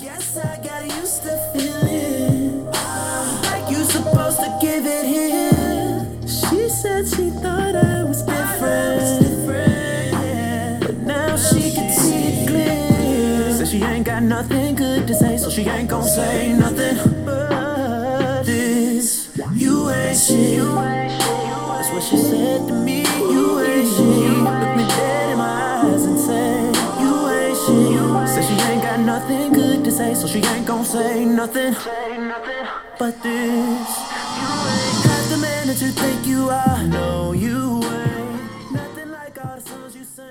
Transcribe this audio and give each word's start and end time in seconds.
Guess 0.00 0.36
I 0.38 0.60
got 0.62 0.84
used 0.84 1.22
to 1.22 1.36
feeling 1.52 2.68
ah, 2.72 3.40
like 3.44 3.70
you 3.70 3.82
supposed 3.84 4.38
to 4.38 4.58
give 4.60 4.84
it 4.86 5.04
here. 5.04 6.06
She 6.26 6.68
said 6.68 7.06
she 7.08 7.30
thought 7.30 7.76
I 7.76 8.04
was 8.04 8.22
different, 8.22 9.20
but 10.80 10.96
now 10.98 11.36
she 11.36 11.72
can 11.72 11.90
see 11.92 12.24
it 12.30 12.48
clear. 12.48 13.52
Said 13.54 13.68
she 13.68 13.82
ain't 13.82 14.06
got 14.06 14.22
nothing 14.22 14.74
good 14.74 15.06
to 15.06 15.14
say, 15.14 15.36
so 15.36 15.50
she 15.50 15.62
ain't 15.62 15.88
gon' 15.88 16.04
say 16.04 16.52
nothing. 16.52 17.24
But 17.24 18.44
this, 18.44 19.36
you 19.54 19.90
ain't 19.90 20.18
shit. 20.18 20.60
That's 20.64 21.90
what 21.92 22.02
she 22.02 22.16
said 22.16 22.68
to 22.68 22.74
me. 22.74 22.85
So 30.26 30.32
she 30.32 30.46
ain't 30.46 30.66
gon' 30.66 30.84
say 30.84 31.24
nothing. 31.24 31.74
But 32.98 33.22
this, 33.22 33.26
ain't 33.26 35.04
half 35.04 35.28
the 35.30 35.38
man 35.38 35.66
that 35.68 35.80
you. 36.26 36.46
No, 36.88 37.32
you 37.32 37.82
ain't 37.84 38.72
nothing 38.72 39.10
like 39.10 39.36
songs 39.60 39.94
you 39.94 40.04
sing. 40.04 40.26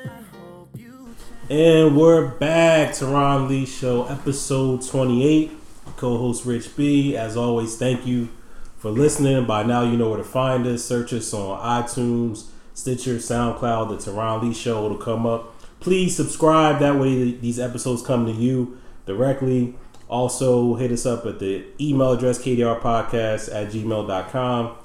You. 0.75 1.15
And 1.49 1.95
we're 1.95 2.27
back 2.27 2.93
to 2.95 3.05
Ron 3.05 3.47
Lee 3.47 3.65
Show, 3.65 4.05
episode 4.05 4.85
28. 4.85 5.51
Co-host 5.97 6.45
Rich 6.45 6.75
B. 6.75 7.15
As 7.15 7.37
always, 7.37 7.77
thank 7.77 8.05
you 8.05 8.29
for 8.77 8.91
listening. 8.91 9.45
By 9.45 9.63
now, 9.63 9.83
you 9.83 9.95
know 9.97 10.09
where 10.09 10.17
to 10.17 10.25
find 10.25 10.67
us. 10.67 10.83
Search 10.83 11.13
us 11.13 11.33
on 11.33 11.57
iTunes, 11.59 12.47
Stitcher, 12.73 13.15
SoundCloud. 13.15 13.89
The 13.89 14.11
Teron 14.11 14.41
Lee 14.43 14.53
Show 14.53 14.87
will 14.87 14.97
come 14.97 15.25
up. 15.25 15.53
Please 15.79 16.15
subscribe. 16.15 16.79
That 16.79 16.99
way, 16.99 17.31
these 17.31 17.59
episodes 17.59 18.01
come 18.01 18.25
to 18.25 18.33
you 18.33 18.77
directly. 19.05 19.75
Also, 20.07 20.75
hit 20.75 20.91
us 20.91 21.05
up 21.05 21.25
at 21.25 21.39
the 21.39 21.65
email 21.81 22.11
address 22.11 22.37
kdrpodcast 22.39 23.53
at 23.53 23.71
gmail.com. 23.71 24.75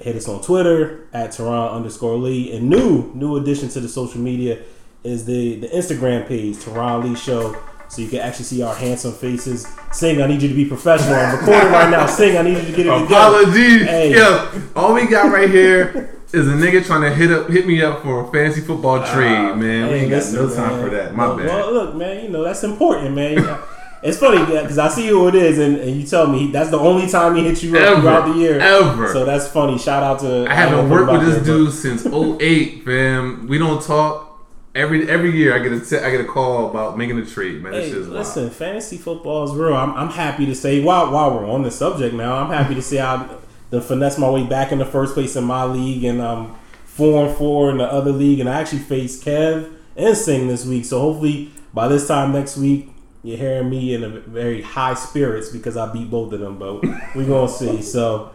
Hit 0.00 0.16
us 0.16 0.28
on 0.28 0.40
Twitter 0.40 1.08
at 1.12 1.30
Teron 1.30 1.72
underscore 1.72 2.16
Lee. 2.16 2.52
And 2.52 2.70
new 2.70 3.10
new 3.14 3.36
addition 3.36 3.68
to 3.70 3.80
the 3.80 3.88
social 3.88 4.20
media 4.20 4.62
is 5.02 5.24
the 5.24 5.56
the 5.56 5.68
Instagram 5.68 6.26
page 6.28 6.56
Teron 6.56 7.04
Lee 7.04 7.16
Show. 7.16 7.56
So 7.88 8.00
you 8.00 8.08
can 8.08 8.20
actually 8.20 8.46
see 8.46 8.62
our 8.62 8.74
handsome 8.74 9.12
faces. 9.12 9.66
Sing, 9.90 10.22
I 10.22 10.26
need 10.26 10.40
you 10.40 10.48
to 10.48 10.54
be 10.54 10.64
professional. 10.64 11.14
I'm 11.14 11.38
recording 11.38 11.70
right 11.70 11.90
now. 11.90 12.06
Sing, 12.06 12.38
I 12.38 12.42
need 12.42 12.56
you 12.56 12.64
to 12.64 12.72
get 12.72 12.86
it 12.86 13.00
together. 13.00 13.04
Apologies. 13.04 13.82
Hey. 13.82 14.14
Yeah, 14.14 14.62
all 14.74 14.94
we 14.94 15.06
got 15.06 15.30
right 15.30 15.50
here 15.50 16.18
is 16.32 16.48
a 16.48 16.52
nigga 16.52 16.84
trying 16.84 17.02
to 17.02 17.14
hit 17.14 17.30
up, 17.30 17.50
hit 17.50 17.66
me 17.66 17.82
up 17.82 18.02
for 18.02 18.26
a 18.26 18.32
fantasy 18.32 18.62
football 18.62 19.04
trade, 19.04 19.36
ah, 19.36 19.54
man. 19.54 19.88
we 19.88 19.94
ain't 19.94 20.10
got 20.10 20.16
listen, 20.16 20.36
no 20.36 20.54
time 20.54 20.70
man. 20.70 20.82
for 20.82 20.96
that. 20.96 21.14
My 21.14 21.26
well, 21.26 21.36
bad. 21.36 21.46
Well, 21.46 21.72
look, 21.72 21.94
man, 21.94 22.24
you 22.24 22.30
know 22.30 22.42
that's 22.42 22.64
important, 22.64 23.14
man. 23.14 23.36
it's 24.02 24.18
funny 24.18 24.44
because 24.44 24.78
I 24.78 24.88
see 24.88 25.06
who 25.08 25.28
it 25.28 25.34
is, 25.34 25.58
and, 25.58 25.76
and 25.76 26.00
you 26.00 26.06
tell 26.06 26.26
me 26.26 26.50
that's 26.50 26.70
the 26.70 26.78
only 26.78 27.08
time 27.08 27.36
he 27.36 27.44
hits 27.44 27.62
you 27.62 27.76
up 27.76 27.82
Ever. 27.82 28.00
throughout 28.00 28.32
the 28.32 28.38
year. 28.38 28.58
Ever. 28.58 29.12
So 29.12 29.24
that's 29.24 29.48
funny. 29.48 29.78
Shout 29.78 30.02
out 30.02 30.20
to 30.20 30.46
I 30.48 30.54
haven't 30.54 30.90
worked 30.90 31.12
with 31.12 31.24
this 31.24 31.36
about 31.36 31.46
dude 31.46 31.72
since 31.72 32.06
08, 32.06 32.84
fam. 32.84 33.46
We 33.46 33.58
don't 33.58 33.82
talk. 33.82 34.30
Every 34.74 35.08
every 35.08 35.36
year 35.36 35.54
I 35.54 35.58
get 35.58 35.72
a 35.72 35.80
te- 35.80 35.98
I 35.98 36.10
get 36.10 36.20
a 36.22 36.24
call 36.24 36.70
about 36.70 36.96
making 36.96 37.18
a 37.18 37.26
trade, 37.26 37.62
man. 37.62 37.74
Hey, 37.74 37.90
shit's 37.90 38.06
wild. 38.06 38.12
listen, 38.12 38.50
fantasy 38.50 38.96
football 38.96 39.44
is 39.44 39.52
real. 39.52 39.74
I'm, 39.74 39.92
I'm 39.94 40.08
happy 40.08 40.46
to 40.46 40.54
say 40.54 40.82
while 40.82 41.12
while 41.12 41.30
we're 41.30 41.48
on 41.48 41.62
the 41.62 41.70
subject 41.70 42.14
now, 42.14 42.36
I'm 42.36 42.50
happy 42.50 42.74
to 42.74 42.82
say 42.82 42.98
I 42.98 43.28
the 43.68 43.82
finesse 43.82 44.16
my 44.18 44.30
way 44.30 44.44
back 44.46 44.72
in 44.72 44.78
the 44.78 44.86
first 44.86 45.12
place 45.14 45.36
in 45.36 45.44
my 45.44 45.64
league, 45.64 46.04
and 46.04 46.22
um 46.22 46.56
four 46.86 47.26
and 47.26 47.36
four 47.36 47.70
in 47.70 47.78
the 47.78 47.84
other 47.84 48.12
league, 48.12 48.40
and 48.40 48.48
I 48.48 48.60
actually 48.60 48.80
faced 48.80 49.24
Kev 49.24 49.70
and 49.94 50.16
Sing 50.16 50.48
this 50.48 50.64
week. 50.64 50.86
So 50.86 51.00
hopefully 51.00 51.50
by 51.74 51.88
this 51.88 52.08
time 52.08 52.32
next 52.32 52.56
week, 52.56 52.91
you're 53.22 53.38
hearing 53.38 53.70
me 53.70 53.94
in 53.94 54.02
a 54.02 54.08
very 54.08 54.62
high 54.62 54.94
spirits 54.94 55.50
because 55.50 55.76
I 55.76 55.92
beat 55.92 56.10
both 56.10 56.32
of 56.32 56.40
them. 56.40 56.58
But 56.58 56.82
we 57.14 57.24
gonna 57.24 57.48
see. 57.48 57.80
So 57.82 58.32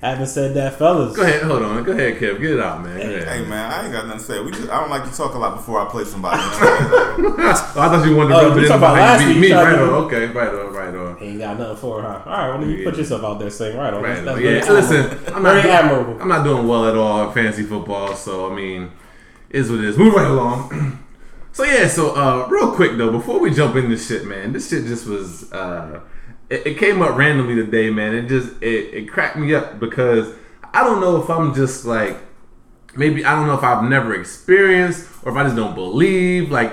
having 0.00 0.24
said 0.26 0.54
that, 0.54 0.78
fellas, 0.78 1.14
Go 1.14 1.22
ahead, 1.22 1.42
hold 1.42 1.62
on. 1.62 1.82
Go 1.84 1.92
ahead, 1.92 2.14
Kev. 2.16 2.40
Get 2.40 2.52
it 2.52 2.60
out, 2.60 2.82
man. 2.82 2.96
Go 2.96 3.02
ahead. 3.02 3.28
Hey 3.28 3.44
man, 3.44 3.70
I 3.70 3.84
ain't 3.84 3.92
got 3.92 4.06
nothing 4.06 4.20
to 4.20 4.24
say. 4.24 4.40
We 4.40 4.50
just 4.50 4.70
I 4.70 4.80
don't 4.80 4.88
like 4.88 5.04
to 5.10 5.14
talk 5.14 5.34
a 5.34 5.38
lot 5.38 5.56
before 5.56 5.78
I 5.78 5.90
play 5.90 6.04
somebody. 6.04 6.40
You? 6.40 7.36
I 7.38 7.54
thought 7.54 8.06
you 8.06 8.16
wanted 8.16 8.30
to 8.30 8.40
Oh, 8.40 8.48
rub 8.48 8.56
it 8.56 8.62
in 8.62 8.68
talking 8.68 8.76
about 8.78 8.96
about 8.96 9.20
how 9.20 9.26
you 9.26 9.34
beat 9.34 9.40
me. 9.40 9.52
Right 9.52 9.62
tried 9.62 9.78
on. 9.78 9.88
Okay, 10.04 10.26
right 10.28 10.54
on, 10.54 10.72
right 10.72 10.94
on. 10.94 11.22
ain't 11.22 11.38
got 11.38 11.58
nothing 11.58 11.76
for 11.76 12.00
her. 12.00 12.08
All 12.08 12.24
right, 12.24 12.48
well, 12.48 12.60
then 12.60 12.70
you 12.70 12.82
put 12.82 12.96
yourself 12.96 13.22
out 13.22 13.38
there 13.38 13.50
saying 13.50 13.76
right 13.76 13.92
on. 13.92 14.02
Right. 14.02 14.24
That's, 14.24 14.24
that's 14.24 14.40
yeah. 14.40 14.60
very 14.60 14.80
Listen. 14.80 15.34
I'm 15.34 15.42
not, 15.42 15.52
very 15.52 15.62
doing, 15.62 15.74
admirable. 15.74 16.22
I'm 16.22 16.28
not 16.28 16.44
doing 16.44 16.66
well 16.66 16.88
at 16.88 16.96
all 16.96 17.28
in 17.28 17.34
fantasy 17.34 17.64
football, 17.64 18.14
so 18.14 18.50
I 18.50 18.54
mean, 18.56 18.90
is 19.50 19.70
what 19.70 19.80
it 19.80 19.84
is. 19.84 19.98
Move 19.98 20.14
right 20.14 20.26
along. 20.30 20.98
so 21.52 21.64
yeah, 21.64 21.88
so 21.88 22.14
uh, 22.14 22.46
real 22.48 22.74
quick 22.74 22.96
though, 22.96 23.10
before 23.10 23.40
we 23.40 23.52
jump 23.52 23.76
into 23.76 23.96
shit, 23.96 24.24
man, 24.24 24.52
this 24.52 24.70
shit 24.70 24.84
just 24.84 25.06
was. 25.06 25.50
Uh, 25.52 26.00
it, 26.48 26.66
it 26.66 26.78
came 26.78 27.02
up 27.02 27.16
randomly 27.16 27.54
today, 27.54 27.90
man. 27.90 28.14
It 28.14 28.28
just 28.28 28.60
it, 28.62 28.94
it 28.94 29.08
cracked 29.10 29.36
me 29.36 29.54
up 29.54 29.80
because 29.80 30.34
I 30.72 30.84
don't 30.84 31.00
know 31.00 31.22
if 31.22 31.28
I'm 31.28 31.54
just 31.54 31.84
like 31.84 32.16
maybe 32.96 33.24
I 33.24 33.34
don't 33.34 33.46
know 33.46 33.54
if 33.54 33.64
I've 33.64 33.84
never 33.84 34.14
experienced 34.14 35.08
or 35.22 35.32
if 35.32 35.38
I 35.38 35.44
just 35.44 35.56
don't 35.56 35.74
believe 35.74 36.50
like. 36.50 36.72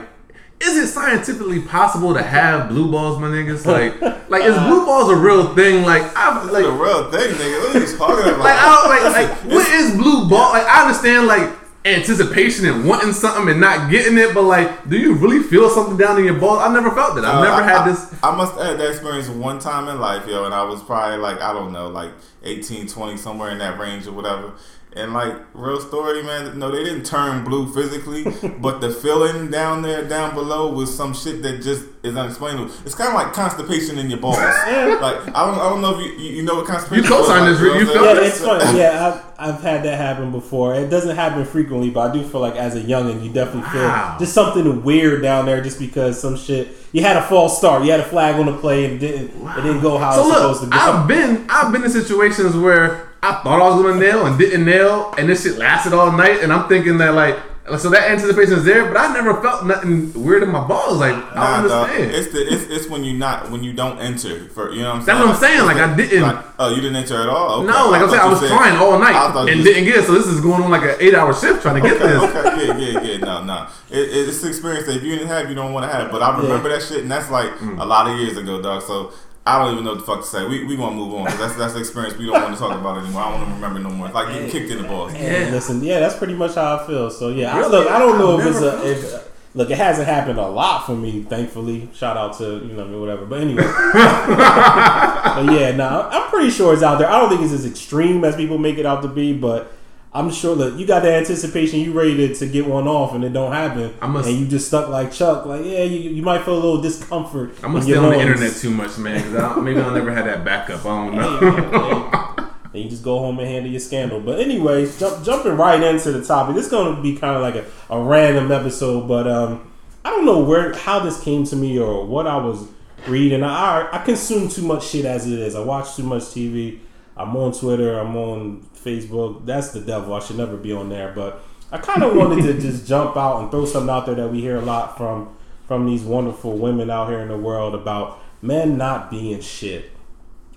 Is 0.60 0.76
it 0.76 0.88
scientifically 0.88 1.62
possible 1.62 2.16
to 2.16 2.24
have 2.24 2.70
blue 2.70 2.90
balls, 2.90 3.20
my 3.20 3.28
niggas? 3.28 3.64
Like, 3.68 4.02
like 4.30 4.42
is 4.42 4.58
blue 4.58 4.88
balls 4.88 5.12
a 5.12 5.16
real 5.16 5.54
thing? 5.54 5.84
Like, 5.84 6.02
I've 6.18 6.46
Like 6.46 6.52
like, 6.52 6.66
a 6.66 6.72
real 6.72 7.12
thing, 7.12 7.30
nigga. 7.36 7.60
What 7.62 7.76
are 7.76 7.80
you 7.80 7.96
talking 7.96 8.34
about? 8.34 8.40
like 8.44 8.58
I 8.58 8.66
don't 8.66 9.14
like 9.14 9.30
like 9.30 9.54
what 9.54 9.68
is 9.68 9.92
blue 9.92 10.28
ball? 10.28 10.54
Like 10.54 10.66
I 10.66 10.82
understand 10.82 11.28
like 11.28 11.54
anticipation 11.96 12.66
and 12.66 12.86
wanting 12.88 13.14
something 13.14 13.50
and 13.50 13.60
not 13.62 13.90
getting 13.90 14.18
it, 14.18 14.34
but 14.34 14.44
like, 14.44 14.88
do 14.90 14.98
you 14.98 15.14
really 15.16 15.42
feel 15.42 15.70
something 15.70 15.98
down 15.98 16.18
in 16.20 16.26
your 16.26 16.36
balls? 16.40 16.60
I've 16.60 16.72
never 16.74 16.92
felt 16.92 17.16
that. 17.16 17.26
I've 17.26 17.36
Uh, 17.36 17.44
never 17.44 17.62
I- 17.62 17.64
had 17.64 17.78
I- 17.82 17.90
this. 17.90 18.14
I 18.24 18.36
must 18.36 18.56
have 18.56 18.66
had 18.66 18.80
that 18.80 18.90
experience 18.92 19.28
one 19.30 19.60
time 19.60 19.88
in 19.88 20.00
life, 20.00 20.28
yo, 20.28 20.46
and 20.46 20.54
I 20.54 20.64
was 20.64 20.82
probably 20.84 21.18
like, 21.18 21.42
I 21.42 21.54
don't 21.54 21.72
know, 21.72 21.88
like 21.88 22.12
18, 22.44 22.88
20, 22.88 23.18
somewhere 23.18 23.52
in 23.52 23.58
that 23.60 23.80
range 23.80 24.08
or 24.08 24.12
whatever. 24.14 24.52
And 24.98 25.14
like, 25.14 25.36
real 25.54 25.80
story, 25.80 26.24
man, 26.24 26.58
no, 26.58 26.72
they 26.72 26.84
didn't 26.84 27.04
turn 27.06 27.44
blue 27.44 27.72
physically, 27.74 28.24
but 28.60 28.82
the 28.82 28.90
feeling 28.92 29.52
down 29.52 29.82
there, 29.84 30.04
down 30.08 30.34
below, 30.34 30.72
was 30.74 30.96
some 30.96 31.14
shit 31.14 31.42
that 31.44 31.62
just 31.62 31.86
is 32.04 32.16
unexplainable. 32.18 32.72
It's 32.86 32.96
kind 32.96 33.10
of 33.10 33.14
like 33.16 33.32
constipation 33.34 34.00
in 34.00 34.10
your 34.10 34.20
balls. 34.20 34.38
like, 34.38 34.56
I 34.68 35.46
don't, 35.46 35.60
I 35.60 35.70
don't 35.70 35.82
know 35.82 36.00
if 36.00 36.06
you, 36.06 36.12
you 36.14 36.36
you 36.38 36.44
know 36.44 36.56
what 36.56 36.66
constipation 36.68 37.04
You 37.04 37.10
co-signed 37.10 37.46
feels 37.46 37.60
this, 37.60 37.70
like, 37.70 37.80
you 37.80 37.86
know 37.86 37.94
felt 37.94 38.06
what 38.06 38.16
Yeah, 38.24 38.30
saying? 38.30 38.58
it's 38.58 38.64
funny. 38.66 38.80
Yeah, 38.80 39.22
I've, 39.38 39.56
I've 39.56 39.62
had 39.62 39.84
that 39.84 39.98
happen 39.98 40.32
before. 40.32 40.74
It 40.76 40.90
doesn't 40.90 41.16
happen 41.16 41.46
frequently, 41.46 41.90
but 41.92 42.10
I 42.10 42.14
do 42.14 42.24
feel 42.28 42.42
like 42.42 42.56
as 42.56 42.76
a 42.76 42.82
youngin', 42.82 43.24
you 43.24 43.32
definitely 43.32 43.70
feel 43.70 43.84
Wow. 43.84 44.16
just 44.20 44.34
something 44.34 44.84
weird 44.84 45.22
down 45.22 45.46
there, 45.46 45.62
just 45.62 45.78
because 45.80 46.20
some 46.20 46.36
shit. 46.38 46.70
You 46.94 47.04
had 47.04 47.18
a 47.18 47.22
false 47.22 47.58
start. 47.58 47.84
You 47.84 47.92
had 47.92 48.00
a 48.00 48.06
flag 48.06 48.36
on 48.40 48.46
the 48.48 48.58
play 48.58 48.86
and 48.86 49.00
didn't 49.00 49.30
it 49.30 49.62
didn't 49.62 49.82
go 49.82 49.98
how 49.98 50.14
So 50.14 50.22
it's 50.28 50.38
supposed 50.38 50.60
to 50.62 50.66
look, 50.68 50.74
go. 50.74 50.80
I've 50.80 51.08
been 51.08 51.46
I've 51.50 51.72
been 51.72 51.84
in 51.84 51.90
situations 51.92 52.56
where 52.56 53.07
I 53.24 53.34
thought 53.44 53.62
I 53.62 53.70
was 53.76 53.82
gonna 53.82 54.00
nail 54.00 54.26
and 54.26 54.38
didn't 54.38 54.66
nail, 54.66 55.14
and 55.18 55.28
this 55.30 55.44
shit 55.44 55.58
lasted 55.58 55.94
all 55.94 56.12
night, 56.12 56.42
and 56.44 56.52
I'm 56.54 56.68
thinking 56.70 56.98
that 57.00 57.14
like. 57.14 57.38
So 57.80 57.90
that 57.90 58.10
anticipation 58.10 58.54
is 58.54 58.64
there, 58.64 58.86
but 58.88 58.96
I 58.96 59.12
never 59.14 59.42
felt 59.42 59.66
nothing 59.66 60.14
weird 60.14 60.42
in 60.42 60.48
my 60.50 60.66
balls. 60.66 61.00
Like 61.00 61.12
I 61.16 61.36
Nah, 61.36 61.58
don't 61.60 61.68
dog. 61.68 61.90
understand. 61.90 62.12
It's 62.16 62.32
the 62.32 62.40
it's, 62.54 62.64
it's 62.72 62.90
when 62.90 63.04
you 63.04 63.18
not 63.18 63.52
when 63.52 63.62
you 63.62 63.74
don't 63.74 64.00
enter 64.00 64.48
for 64.56 64.72
you 64.72 64.84
know 64.84 64.94
what 64.94 65.00
I'm 65.00 65.02
saying. 65.04 65.18
That's 65.20 65.28
what 65.28 65.36
I'm 65.36 65.42
saying, 65.42 65.66
like, 65.66 65.76
I 65.76 65.94
didn't- 65.98 66.22
Like, 66.22 66.46
oh, 66.60 66.70
you 66.70 66.78
didn't 66.80 66.96
enter 66.96 67.22
at 67.22 67.28
all. 67.28 67.60
Okay. 67.64 67.68
no, 67.68 67.90
like 67.90 68.02
I'm 68.02 68.10
saying, 68.10 68.22
I 68.22 68.30
was 68.30 68.40
said- 68.40 68.48
trying 68.56 68.78
all 68.78 68.98
night 68.98 69.50
and 69.52 69.66
didn't 69.66 69.84
get 69.84 69.98
it. 69.98 70.06
So 70.06 70.14
this 70.14 70.28
is 70.28 70.40
going 70.40 70.64
on 70.64 70.72
like 70.72 70.84
an 70.84 70.96
eight 71.02 71.14
hour 71.14 71.34
shift 71.34 71.62
trying 71.62 71.76
to 71.76 71.82
get 71.82 71.98
Okay, 72.02 72.08
this. 72.08 72.24
okay, 72.24 72.68
yeah, 72.68 73.02
yeah, 73.02 73.02
yeah. 73.02 73.18
No, 73.18 73.44
no. 73.44 73.68
It, 73.90 74.00
it- 74.00 74.30
it's 74.30 74.42
an 74.44 74.48
experience 74.48 74.86
that 74.88 74.96
if 74.96 75.04
you 75.04 75.16
didn't 75.18 75.28
have, 75.28 75.50
you 75.50 75.56
don't 75.56 75.74
want 75.74 75.92
to 75.92 75.94
have. 75.94 76.10
But 76.10 76.22
I 76.24 76.38
remember 76.40 76.70
that 76.70 76.82
shit, 76.82 77.02
and 77.02 77.12
that's 77.12 77.30
like 77.30 77.52
Mm. 77.60 77.82
a 77.82 77.86
lot 77.86 78.08
of 78.10 78.18
years 78.18 78.38
ago, 78.38 78.62
dog. 78.62 78.82
So 78.84 79.12
I 79.48 79.60
don't 79.64 79.74
even 79.74 79.86
know 79.86 79.92
what 79.92 80.00
the 80.00 80.06
fuck 80.06 80.22
to 80.22 80.28
say. 80.28 80.46
We 80.46 80.66
we 80.66 80.76
gonna 80.76 80.96
move 80.96 81.14
on. 81.14 81.26
'cause 81.28 81.38
That's 81.40 81.56
that's 81.56 81.74
the 81.74 81.80
experience 81.80 82.18
we 82.18 82.26
don't 82.26 82.42
want 82.42 82.54
to 82.54 82.60
talk 82.60 82.78
about 82.80 82.98
anymore. 83.04 83.22
I 83.22 83.30
don't 83.32 83.40
want 83.42 83.50
to 83.50 83.56
remember 83.56 83.80
no 83.90 83.96
more. 83.96 84.08
It's 84.08 84.16
like 84.16 84.28
getting 84.34 84.50
kicked 84.50 84.70
in 84.72 84.82
the 84.82 84.88
balls. 84.88 85.14
Yeah, 85.14 85.50
listen, 85.52 85.82
yeah, 85.84 86.00
that's 86.00 86.16
pretty 86.16 86.34
much 86.34 86.56
how 86.56 86.78
I 86.78 86.86
feel. 86.88 87.10
So 87.10 87.30
yeah, 87.30 87.56
I, 87.56 87.66
look, 87.68 87.90
I 87.90 87.98
don't 87.98 88.18
know 88.20 88.38
I've 88.38 88.46
if 88.46 88.52
it's 88.54 88.62
a 88.62 88.92
if, 88.92 89.30
look. 89.56 89.70
It 89.70 89.78
hasn't 89.78 90.08
happened 90.08 90.38
a 90.40 90.48
lot 90.48 90.86
for 90.86 90.96
me, 90.96 91.24
thankfully. 91.24 91.88
Shout 91.94 92.18
out 92.18 92.38
to 92.40 92.44
you 92.68 92.74
know 92.74 93.00
whatever. 93.00 93.26
But 93.26 93.40
anyway, 93.42 93.64
but 93.94 95.54
yeah, 95.54 95.72
no, 95.76 96.10
I'm 96.12 96.30
pretty 96.30 96.50
sure 96.50 96.74
it's 96.74 96.84
out 96.84 97.00
there. 97.00 97.10
I 97.10 97.18
don't 97.20 97.30
think 97.30 97.42
it's 97.42 97.54
as 97.54 97.66
extreme 97.66 98.24
as 98.26 98.36
people 98.36 98.58
make 98.58 98.78
it 98.78 98.86
out 98.86 99.02
to 99.04 99.08
be, 99.08 99.34
but. 99.34 99.72
I'm 100.18 100.32
sure 100.32 100.56
that 100.56 100.74
you 100.80 100.86
got 100.88 101.04
the 101.04 101.14
anticipation, 101.14 101.80
you 101.80 101.92
ready 101.94 102.16
to, 102.28 102.34
to 102.36 102.48
get 102.48 102.66
one 102.66 102.88
off, 102.88 103.14
and 103.14 103.24
it 103.24 103.34
don't 103.34 103.52
happen, 103.52 103.94
I 104.02 104.08
must- 104.08 104.28
and 104.28 104.38
you 104.40 104.48
just 104.48 104.68
stuck 104.68 104.90
like 104.90 105.12
Chuck. 105.12 105.46
Like, 105.46 105.64
yeah, 105.66 105.84
you, 105.84 106.10
you 106.12 106.22
might 106.24 106.44
feel 106.44 106.56
a 106.56 106.62
little 106.66 106.82
discomfort. 106.82 107.52
I'm 107.64 107.72
gonna 107.74 107.84
stay 107.84 107.96
on 107.96 108.10
the 108.12 108.20
internet 108.20 108.54
too 108.56 108.72
much, 108.72 108.98
man. 108.98 109.18
Because 109.22 109.36
I 109.36 109.60
maybe 109.60 109.80
I'll 109.80 109.92
never 109.92 110.12
have 110.14 110.26
that 110.26 110.44
backup. 110.44 110.86
I 110.86 110.90
don't 111.06 111.16
know. 111.16 111.40
Hey, 111.40 111.60
hey. 111.70 112.44
Then 112.74 112.82
you 112.84 112.90
just 112.90 113.04
go 113.04 113.20
home 113.20 113.40
and 113.40 113.48
handle 113.48 113.72
your 113.72 113.80
scandal. 113.80 114.20
But 114.20 114.40
anyway, 114.40 114.90
jump, 114.98 115.24
jumping 115.24 115.54
right 115.56 115.82
into 115.82 116.12
the 116.12 116.24
topic. 116.26 116.56
This 116.56 116.66
is 116.66 116.72
going 116.72 116.96
to 116.98 117.02
be 117.02 117.16
kind 117.16 117.36
of 117.36 117.42
like 117.42 117.56
a, 117.56 117.66
a 117.94 118.02
random 118.02 118.52
episode, 118.52 119.08
but 119.08 119.26
um, 119.28 119.72
I 120.04 120.10
don't 120.10 120.26
know 120.26 120.40
where 120.44 120.74
how 120.76 121.00
this 121.00 121.22
came 121.24 121.46
to 121.46 121.56
me 121.56 121.80
or 121.80 122.06
what 122.06 122.28
I 122.28 122.36
was 122.38 122.68
reading. 123.08 123.44
I 123.44 123.88
I 123.92 124.04
consume 124.04 124.50
too 124.50 124.64
much 124.64 124.86
shit 124.88 125.06
as 125.06 125.26
it 125.32 125.40
is. 125.40 125.56
I 125.56 125.62
watch 125.62 125.96
too 125.96 126.04
much 126.04 126.24
TV. 126.24 126.80
I'm 127.16 127.36
on 127.38 127.52
Twitter. 127.52 127.98
I'm 127.98 128.16
on 128.16 128.62
Facebook. 128.88 129.46
That's 129.46 129.70
the 129.72 129.82
devil. 129.82 130.14
I 130.14 130.20
should 130.20 130.38
never 130.38 130.56
be 130.56 130.72
on 130.72 130.90
there. 130.90 131.12
But 131.14 131.44
I 131.72 131.78
kind 131.78 132.04
of 132.04 132.16
wanted 132.16 132.44
to 132.44 132.54
just 132.62 132.88
jump 132.88 133.18
out 133.18 133.42
and 133.42 133.52
throw 133.52 133.66
something 133.66 133.90
out 133.90 134.06
there 134.06 134.16
that 134.16 134.32
we 134.32 134.42
hear 134.42 134.58
a 134.58 134.62
lot 134.62 134.98
from 134.98 135.36
from 135.68 135.86
these 135.86 136.04
wonderful 136.04 136.58
women 136.58 136.90
out 136.90 137.10
here 137.10 137.20
in 137.20 137.28
the 137.28 137.38
world 137.38 137.76
about 137.76 138.20
men 138.42 138.78
not 138.78 139.12
being 139.12 139.42
shit. 139.42 139.92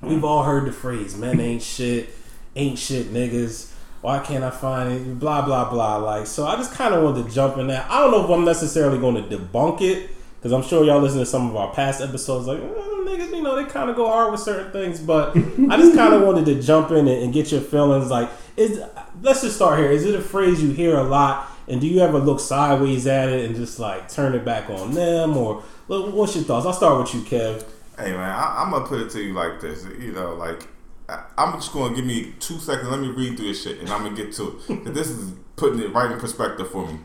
We've 0.01 0.23
all 0.25 0.45
heard 0.45 0.67
the 0.67 0.73
phrase 0.73 1.17
"men 1.17 1.41
ain't 1.41 1.63
shit, 1.63 2.11
ain't 2.55 2.79
shit 2.79 3.13
niggas." 3.13 3.73
Why 4.03 4.21
can't 4.21 4.43
I 4.43 4.51
find 4.51 4.93
it? 4.93 5.19
Blah 5.19 5.43
blah 5.43 5.69
blah. 5.69 5.97
Like 5.97 6.27
so, 6.27 6.47
I 6.47 6.57
just 6.57 6.73
kind 6.73 6.95
of 6.95 7.03
wanted 7.03 7.27
to 7.27 7.35
jump 7.35 7.59
in 7.59 7.67
there. 7.67 7.85
I 7.89 8.01
don't 8.01 8.13
know 8.13 8.25
if 8.25 8.31
I'm 8.31 8.45
necessarily 8.45 8.99
going 8.99 9.17
to 9.17 9.37
debunk 9.37 9.83
it 9.83 10.11
because 10.37 10.53
I'm 10.53 10.63
sure 10.63 10.85
y'all 10.85 11.01
listen 11.01 11.19
to 11.19 11.27
some 11.27 11.51
of 11.51 11.57
our 11.57 11.75
past 11.75 12.01
episodes. 12.01 12.47
Like 12.47 12.61
eh, 12.61 12.90
niggas, 13.11 13.31
you 13.37 13.43
know, 13.43 13.57
they 13.57 13.65
kind 13.71 13.91
of 13.91 13.97
go 13.97 14.07
hard 14.07 14.33
with 14.33 14.41
certain 14.41 14.71
things, 14.73 15.01
but 15.01 15.31
I 15.37 15.77
just 15.77 15.95
kind 15.95 16.15
of 16.15 16.23
wanted 16.27 16.45
to 16.47 16.63
jump 16.63 16.91
in 16.91 17.09
and, 17.09 17.09
and 17.25 17.33
get 17.33 17.51
your 17.53 17.61
feelings. 17.61 18.11
Like, 18.11 18.31
is 18.57 18.81
let's 19.23 19.43
just 19.43 19.57
start 19.57 19.79
here. 19.79 19.91
Is 19.91 20.05
it 20.05 20.15
a 20.15 20.21
phrase 20.21 20.63
you 20.63 20.71
hear 20.71 20.97
a 20.97 21.03
lot? 21.05 21.49
And 21.69 21.81
do 21.81 21.87
you 21.87 22.01
ever 22.01 22.19
look 22.19 22.41
sideways 22.41 23.07
at 23.07 23.29
it 23.29 23.45
and 23.47 23.55
just 23.55 23.79
like 23.79 24.09
turn 24.09 24.35
it 24.35 24.45
back 24.45 24.69
on 24.71 24.93
them, 24.93 25.37
or 25.37 25.63
what's 25.87 26.35
your 26.35 26.45
thoughts? 26.45 26.67
I'll 26.67 26.73
start 26.73 26.99
with 27.01 27.15
you, 27.15 27.21
Kev. 27.23 27.65
Hey 27.97 28.13
man, 28.13 28.19
I, 28.31 28.63
I'm 28.63 28.71
gonna 28.73 28.87
put 28.87 29.01
it 29.01 29.11
to 29.11 29.23
you 29.23 29.35
like 29.35 29.61
this. 29.61 29.87
You 29.99 30.13
know, 30.13 30.35
like 30.35 30.67
I, 31.09 31.23
I'm 31.39 31.53
just 31.55 31.73
gonna 31.73 31.95
give 31.95 32.05
me 32.05 32.35
two 32.41 32.59
seconds. 32.59 32.89
Let 32.89 32.99
me 33.01 33.09
read 33.09 33.37
through 33.37 33.49
this 33.49 33.63
shit, 33.63 33.79
and 33.79 33.89
I'm 33.89 34.03
gonna 34.03 34.17
get 34.17 34.33
to 34.35 34.59
it. 34.69 34.85
'Cause 34.85 34.95
this 34.95 35.09
is 35.11 35.33
putting 35.57 35.79
it 35.81 35.93
right 35.93 36.11
in 36.11 36.19
perspective 36.19 36.69
for 36.71 36.87
me. 36.87 36.99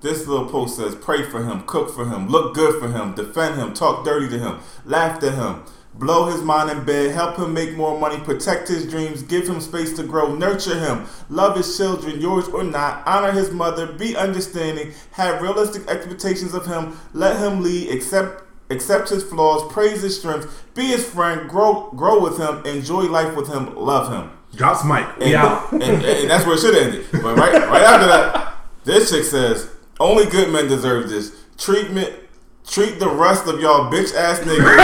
This 0.00 0.26
little 0.26 0.46
post 0.46 0.76
says, 0.76 0.94
"Pray 0.94 1.22
for 1.22 1.42
him, 1.42 1.62
cook 1.66 1.90
for 1.94 2.04
him, 2.04 2.28
look 2.28 2.54
good 2.54 2.80
for 2.80 2.88
him, 2.88 3.14
defend 3.14 3.56
him, 3.56 3.72
talk 3.72 4.04
dirty 4.04 4.28
to 4.28 4.38
him, 4.38 4.58
laugh 4.84 5.22
at 5.22 5.34
him." 5.34 5.62
Blow 5.98 6.26
his 6.26 6.42
mind 6.42 6.70
in 6.70 6.84
bed, 6.84 7.14
help 7.14 7.38
him 7.38 7.54
make 7.54 7.74
more 7.74 7.98
money, 7.98 8.18
protect 8.18 8.68
his 8.68 8.86
dreams, 8.86 9.22
give 9.22 9.48
him 9.48 9.62
space 9.62 9.94
to 9.94 10.02
grow, 10.02 10.34
nurture 10.34 10.78
him, 10.78 11.06
love 11.30 11.56
his 11.56 11.74
children, 11.74 12.20
yours 12.20 12.48
or 12.48 12.62
not, 12.62 13.02
honor 13.06 13.32
his 13.32 13.50
mother, 13.50 13.86
be 13.86 14.14
understanding, 14.14 14.92
have 15.12 15.40
realistic 15.40 15.88
expectations 15.88 16.52
of 16.52 16.66
him, 16.66 16.98
let 17.14 17.38
him 17.38 17.62
lead, 17.62 17.90
accept 17.90 18.42
accept 18.68 19.08
his 19.08 19.24
flaws, 19.24 19.72
praise 19.72 20.02
his 20.02 20.18
strengths, 20.18 20.46
be 20.74 20.88
his 20.88 21.02
friend, 21.08 21.48
grow 21.48 21.90
grow 21.96 22.20
with 22.20 22.36
him, 22.36 22.62
enjoy 22.66 23.04
life 23.04 23.34
with 23.34 23.48
him, 23.48 23.74
love 23.74 24.12
him. 24.12 24.30
Drops 24.54 24.84
mic. 24.84 25.06
And, 25.18 25.82
and, 25.82 26.04
and 26.04 26.30
that's 26.30 26.44
where 26.44 26.56
it 26.56 26.60
should 26.60 26.76
ended. 26.76 27.06
But 27.10 27.38
right 27.38 27.54
right 27.70 27.82
after 27.82 28.06
that, 28.06 28.54
this 28.84 29.10
chick 29.10 29.24
says, 29.24 29.70
only 30.00 30.26
good 30.26 30.52
men 30.52 30.68
deserve 30.68 31.08
this. 31.08 31.32
Treatment 31.56 32.12
treat 32.66 32.98
the 32.98 33.08
rest 33.08 33.46
of 33.46 33.60
y'all 33.60 33.90
bitch 33.90 34.14
ass 34.14 34.40
niggas. 34.40 34.76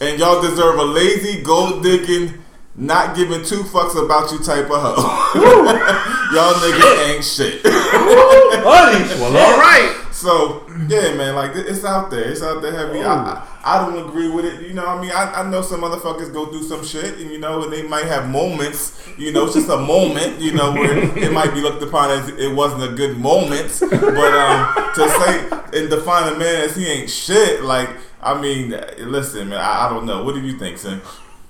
and 0.00 0.18
y'all 0.18 0.40
deserve 0.40 0.78
a 0.78 0.84
lazy, 0.84 1.42
gold 1.42 1.82
digging, 1.82 2.34
not 2.76 3.16
giving 3.16 3.42
two 3.42 3.62
fucks 3.62 4.02
about 4.02 4.30
you 4.30 4.38
type 4.38 4.70
of 4.70 4.80
hoe. 4.80 5.32
y'all 6.34 6.54
niggas 6.54 7.08
ain't 7.08 7.24
shit. 7.24 7.62
Buddy, 7.62 9.20
Well, 9.20 9.36
all 9.36 9.58
right. 9.58 9.94
So 10.12 10.67
yeah, 10.88 11.14
man, 11.14 11.34
like 11.34 11.52
it's 11.54 11.84
out 11.84 12.10
there. 12.10 12.30
It's 12.30 12.42
out 12.42 12.62
there 12.62 12.72
heavy. 12.72 13.02
I, 13.02 13.14
I, 13.14 13.46
I 13.64 13.78
don't 13.78 14.08
agree 14.08 14.28
with 14.30 14.44
it. 14.44 14.66
You 14.66 14.74
know, 14.74 14.86
what 14.86 14.98
I 14.98 15.00
mean, 15.00 15.10
I, 15.10 15.42
I 15.42 15.50
know 15.50 15.62
some 15.62 15.82
motherfuckers 15.82 16.32
go 16.32 16.46
through 16.46 16.64
some 16.64 16.84
shit, 16.84 17.18
and 17.18 17.30
you 17.30 17.38
know, 17.38 17.62
and 17.62 17.72
they 17.72 17.82
might 17.82 18.06
have 18.06 18.28
moments. 18.28 19.00
You 19.16 19.32
know, 19.32 19.44
it's 19.44 19.54
just 19.54 19.68
a 19.68 19.76
moment. 19.76 20.40
You 20.40 20.52
know, 20.52 20.72
where 20.72 20.98
it 21.18 21.32
might 21.32 21.52
be 21.54 21.60
looked 21.60 21.82
upon 21.82 22.10
as 22.10 22.28
it 22.28 22.54
wasn't 22.54 22.82
a 22.84 22.94
good 22.94 23.18
moment. 23.18 23.78
But 23.80 24.34
um, 24.34 24.74
to 24.94 25.08
say 25.08 25.80
and 25.80 25.90
define 25.90 26.32
a 26.32 26.38
man 26.38 26.62
as 26.62 26.76
he 26.76 26.86
ain't 26.86 27.10
shit, 27.10 27.62
like 27.62 27.90
I 28.22 28.40
mean, 28.40 28.70
listen, 28.98 29.50
man, 29.50 29.60
I, 29.60 29.86
I 29.86 29.88
don't 29.90 30.06
know. 30.06 30.24
What 30.24 30.34
do 30.34 30.40
you 30.40 30.58
think, 30.58 30.78
Sam? 30.78 31.02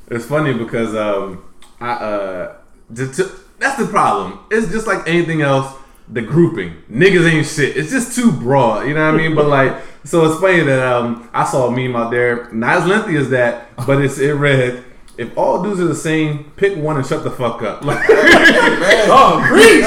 It's 0.08 0.26
funny 0.26 0.54
because 0.54 0.94
um, 0.94 1.44
I 1.80 1.90
uh, 1.92 2.56
to, 2.94 3.30
that's 3.58 3.78
the 3.78 3.86
problem. 3.86 4.40
It's 4.50 4.70
just 4.70 4.86
like 4.86 5.06
anything 5.08 5.42
else. 5.42 5.74
The 6.10 6.22
grouping, 6.22 6.74
niggas 6.90 7.30
ain't 7.30 7.46
shit. 7.46 7.76
It's 7.76 7.90
just 7.90 8.16
too 8.16 8.32
broad. 8.32 8.88
You 8.88 8.94
know 8.94 9.04
what 9.12 9.20
I 9.20 9.24
mean? 9.24 9.34
But 9.34 9.46
like, 9.46 9.76
so 10.04 10.24
it's 10.24 10.40
funny 10.40 10.60
that 10.60 10.80
um, 10.80 11.28
I 11.34 11.44
saw 11.44 11.68
a 11.68 11.70
meme 11.70 11.94
out 11.94 12.10
there, 12.10 12.50
not 12.50 12.78
as 12.78 12.86
lengthy 12.86 13.16
as 13.16 13.28
that, 13.30 13.76
but 13.86 14.02
it's 14.02 14.18
it 14.18 14.32
read. 14.32 14.84
If 15.18 15.36
all 15.36 15.62
dudes 15.62 15.80
are 15.80 15.86
the 15.86 15.94
same, 15.94 16.52
pick 16.56 16.78
one 16.78 16.96
and 16.96 17.04
shut 17.04 17.24
the 17.24 17.30
fuck 17.30 17.60
up. 17.60 17.84
Like, 17.84 18.04
oh, 18.08 19.44
preach, 19.48 19.84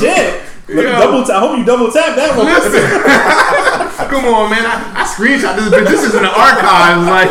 shit. 0.00 0.44
Me 0.68 0.76
Yo. 0.76 0.92
double 0.92 1.24
tap. 1.24 1.36
I 1.36 1.40
hope 1.40 1.58
you 1.58 1.64
double 1.64 1.92
tap 1.92 2.16
that 2.16 2.36
one. 2.36 2.46
Listen, 2.46 4.08
come 4.08 4.24
on, 4.24 4.50
man. 4.50 4.64
I, 4.64 5.02
I 5.02 5.04
screenshot 5.04 5.56
this 5.56 5.68
bitch. 5.68 5.88
This 5.88 6.04
is 6.04 6.14
in 6.14 6.22
the 6.22 6.32
archives. 6.32 7.04
Like, 7.04 7.28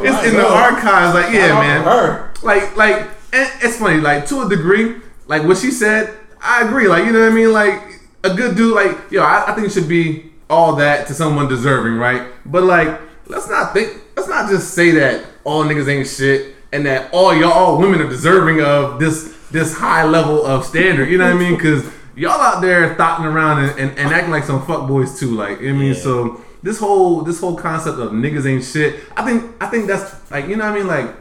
it's 0.00 0.26
in 0.26 0.34
the 0.34 0.46
archives. 0.46 1.14
Like, 1.14 1.32
yeah, 1.32 1.54
man. 1.60 1.84
Her. 1.84 2.32
Like, 2.42 2.76
like, 2.76 3.08
it's 3.32 3.78
funny. 3.78 4.00
Like, 4.00 4.26
to 4.28 4.42
a 4.42 4.48
degree, 4.48 4.96
like 5.28 5.44
what 5.44 5.58
she 5.58 5.70
said, 5.70 6.18
I 6.44 6.66
agree. 6.66 6.86
Like, 6.88 7.06
you 7.06 7.12
know 7.12 7.20
what 7.20 7.32
I 7.32 7.34
mean? 7.34 7.52
Like, 7.52 7.82
a 8.22 8.34
good 8.34 8.56
dude. 8.56 8.74
Like, 8.74 9.10
yo, 9.10 9.22
I, 9.22 9.50
I 9.50 9.54
think 9.54 9.66
it 9.66 9.72
should 9.72 9.88
be 9.88 10.30
all 10.50 10.76
that 10.76 11.06
to 11.08 11.14
someone 11.14 11.48
deserving, 11.48 11.94
right? 11.94 12.28
But 12.46 12.64
like, 12.64 13.00
let's 13.26 13.48
not 13.48 13.72
think. 13.72 14.00
Let's 14.16 14.28
not 14.28 14.48
just 14.50 14.74
say 14.74 14.92
that 14.92 15.24
all 15.44 15.64
niggas 15.64 15.88
ain't 15.88 16.06
shit 16.06 16.54
and 16.72 16.86
that 16.86 17.12
all 17.12 17.34
y'all 17.34 17.52
all 17.52 17.78
women 17.78 18.00
are 18.00 18.08
deserving 18.08 18.60
of 18.60 18.98
this 19.00 19.36
this 19.50 19.74
high 19.76 20.04
level 20.04 20.44
of 20.44 20.64
standard. 20.64 21.08
You 21.08 21.18
know 21.18 21.26
what 21.26 21.36
I 21.36 21.38
mean? 21.38 21.54
Because 21.56 21.84
y'all 22.16 22.40
out 22.40 22.60
there 22.60 22.94
thotting 22.96 23.26
around 23.26 23.64
and, 23.64 23.78
and, 23.78 23.98
and 23.98 24.12
acting 24.14 24.30
like 24.30 24.44
some 24.44 24.64
fuck 24.66 24.86
boys 24.88 25.18
too. 25.18 25.34
Like, 25.34 25.58
I 25.58 25.72
mean, 25.72 25.94
Yeah. 25.94 26.00
so 26.00 26.44
this 26.62 26.78
whole 26.78 27.22
this 27.22 27.40
whole 27.40 27.56
concept 27.56 27.98
of 27.98 28.12
niggas 28.12 28.46
ain't 28.46 28.64
shit. 28.64 29.00
I 29.16 29.24
think 29.24 29.50
I 29.60 29.66
think 29.66 29.86
that's 29.86 30.30
like 30.30 30.46
you 30.48 30.56
know 30.56 30.64
what 30.64 30.74
I 30.74 30.78
mean. 30.78 30.86
Like 30.86 31.14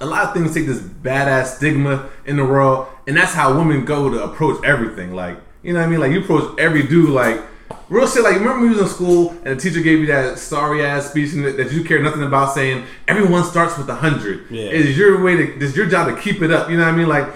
a 0.00 0.06
lot 0.06 0.24
of 0.26 0.34
things 0.34 0.54
take 0.54 0.66
this 0.66 0.80
badass 0.80 1.56
stigma 1.56 2.08
in 2.26 2.36
the 2.36 2.44
world, 2.44 2.86
and 3.06 3.16
that's 3.16 3.32
how 3.34 3.56
women 3.56 3.84
go 3.84 4.08
to 4.10 4.22
approach 4.24 4.62
everything. 4.64 5.14
Like, 5.14 5.38
you 5.62 5.72
know 5.72 5.80
what 5.80 5.86
I 5.86 5.90
mean? 5.90 6.00
Like, 6.00 6.12
you 6.12 6.20
approach 6.20 6.58
every 6.58 6.84
dude 6.86 7.10
like 7.10 7.40
real 7.88 8.06
shit. 8.06 8.22
Like, 8.22 8.34
remember 8.34 8.60
when 8.60 8.70
you 8.72 8.78
was 8.78 8.80
in 8.80 8.88
school 8.94 9.30
and 9.44 9.56
the 9.58 9.62
teacher 9.62 9.80
gave 9.80 9.98
you 10.00 10.06
that 10.06 10.38
sorry 10.38 10.84
ass 10.84 11.10
speech 11.10 11.32
that, 11.32 11.56
that 11.56 11.72
you 11.72 11.82
care 11.84 12.00
nothing 12.02 12.22
about, 12.22 12.54
saying 12.54 12.84
everyone 13.08 13.44
starts 13.44 13.76
with 13.76 13.88
a 13.88 13.94
hundred. 13.94 14.50
Yeah. 14.50 14.64
It's 14.64 14.96
your 14.96 15.22
way 15.22 15.36
to. 15.36 15.64
It's 15.64 15.76
your 15.76 15.86
job 15.86 16.14
to 16.14 16.20
keep 16.20 16.42
it 16.42 16.50
up. 16.50 16.70
You 16.70 16.76
know 16.76 16.84
what 16.84 16.94
I 16.94 16.96
mean? 16.96 17.08
Like. 17.08 17.28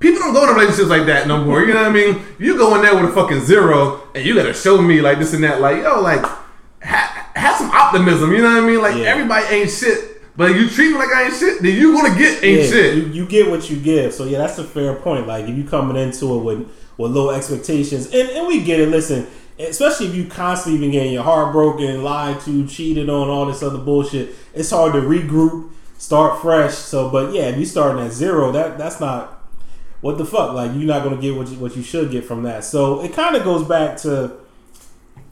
People 0.00 0.20
don't 0.20 0.32
go 0.32 0.44
into 0.44 0.54
relationships 0.54 0.88
like 0.88 1.04
that 1.08 1.26
no 1.28 1.44
more. 1.44 1.60
You 1.60 1.74
know 1.74 1.82
what 1.82 1.90
I 1.90 1.92
mean? 1.92 2.22
You 2.38 2.56
go 2.56 2.74
in 2.74 2.80
there 2.80 2.94
with 2.94 3.10
a 3.10 3.12
fucking 3.12 3.40
zero, 3.42 4.00
and 4.14 4.24
you 4.24 4.34
gotta 4.34 4.54
show 4.54 4.80
me 4.80 5.02
like 5.02 5.18
this 5.18 5.34
and 5.34 5.44
that. 5.44 5.60
Like 5.60 5.82
yo, 5.82 6.00
like 6.00 6.22
ha- 6.82 7.30
have 7.34 7.56
some 7.58 7.70
optimism. 7.70 8.32
You 8.32 8.38
know 8.38 8.48
what 8.54 8.64
I 8.64 8.66
mean? 8.66 8.80
Like 8.80 8.96
Yeah. 8.96 9.10
everybody 9.10 9.44
ain't 9.54 9.70
shit, 9.70 10.09
but 10.36 10.54
you 10.54 10.68
treat 10.68 10.92
me 10.92 10.98
like 10.98 11.08
I 11.08 11.24
ain't 11.24 11.34
shit, 11.34 11.62
then 11.62 11.76
you 11.76 11.92
gonna 11.92 12.16
get 12.16 12.42
ain't 12.42 12.62
yeah, 12.62 12.68
shit. 12.68 12.96
You, 12.96 13.06
you 13.08 13.26
get 13.26 13.50
what 13.50 13.68
you 13.68 13.76
give. 13.76 14.14
So 14.14 14.24
yeah, 14.24 14.38
that's 14.38 14.58
a 14.58 14.64
fair 14.64 14.94
point. 14.94 15.26
Like 15.26 15.46
if 15.46 15.56
you 15.56 15.64
coming 15.64 15.96
into 15.96 16.38
it 16.38 16.42
with 16.42 16.72
with 16.96 17.12
low 17.12 17.30
expectations, 17.30 18.06
and, 18.06 18.28
and 18.30 18.46
we 18.46 18.62
get 18.62 18.80
it. 18.80 18.88
Listen, 18.88 19.26
especially 19.58 20.06
if 20.06 20.14
you 20.14 20.26
constantly 20.26 20.80
been 20.80 20.90
getting 20.90 21.12
your 21.12 21.22
heart 21.22 21.52
broken, 21.52 22.02
lied 22.02 22.40
to, 22.40 22.66
cheated 22.66 23.08
on, 23.08 23.28
all 23.28 23.46
this 23.46 23.62
other 23.62 23.78
bullshit. 23.78 24.34
It's 24.54 24.70
hard 24.70 24.92
to 24.92 25.00
regroup, 25.00 25.70
start 25.98 26.40
fresh. 26.40 26.74
So, 26.74 27.10
but 27.10 27.32
yeah, 27.32 27.48
if 27.48 27.58
you 27.58 27.64
starting 27.64 28.04
at 28.04 28.12
zero, 28.12 28.52
that 28.52 28.78
that's 28.78 29.00
not 29.00 29.42
what 30.00 30.18
the 30.18 30.24
fuck. 30.24 30.54
Like 30.54 30.72
you're 30.74 30.84
not 30.84 31.02
gonna 31.02 31.20
get 31.20 31.36
what 31.36 31.48
you, 31.48 31.58
what 31.58 31.76
you 31.76 31.82
should 31.82 32.10
get 32.10 32.24
from 32.24 32.44
that. 32.44 32.64
So 32.64 33.02
it 33.02 33.12
kind 33.12 33.36
of 33.36 33.44
goes 33.44 33.66
back 33.66 33.96
to 33.98 34.36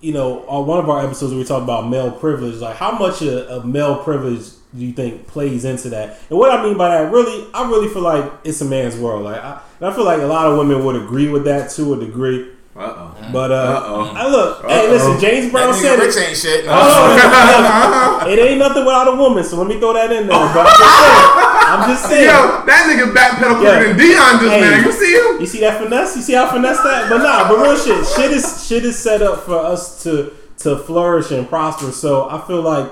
you 0.01 0.13
know, 0.13 0.47
on 0.47 0.67
one 0.67 0.79
of 0.79 0.89
our 0.89 1.05
episodes 1.05 1.33
where 1.33 1.41
we 1.41 1.45
talked 1.45 1.65
about 1.65 1.89
male 1.89 2.11
privilege, 2.11 2.57
like 2.57 2.77
how 2.77 2.93
much 2.93 3.21
of 3.23 3.65
male 3.65 3.97
privilege 3.97 4.49
do 4.77 4.85
you 4.85 4.93
think 4.93 5.27
plays 5.27 5.65
into 5.65 5.89
that? 5.91 6.19
And 6.31 6.39
what 6.39 6.51
I 6.51 6.63
mean 6.63 6.77
by 6.77 6.89
that, 6.91 7.11
really, 7.13 7.47
I 7.55 7.69
really 7.69 7.89
feel 7.89 8.03
like 8.03 8.31
it's 8.45 8.61
a 8.61 8.65
man's 8.67 8.97
world. 8.97 9.25
Like, 9.25 9.43
I, 9.43 9.61
and 9.81 9.89
I 9.89 9.95
feel 9.95 10.05
like 10.05 10.21
a 10.21 10.27
lot 10.27 10.47
of 10.47 10.59
women 10.59 10.85
would 10.85 10.97
agree 10.97 11.29
with 11.29 11.45
that 11.45 11.71
to 11.73 11.95
a 11.95 11.99
degree. 11.99 12.53
Uh 12.77 12.81
oh. 12.95 13.15
But 13.33 13.51
uh, 13.51 13.55
Uh-oh. 13.57 14.13
I 14.15 14.29
look, 14.29 14.63
hey, 14.71 14.87
Uh-oh. 14.87 14.91
listen, 14.93 15.19
James 15.21 15.51
Brown 15.51 15.75
said 15.75 15.99
it. 15.99 16.17
Ain't 16.17 16.37
shit. 16.37 16.65
No. 16.67 18.21
it 18.29 18.39
ain't 18.39 18.59
nothing 18.61 18.85
without 18.85 19.09
a 19.09 19.17
woman, 19.17 19.43
so 19.43 19.57
let 19.57 19.67
me 19.67 19.81
throw 19.81 19.95
that 19.95 20.13
in 20.13 20.29
there. 20.29 20.37
But 20.55 20.67
I'm 20.69 20.71
just 20.79 20.95
saying, 20.95 21.69
I'm 21.69 21.91
just 21.91 22.05
saying. 22.07 22.25
Yo, 22.29 22.67
that 22.67 22.87
nigga 22.87 23.13
backpedal 23.13 23.63
Yeah. 23.65 23.83
than 23.83 23.97
Deion 23.99 24.41
just 24.41 24.53
Hey. 24.53 24.61
now. 24.61 24.87
You 24.87 24.93
see 24.93 25.13
him? 25.17 25.41
You 25.41 25.47
see 25.47 25.61
that 25.61 25.83
finesse? 25.83 26.15
You 26.17 26.23
see 26.23 26.35
how 26.35 26.51
finesse 26.53 26.79
that? 26.83 27.09
But 27.11 27.19
nah, 27.19 27.49
but 27.49 27.59
real 27.59 27.77
shit. 27.77 28.07
Shit 28.07 28.31
is 28.31 28.67
shit 28.67 28.85
is 28.85 28.97
set 28.99 29.23
up 29.23 29.41
for 29.45 29.57
us 29.59 30.03
to 30.05 30.31
to 30.59 30.77
flourish 30.77 31.31
and 31.33 31.49
prosper. 31.49 31.91
So 31.91 32.29
I 32.31 32.41
feel 32.47 32.63
like, 32.63 32.89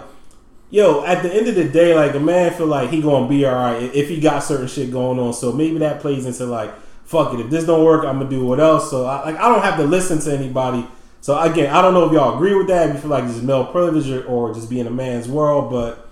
yo, 0.71 1.05
at 1.05 1.23
the 1.23 1.33
end 1.33 1.49
of 1.49 1.55
the 1.55 1.69
day, 1.69 1.95
like 1.95 2.15
a 2.15 2.21
man 2.21 2.53
feel 2.53 2.67
like 2.67 2.91
he 2.91 3.01
gonna 3.01 3.29
be 3.29 3.47
alright 3.47 3.95
if 3.95 4.09
he 4.09 4.21
got 4.21 4.41
certain 4.41 4.69
shit 4.69 4.91
going 4.91 5.19
on. 5.19 5.33
So 5.33 5.53
maybe 5.53 5.79
that 5.79 6.01
plays 6.01 6.27
into 6.27 6.47
like, 6.47 6.73
fuck 7.05 7.35
it. 7.35 7.41
If 7.41 7.51
this 7.51 7.65
don't 7.65 7.85
work, 7.85 8.05
I'm 8.05 8.19
gonna 8.19 8.31
do 8.31 8.45
what 8.45 8.61
else. 8.61 8.91
So 8.91 9.07
I, 9.07 9.25
like 9.25 9.37
I 9.37 9.49
don't 9.49 9.63
have 9.63 9.77
to 9.79 9.85
listen 9.85 10.19
to 10.21 10.37
anybody. 10.37 10.87
So 11.21 11.39
again, 11.39 11.75
I 11.75 11.83
don't 11.83 11.95
know 11.95 12.07
if 12.07 12.13
y'all 12.13 12.37
agree 12.37 12.55
with 12.55 12.69
that. 12.69 12.89
If 12.89 12.97
you 12.97 13.01
feel 13.03 13.11
like 13.11 13.27
this 13.27 13.37
is 13.37 13.43
male 13.43 13.67
privilege 13.67 14.09
or, 14.09 14.25
or 14.27 14.55
just 14.55 14.71
being 14.71 14.87
a 14.87 14.91
man's 14.91 15.29
world, 15.29 15.71
but 15.71 16.06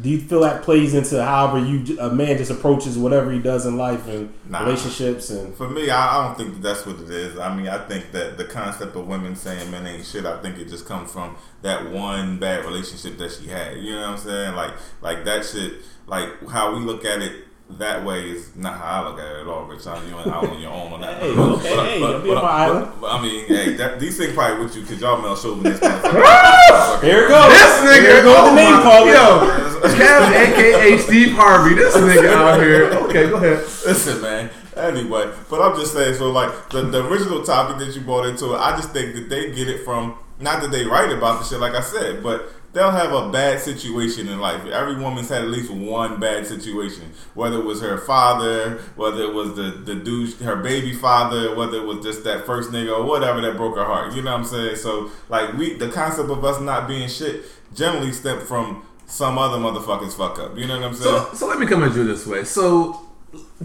do 0.00 0.08
you 0.08 0.20
feel 0.20 0.40
that 0.40 0.62
plays 0.62 0.94
into 0.94 1.22
however 1.24 1.58
you 1.58 1.98
a 2.00 2.10
man 2.10 2.38
just 2.38 2.50
approaches 2.50 2.96
whatever 2.96 3.30
he 3.32 3.38
does 3.38 3.66
in 3.66 3.76
life 3.76 4.06
and 4.08 4.32
Nah. 4.48 4.60
relationships 4.64 5.30
and 5.30 5.54
For 5.54 5.68
me, 5.68 5.90
I, 5.90 6.18
I 6.20 6.26
don't 6.26 6.36
think 6.38 6.54
that 6.54 6.62
that's 6.62 6.86
what 6.86 7.00
it 7.00 7.10
is. 7.10 7.38
I 7.38 7.54
mean, 7.54 7.68
I 7.68 7.78
think 7.86 8.12
that 8.12 8.38
the 8.38 8.44
concept 8.44 8.96
of 8.96 9.06
women 9.06 9.34
saying 9.36 9.70
men 9.70 9.86
ain't 9.86 10.06
shit, 10.06 10.24
I 10.24 10.40
think 10.40 10.58
it 10.58 10.68
just 10.68 10.86
comes 10.86 11.10
from 11.12 11.36
that 11.62 11.90
one 11.90 12.38
bad 12.38 12.64
relationship 12.64 13.18
that 13.18 13.32
she 13.32 13.48
had. 13.48 13.76
You 13.78 13.92
know 13.92 14.00
what 14.02 14.10
I'm 14.10 14.18
saying? 14.18 14.54
Like, 14.54 14.72
like 15.02 15.24
that 15.24 15.44
shit. 15.44 15.74
Like 16.06 16.28
how 16.48 16.74
we 16.74 16.80
look 16.80 17.04
at 17.04 17.20
it 17.20 17.44
that 17.70 18.04
way 18.04 18.30
is 18.30 18.56
not 18.56 18.78
how 18.78 19.02
I 19.04 19.08
look 19.08 19.20
at 19.20 19.26
it 19.26 19.40
at 19.42 19.46
all, 19.46 19.64
Rich. 19.64 19.86
I 19.86 20.02
you 20.06 20.16
out 20.16 20.48
on 20.48 20.60
your 20.60 20.70
own 20.72 20.92
on 20.94 21.00
that. 21.02 21.20
Hey, 21.22 21.34
But- 21.34 21.48
okay, 21.58 21.76
but- 21.76 21.86
hey, 21.86 22.00
but- 22.00 22.12
don't 22.12 22.22
be 22.24 22.28
but- 22.30 22.42
my 22.42 22.68
but- 22.68 23.00
but 23.00 23.10
I 23.12 23.22
mean, 23.22 23.44
hey, 23.46 23.72
that, 23.74 24.00
these 24.00 24.16
things 24.16 24.32
probably 24.32 24.64
with 24.64 24.74
you 24.76 24.82
because 24.82 25.00
y'all 25.00 25.20
male 25.20 25.36
chauvinist. 25.36 25.82
Here 27.02 27.24
it 27.24 27.28
goes. 27.28 27.52
This 27.52 27.80
nigga, 27.84 28.00
Here 28.00 28.22
goes 28.22 28.36
the 28.36 28.50
oh 28.50 28.54
name 28.54 28.72
my- 28.74 28.82
calling. 28.82 29.12
Yo, 29.12 29.88
Kev, 29.94 30.32
aka 30.32 30.98
Steve 30.98 31.32
Harvey. 31.32 31.74
This 31.74 31.94
nigga 31.96 32.32
out 32.32 32.60
here. 32.60 32.84
Okay, 33.08 33.28
go 33.30 33.36
ahead. 33.36 33.58
Listen, 33.86 34.20
man. 34.22 34.50
Anyway, 34.76 35.30
but 35.50 35.60
I'm 35.60 35.76
just 35.78 35.92
saying. 35.92 36.14
So, 36.14 36.30
like 36.30 36.70
the, 36.70 36.82
the 36.82 37.06
original 37.06 37.42
topic 37.44 37.78
that 37.84 37.94
you 37.94 38.00
brought 38.02 38.26
into 38.26 38.54
it, 38.54 38.58
I 38.58 38.76
just 38.76 38.90
think 38.92 39.14
that 39.14 39.28
they 39.28 39.52
get 39.52 39.68
it 39.68 39.84
from 39.84 40.16
not 40.40 40.62
that 40.62 40.70
they 40.70 40.84
write 40.84 41.10
about 41.12 41.40
the 41.40 41.44
shit, 41.48 41.58
like 41.60 41.74
I 41.74 41.80
said, 41.80 42.22
but 42.22 42.50
they'll 42.78 42.92
have 42.92 43.12
a 43.12 43.28
bad 43.30 43.60
situation 43.60 44.28
in 44.28 44.38
life. 44.38 44.64
Every 44.66 44.94
woman's 44.94 45.28
had 45.28 45.42
at 45.42 45.48
least 45.48 45.68
one 45.68 46.20
bad 46.20 46.46
situation, 46.46 47.12
whether 47.34 47.58
it 47.58 47.64
was 47.64 47.80
her 47.80 47.98
father, 47.98 48.78
whether 48.94 49.22
it 49.22 49.34
was 49.34 49.56
the 49.56 49.70
the 49.84 49.96
douche, 49.96 50.36
her 50.36 50.56
baby 50.56 50.92
father, 50.92 51.56
whether 51.56 51.78
it 51.78 51.84
was 51.84 52.04
just 52.04 52.22
that 52.22 52.46
first 52.46 52.70
nigga 52.70 52.96
or 52.96 53.04
whatever 53.04 53.40
that 53.40 53.56
broke 53.56 53.76
her 53.76 53.84
heart. 53.84 54.14
You 54.14 54.22
know 54.22 54.30
what 54.30 54.40
I'm 54.40 54.46
saying? 54.46 54.76
So, 54.76 55.10
like 55.28 55.54
we, 55.54 55.74
the 55.74 55.88
concept 55.88 56.30
of 56.30 56.44
us 56.44 56.60
not 56.60 56.86
being 56.86 57.08
shit 57.08 57.44
generally 57.74 58.12
stem 58.12 58.40
from 58.40 58.86
some 59.06 59.38
other 59.38 59.58
motherfuckers 59.58 60.16
fuck 60.16 60.38
up. 60.38 60.56
You 60.56 60.68
know 60.68 60.78
what 60.78 60.86
I'm 60.86 60.94
saying? 60.94 61.26
So, 61.30 61.34
so 61.34 61.46
let 61.48 61.58
me 61.58 61.66
come 61.66 61.82
at 61.82 61.96
you 61.96 62.04
this 62.04 62.26
way. 62.26 62.44
So, 62.44 63.08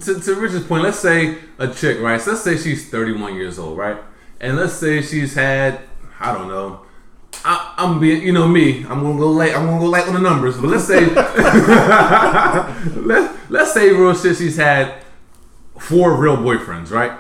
to, 0.02 0.20
to 0.20 0.36
Richard's 0.36 0.66
point, 0.66 0.84
let's 0.84 1.00
say 1.00 1.38
a 1.60 1.72
chick, 1.72 2.00
right? 2.00 2.20
So 2.20 2.32
let's 2.32 2.44
say 2.44 2.58
she's 2.58 2.90
31 2.90 3.36
years 3.36 3.60
old, 3.60 3.78
right? 3.78 3.98
And 4.42 4.58
let's 4.58 4.74
say 4.74 5.02
she's 5.02 5.36
had, 5.36 5.82
I 6.20 6.34
don't 6.34 6.48
know, 6.48 6.83
I, 7.46 7.74
I'm 7.78 8.00
being, 8.00 8.22
you 8.22 8.32
know 8.32 8.48
me, 8.48 8.84
I'm 8.86 9.02
gonna 9.02 9.18
go 9.18 9.30
late, 9.32 9.56
I'm 9.56 9.66
gonna 9.66 9.80
go 9.80 9.86
light 9.86 10.08
on 10.08 10.14
the 10.14 10.20
numbers, 10.20 10.58
but 10.58 10.68
let's 10.68 10.86
say, 10.86 11.06
let, 13.02 13.36
let's 13.50 13.74
say 13.74 13.92
real 13.92 14.16
shit, 14.16 14.38
she's 14.38 14.58
had 14.58 15.04
four 15.78 16.16
real 16.16 16.38
boyfriends, 16.38 16.92
right? 16.92 17.20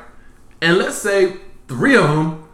And 0.62 0.78
let's 0.78 0.98
say 0.98 1.38
three 1.68 1.96
of 1.98 2.08
them 2.08 2.48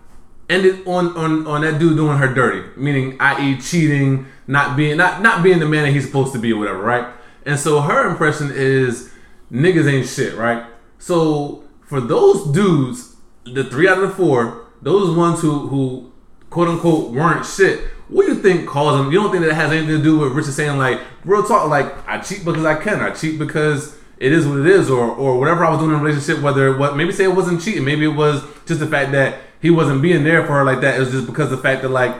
ended 0.49 0.87
on, 0.87 1.15
on, 1.15 1.45
on 1.45 1.61
that 1.61 1.79
dude 1.79 1.95
doing 1.95 2.17
her 2.17 2.33
dirty, 2.33 2.67
meaning 2.79 3.17
i.e. 3.19 3.59
cheating, 3.59 4.25
not 4.47 4.75
being 4.75 4.97
not 4.97 5.21
not 5.21 5.43
being 5.43 5.59
the 5.59 5.67
man 5.67 5.83
that 5.83 5.91
he's 5.91 6.05
supposed 6.05 6.33
to 6.33 6.39
be 6.39 6.51
or 6.51 6.57
whatever, 6.57 6.81
right? 6.81 7.13
And 7.45 7.59
so 7.59 7.81
her 7.81 8.09
impression 8.09 8.51
is 8.51 9.11
niggas 9.51 9.91
ain't 9.91 10.07
shit, 10.07 10.35
right? 10.35 10.65
So 10.97 11.63
for 11.85 12.01
those 12.01 12.51
dudes, 12.51 13.15
the 13.45 13.63
three 13.63 13.87
out 13.87 14.01
of 14.01 14.09
the 14.09 14.15
four, 14.15 14.65
those 14.81 15.15
ones 15.15 15.41
who 15.41 15.67
who 15.67 16.11
quote 16.49 16.67
unquote 16.67 17.11
weren't 17.11 17.45
shit, 17.45 17.81
what 18.07 18.25
do 18.25 18.33
you 18.33 18.41
think 18.41 18.67
caused 18.67 18.99
them? 18.99 19.11
You 19.11 19.21
don't 19.21 19.31
think 19.31 19.45
that 19.45 19.53
has 19.53 19.71
anything 19.71 19.97
to 19.97 20.03
do 20.03 20.19
with 20.19 20.33
Richard 20.33 20.53
saying 20.53 20.77
like 20.77 20.99
real 21.25 21.43
talk, 21.43 21.69
like 21.69 22.07
I 22.07 22.19
cheat 22.19 22.43
because 22.43 22.65
I 22.65 22.75
can, 22.75 22.99
I 22.99 23.11
cheat 23.11 23.37
because 23.37 23.97
it 24.17 24.31
is 24.31 24.47
what 24.47 24.59
it 24.59 24.65
is, 24.65 24.89
or 24.89 25.05
or 25.05 25.39
whatever 25.39 25.63
I 25.63 25.69
was 25.69 25.79
doing 25.79 25.91
in 25.91 25.99
a 25.99 26.03
relationship, 26.03 26.43
whether 26.43 26.77
what 26.77 26.97
maybe 26.97 27.11
say 27.11 27.25
it 27.25 27.35
wasn't 27.35 27.61
cheating, 27.61 27.85
maybe 27.85 28.05
it 28.05 28.15
was 28.15 28.43
just 28.65 28.79
the 28.79 28.87
fact 28.87 29.11
that 29.11 29.39
he 29.61 29.69
wasn't 29.69 30.01
being 30.01 30.23
there 30.23 30.45
for 30.45 30.53
her 30.53 30.63
like 30.63 30.81
that. 30.81 30.95
It 30.95 30.99
was 30.99 31.11
just 31.11 31.27
because 31.27 31.49
the 31.49 31.57
fact 31.57 31.83
that 31.83 31.89
like, 31.89 32.19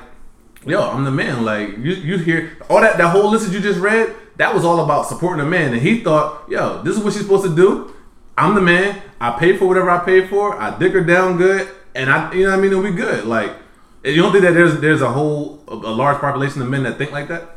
yo, 0.66 0.82
I'm 0.82 1.04
the 1.04 1.12
man. 1.12 1.44
Like 1.44 1.70
you 1.78 1.94
you 1.94 2.18
hear 2.18 2.58
all 2.70 2.82
that 2.82 2.98
that 2.98 3.10
whole 3.10 3.30
list 3.32 3.48
that 3.48 3.54
you 3.54 3.60
just 3.60 3.80
read, 3.80 4.16
that 4.38 4.54
was 4.54 4.64
all 4.64 4.84
about 4.84 5.08
supporting 5.08 5.46
a 5.46 5.50
man, 5.50 5.74
and 5.74 5.82
he 5.82 6.02
thought, 6.02 6.50
yo, 6.50 6.82
this 6.84 6.96
is 6.96 7.04
what 7.04 7.14
she's 7.14 7.24
supposed 7.24 7.46
to 7.46 7.56
do. 7.56 7.94
I'm 8.38 8.56
the 8.56 8.62
man. 8.62 9.02
I 9.20 9.32
pay 9.32 9.58
for 9.58 9.68
whatever 9.68 9.90
I 9.90 10.06
pay 10.06 10.26
for. 10.28 10.56
I 10.56 10.78
dick 10.78 10.94
her 10.94 11.04
down 11.04 11.38
good, 11.38 11.68
and 11.94 12.10
I, 12.10 12.32
you 12.32 12.44
know 12.44 12.52
what 12.52 12.60
I 12.60 12.62
mean. 12.62 12.74
And 12.74 12.84
we 12.84 12.92
good. 12.92 13.26
Like, 13.26 13.52
you 14.04 14.22
don't 14.22 14.32
think 14.32 14.44
that 14.44 14.54
there's 14.54 14.80
there's 14.80 15.02
a 15.02 15.12
whole 15.12 15.64
a, 15.68 15.74
a 15.74 15.94
large 15.94 16.20
population 16.20 16.62
of 16.62 16.70
men 16.70 16.84
that 16.84 16.98
think 16.98 17.12
like 17.12 17.28
that? 17.30 17.56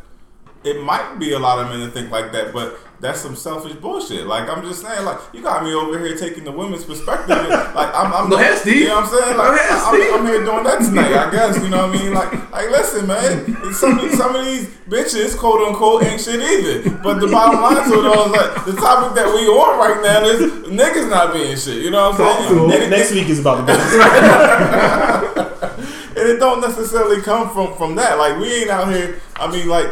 it 0.65 0.81
might 0.81 1.19
be 1.19 1.33
a 1.33 1.39
lot 1.41 1.59
of 1.59 1.67
men 1.71 1.81
that 1.81 1.91
think 1.91 2.09
like 2.13 2.31
that, 2.31 2.53
but 2.53 2.79
that's 3.01 3.21
some 3.21 3.35
selfish 3.35 3.73
bullshit. 3.73 4.29
Like 4.29 4.49
I'm 4.49 4.63
just 4.63 4.81
saying, 4.81 5.05
like 5.05 5.19
you 5.33 5.43
got 5.43 5.65
me 5.65 5.75
over 5.75 5.99
here 5.99 6.17
taking 6.17 6.45
the 6.45 6.53
women's 6.53 6.85
perspective. 6.85 7.37
like 7.75 7.93
I'm, 7.93 8.13
I'm 8.15 8.31
Go 8.31 8.37
ahead, 8.37 8.59
Steve. 8.59 8.77
You 8.77 8.87
know 8.87 9.01
what 9.01 9.05
I'm 9.07 9.11
saying? 9.11 9.37
Like 9.39 9.59
ahead, 9.59 9.71
I'm, 9.73 10.21
I'm 10.21 10.27
here 10.27 10.45
doing 10.45 10.63
that 10.63 10.79
tonight. 10.83 11.13
I 11.15 11.31
guess 11.33 11.61
you 11.61 11.69
know 11.69 11.89
what 11.89 11.97
I 11.97 11.99
mean. 12.01 12.15
Like, 12.15 12.53
like 12.53 12.71
listen, 12.71 13.09
man. 13.09 13.45
Some 13.75 13.99
of 13.99 14.03
these- 14.03 14.17
some 14.17 14.37
of 14.37 14.45
these 14.45 14.69
bitches, 14.89 15.37
quote 15.37 15.67
unquote, 15.67 16.05
ain't 16.05 16.21
shit 16.21 16.39
either. 16.41 16.91
But 17.03 17.19
the 17.19 17.27
bottom 17.27 17.61
line 17.61 17.83
to 17.91 17.99
it 17.99 18.07
all 18.07 18.27
is 18.27 18.31
like 18.31 18.65
the 18.65 18.73
topic 18.81 19.17
that 19.17 19.27
we 19.35 19.49
on 19.49 19.79
right 19.81 20.01
now 20.01 20.25
is 20.27 20.39
niggas 20.69 21.11
not 21.11 21.33
being 21.33 21.57
shit. 21.57 21.83
You 21.83 21.91
know 21.91 22.11
what 22.11 22.21
I'm 22.21 22.39
saying? 22.47 22.61
And 22.71 22.73
it- 22.85 22.91
Next 22.91 23.11
week 23.11 23.29
is 23.29 23.41
about 23.41 23.67
the 23.67 23.73
business. 23.73 25.59
and 26.23 26.31
it 26.31 26.39
don't 26.39 26.61
necessarily 26.61 27.21
come 27.21 27.51
from 27.51 27.75
from 27.77 27.97
that. 27.97 28.17
Like 28.19 28.39
we 28.39 28.53
ain't 28.63 28.71
out 28.71 28.93
here. 28.93 29.21
I 29.37 29.51
mean, 29.51 29.69
like 29.69 29.89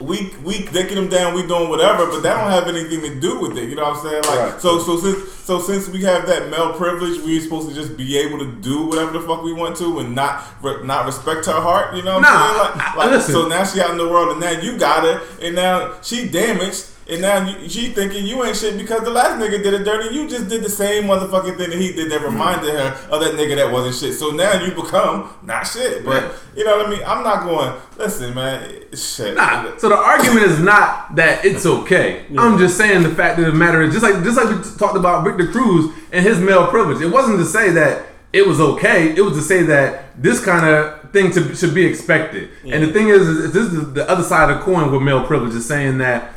we 0.00 0.34
we 0.42 0.54
dicking 0.64 0.96
them 0.96 1.08
down, 1.08 1.32
we 1.32 1.46
doing 1.46 1.68
whatever, 1.68 2.06
but 2.06 2.22
that 2.24 2.34
don't 2.36 2.50
have 2.50 2.66
anything 2.66 3.00
to 3.02 3.20
do 3.20 3.38
with 3.38 3.56
it. 3.56 3.68
You 3.68 3.76
know 3.76 3.84
what 3.84 3.98
I'm 3.98 4.02
saying? 4.02 4.22
Like 4.24 4.52
Right. 4.52 4.60
so 4.60 4.80
so 4.80 4.98
since 4.98 5.30
so 5.32 5.60
since 5.60 5.88
we 5.88 6.02
have 6.02 6.26
that 6.26 6.50
male 6.50 6.72
privilege, 6.72 7.20
we 7.20 7.38
supposed 7.38 7.68
to 7.68 7.74
just 7.74 7.96
be 7.96 8.18
able 8.18 8.38
to 8.40 8.50
do 8.60 8.86
whatever 8.86 9.12
the 9.12 9.20
fuck 9.20 9.42
we 9.44 9.52
want 9.52 9.76
to 9.76 10.00
and 10.00 10.12
not 10.14 10.42
re- 10.60 10.82
not 10.84 11.06
respect 11.06 11.46
her 11.46 11.60
heart. 11.60 11.94
You 11.94 12.02
know 12.02 12.14
what 12.14 12.22
Nah, 12.22 12.28
I'm 12.30 12.56
saying? 12.80 12.96
Like, 12.98 13.10
like, 13.12 13.20
so 13.22 13.46
now 13.46 13.64
she 13.64 13.80
out 13.80 13.90
in 13.92 13.96
the 13.98 14.08
world 14.08 14.30
and 14.32 14.40
now 14.40 14.50
you 14.50 14.76
got 14.76 15.04
her 15.04 15.22
and 15.40 15.54
now 15.54 15.94
she 16.02 16.28
damaged. 16.28 16.86
And 17.12 17.20
now 17.20 17.46
you, 17.46 17.68
she 17.68 17.88
thinking 17.88 18.24
you 18.26 18.42
ain't 18.42 18.56
shit 18.56 18.78
because 18.78 19.02
the 19.02 19.10
last 19.10 19.38
nigga 19.38 19.62
did 19.62 19.74
it 19.74 19.84
dirty. 19.84 20.14
You 20.14 20.26
just 20.26 20.48
did 20.48 20.62
the 20.62 20.70
same 20.70 21.04
motherfucking 21.04 21.58
thing 21.58 21.68
that 21.68 21.78
he 21.78 21.92
did 21.92 22.10
that 22.10 22.22
mm-hmm. 22.22 22.32
reminded 22.32 22.70
her 22.70 23.08
of 23.10 23.20
that 23.20 23.34
nigga 23.34 23.56
that 23.56 23.70
wasn't 23.70 23.96
shit. 23.96 24.18
So 24.18 24.30
now 24.30 24.64
you 24.64 24.72
become 24.72 25.30
not 25.42 25.66
shit. 25.66 26.06
But 26.06 26.22
Right. 26.22 26.32
you 26.56 26.64
know 26.64 26.78
what 26.78 26.86
I 26.86 26.90
mean? 26.90 27.02
I'm 27.06 27.22
not 27.22 27.44
going. 27.44 27.74
Listen, 27.98 28.34
man. 28.34 28.66
Shit. 28.94 29.36
Nah. 29.36 29.76
So 29.76 29.90
the 29.90 29.96
argument 29.96 30.46
is 30.46 30.58
not 30.58 31.14
that 31.16 31.44
it's 31.44 31.66
okay. 31.66 32.24
I'm 32.38 32.56
just 32.56 32.78
saying 32.78 33.02
the 33.02 33.14
fact 33.14 33.38
of 33.38 33.44
the 33.44 33.52
matter 33.52 33.82
is 33.82 33.92
just 33.92 34.02
like 34.02 34.24
just 34.24 34.38
like 34.38 34.48
we 34.48 34.78
talked 34.78 34.96
about 34.96 35.22
Victor 35.24 35.48
Cruz 35.52 35.94
and 36.12 36.24
his 36.24 36.38
male 36.38 36.66
privilege. 36.68 37.02
It 37.02 37.08
wasn't 37.08 37.38
to 37.40 37.44
say 37.44 37.70
that 37.72 38.06
it 38.32 38.46
was 38.46 38.58
okay. 38.58 39.14
It 39.14 39.20
was 39.20 39.34
to 39.34 39.42
say 39.42 39.62
that 39.64 40.22
this 40.22 40.42
kind 40.42 40.66
of 40.66 41.10
thing 41.12 41.30
to, 41.32 41.54
should 41.54 41.74
be 41.74 41.84
expected. 41.84 42.48
And 42.64 42.82
the 42.82 42.90
thing 42.92 43.08
is, 43.08 43.28
is 43.28 43.52
this 43.52 43.70
is 43.70 43.92
the 43.92 44.08
other 44.08 44.22
side 44.22 44.50
of 44.50 44.58
the 44.58 44.64
coin 44.64 44.90
with 44.90 45.02
male 45.02 45.26
privilege 45.26 45.54
is 45.54 45.66
saying 45.66 45.98
that 45.98 46.32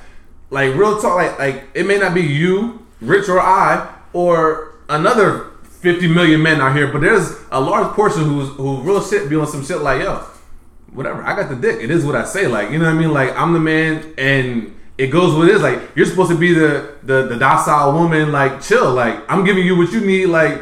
like 0.50 0.76
real 0.76 1.02
talk, 1.02 1.16
like 1.16 1.40
like 1.40 1.64
it 1.74 1.86
may 1.86 1.98
not 1.98 2.14
be 2.14 2.22
you, 2.22 2.86
Rich 3.02 3.30
or 3.30 3.40
I, 3.40 3.94
or 4.14 4.76
another 4.90 5.52
50 5.64 6.08
million 6.08 6.42
men 6.42 6.62
out 6.62 6.76
here, 6.76 6.92
but 6.92 7.02
there's 7.02 7.36
a 7.52 7.60
large 7.60 7.94
portion 7.94 8.24
who's 8.24 8.50
who 8.50 8.82
real 8.82 9.02
shit 9.02 9.30
be 9.30 9.36
on 9.36 9.48
some 9.48 9.66
shit 9.66 9.82
like 9.82 10.02
yo 10.02 10.26
whatever. 10.96 11.22
I 11.24 11.36
got 11.36 11.50
the 11.50 11.56
dick. 11.56 11.82
It 11.82 11.92
is 11.92 12.06
what 12.06 12.16
I 12.16 12.26
say. 12.26 12.48
Like, 12.48 12.72
you 12.72 12.80
know 12.80 12.86
what 12.86 12.96
I 12.96 12.98
mean? 12.98 13.12
Like, 13.12 13.36
I'm 13.36 13.54
the 13.54 13.60
man, 13.60 14.14
and 14.18 14.76
it 14.98 15.08
goes 15.08 15.36
with 15.36 15.50
it 15.50 15.56
is. 15.56 15.62
Like, 15.62 15.80
you're 15.96 16.06
supposed 16.06 16.32
to 16.32 16.38
be 16.38 16.54
the 16.54 16.96
the, 17.04 17.28
the 17.28 17.38
docile 17.38 17.94
woman. 17.94 18.32
Like, 18.32 18.62
chill. 18.62 18.92
Like, 18.94 19.20
I'm 19.30 19.44
giving 19.44 19.66
you 19.66 19.78
what 19.78 19.92
you 19.92 20.02
need. 20.02 20.28
Like, 20.28 20.62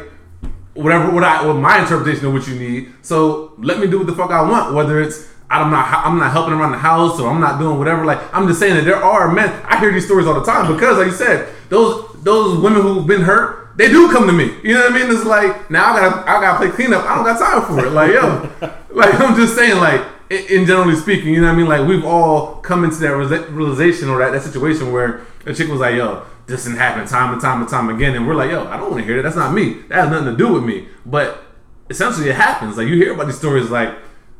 whatever. 0.74 1.10
What 1.10 1.24
I 1.24 1.46
what 1.46 1.54
my 1.54 1.80
interpretation 1.80 2.26
of 2.26 2.32
what 2.32 2.46
you 2.46 2.56
need. 2.56 2.92
So 3.02 3.54
let 3.58 3.78
me 3.78 3.86
do 3.86 3.98
what 3.98 4.06
the 4.06 4.14
fuck 4.14 4.30
I 4.30 4.42
want. 4.42 4.74
Whether 4.74 5.00
it's 5.00 5.28
I'm 5.50 5.70
not 5.70 5.88
I'm 6.06 6.18
not 6.18 6.32
helping 6.32 6.54
around 6.54 6.72
the 6.72 6.78
house 6.78 7.20
or 7.20 7.30
I'm 7.30 7.40
not 7.40 7.58
doing 7.58 7.78
whatever. 7.78 8.04
Like, 8.04 8.18
I'm 8.34 8.48
just 8.48 8.58
saying 8.58 8.74
that 8.74 8.84
there 8.84 8.96
are 8.96 9.32
men. 9.32 9.50
I 9.64 9.78
hear 9.78 9.92
these 9.92 10.06
stories 10.06 10.26
all 10.26 10.34
the 10.34 10.44
time 10.44 10.72
because, 10.72 10.98
like 10.98 11.06
you 11.06 11.12
said, 11.12 11.52
those 11.68 12.12
those 12.22 12.58
women 12.58 12.82
who've 12.82 13.06
been 13.06 13.22
hurt. 13.22 13.62
They 13.76 13.88
do 13.88 14.10
come 14.12 14.28
to 14.28 14.32
me. 14.32 14.54
You 14.62 14.74
know 14.74 14.82
what 14.82 14.92
I 14.92 14.94
mean? 14.94 15.10
It's 15.10 15.24
like 15.24 15.68
now 15.70 15.92
I 15.92 16.00
gotta 16.00 16.30
I 16.30 16.40
gotta 16.40 16.58
play 16.58 16.70
cleanup. 16.70 17.04
I 17.04 17.16
don't 17.16 17.24
got 17.24 17.38
time 17.38 17.66
for 17.66 17.84
it. 17.84 17.90
Like 17.90 18.12
yo, 18.12 18.48
like 18.90 19.14
I'm 19.20 19.34
just 19.36 19.56
saying 19.56 19.78
like 19.78 20.00
in, 20.30 20.60
in 20.60 20.66
generally 20.66 20.96
speaking, 20.96 21.34
you 21.34 21.40
know 21.40 21.48
what 21.48 21.54
I 21.54 21.56
mean? 21.56 21.66
Like 21.66 21.86
we've 21.86 22.04
all 22.04 22.56
come 22.56 22.84
into 22.84 22.96
that 22.98 23.16
realization 23.50 24.08
or 24.08 24.18
that, 24.20 24.30
that 24.30 24.42
situation 24.42 24.92
where 24.92 25.22
a 25.44 25.52
chick 25.52 25.68
was 25.68 25.80
like, 25.80 25.96
"Yo, 25.96 26.24
this 26.46 26.64
didn't 26.64 26.78
happen 26.78 27.06
time 27.06 27.32
and 27.32 27.40
time 27.40 27.60
and 27.60 27.68
time 27.68 27.90
again," 27.90 28.14
and 28.14 28.26
we're 28.26 28.36
like, 28.36 28.50
"Yo, 28.50 28.64
I 28.68 28.76
don't 28.76 28.90
want 28.90 29.02
to 29.02 29.04
hear 29.04 29.16
that. 29.16 29.22
That's 29.22 29.36
not 29.36 29.52
me. 29.52 29.82
That 29.88 30.04
has 30.04 30.10
nothing 30.10 30.26
to 30.26 30.36
do 30.36 30.52
with 30.52 30.64
me." 30.64 30.86
But 31.04 31.42
essentially, 31.90 32.30
it 32.30 32.36
happens. 32.36 32.76
Like 32.76 32.88
you 32.88 32.94
hear 32.94 33.12
about 33.12 33.26
these 33.26 33.38
stories, 33.38 33.70
like 33.70 33.94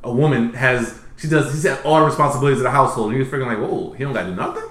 a 0.05 0.13
woman 0.13 0.53
has 0.55 1.01
she 1.17 1.29
does 1.29 1.51
she's 1.53 1.65
had 1.65 1.81
all 1.85 2.01
the 2.01 2.07
responsibilities 2.07 2.59
of 2.59 2.65
the 2.65 2.71
household, 2.71 3.09
and 3.09 3.17
you're 3.17 3.27
figuring 3.27 3.49
like, 3.49 3.59
"Whoa, 3.59 3.93
he 3.93 4.05
don't 4.05 4.13
got 4.13 4.25
to 4.25 4.31
do 4.31 4.37
nothing." 4.37 4.65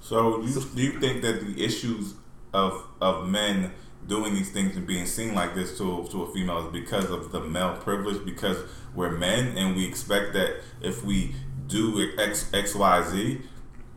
So 0.00 0.40
you, 0.42 0.60
do 0.74 0.82
you 0.82 1.00
think 1.00 1.22
that 1.22 1.40
the 1.40 1.62
issues 1.62 2.14
of 2.54 2.86
of 3.00 3.28
men 3.28 3.72
doing 4.06 4.34
these 4.34 4.50
things 4.50 4.76
and 4.76 4.86
being 4.86 5.06
seen 5.06 5.34
like 5.34 5.54
this 5.54 5.76
to 5.78 6.06
to 6.10 6.22
a 6.22 6.32
female 6.32 6.66
is 6.66 6.72
because 6.72 7.10
of 7.10 7.32
the 7.32 7.40
male 7.40 7.76
privilege? 7.76 8.24
Because 8.24 8.58
we're 8.94 9.10
men 9.10 9.56
and 9.56 9.76
we 9.76 9.86
expect 9.86 10.32
that 10.34 10.56
if 10.80 11.04
we 11.04 11.34
do 11.66 12.10
X 12.18 12.50
X 12.52 12.74
Y 12.74 13.02
Z, 13.10 13.40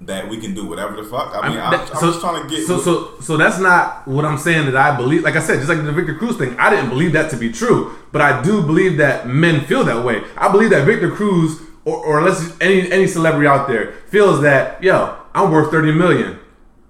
that 0.02 0.28
we 0.30 0.38
can 0.38 0.54
do 0.54 0.68
whatever 0.68 0.96
the 0.96 1.04
fuck. 1.04 1.32
I 1.36 1.50
mean, 1.50 1.58
I'm, 1.60 1.72
that- 1.72 1.96
I'm 1.96 2.02
just 2.02 2.20
trying 2.20 2.44
to 2.44 2.50
get. 2.50 2.68
So, 2.68 2.80
so, 2.80 3.20
so 3.22 3.38
that's 3.38 3.60
not 3.60 4.08
what 4.08 4.25
I'm 4.25 4.38
saying 4.38 4.66
that 4.66 4.75
I 4.75 4.96
believe. 4.96 5.24
Like 5.24 5.36
I 5.36 5.40
said, 5.40 5.58
just 5.58 5.70
like 5.70 5.84
the 5.84 5.92
Victor 5.92 6.16
Cruz 6.16 6.38
thing, 6.38 6.56
I 6.60 6.70
didn't 6.70 6.90
believe 6.90 7.14
that 7.14 7.30
to 7.32 7.38
be 7.38 7.52
true, 7.52 7.96
but 8.12 8.22
I 8.22 8.42
do 8.42 8.62
believe 8.62 8.98
that 8.98 9.28
men 9.28 9.62
feel 9.66 9.84
that 9.86 10.04
way. 10.04 10.22
I 10.38 10.52
believe 10.52 10.70
that 10.72 10.86
Victor 10.86 11.12
Cruz, 11.12 11.62
or, 11.86 11.98
or 12.06 12.20
unless 12.20 12.56
any 12.62 12.92
any 12.92 13.08
celebrity 13.08 13.48
out 13.48 13.68
there 13.68 13.94
feels 14.10 14.42
that, 14.42 14.84
yo, 14.84 15.18
I'm 15.34 15.52
worth 15.52 15.72
thirty 15.72 15.92
million, 15.94 16.40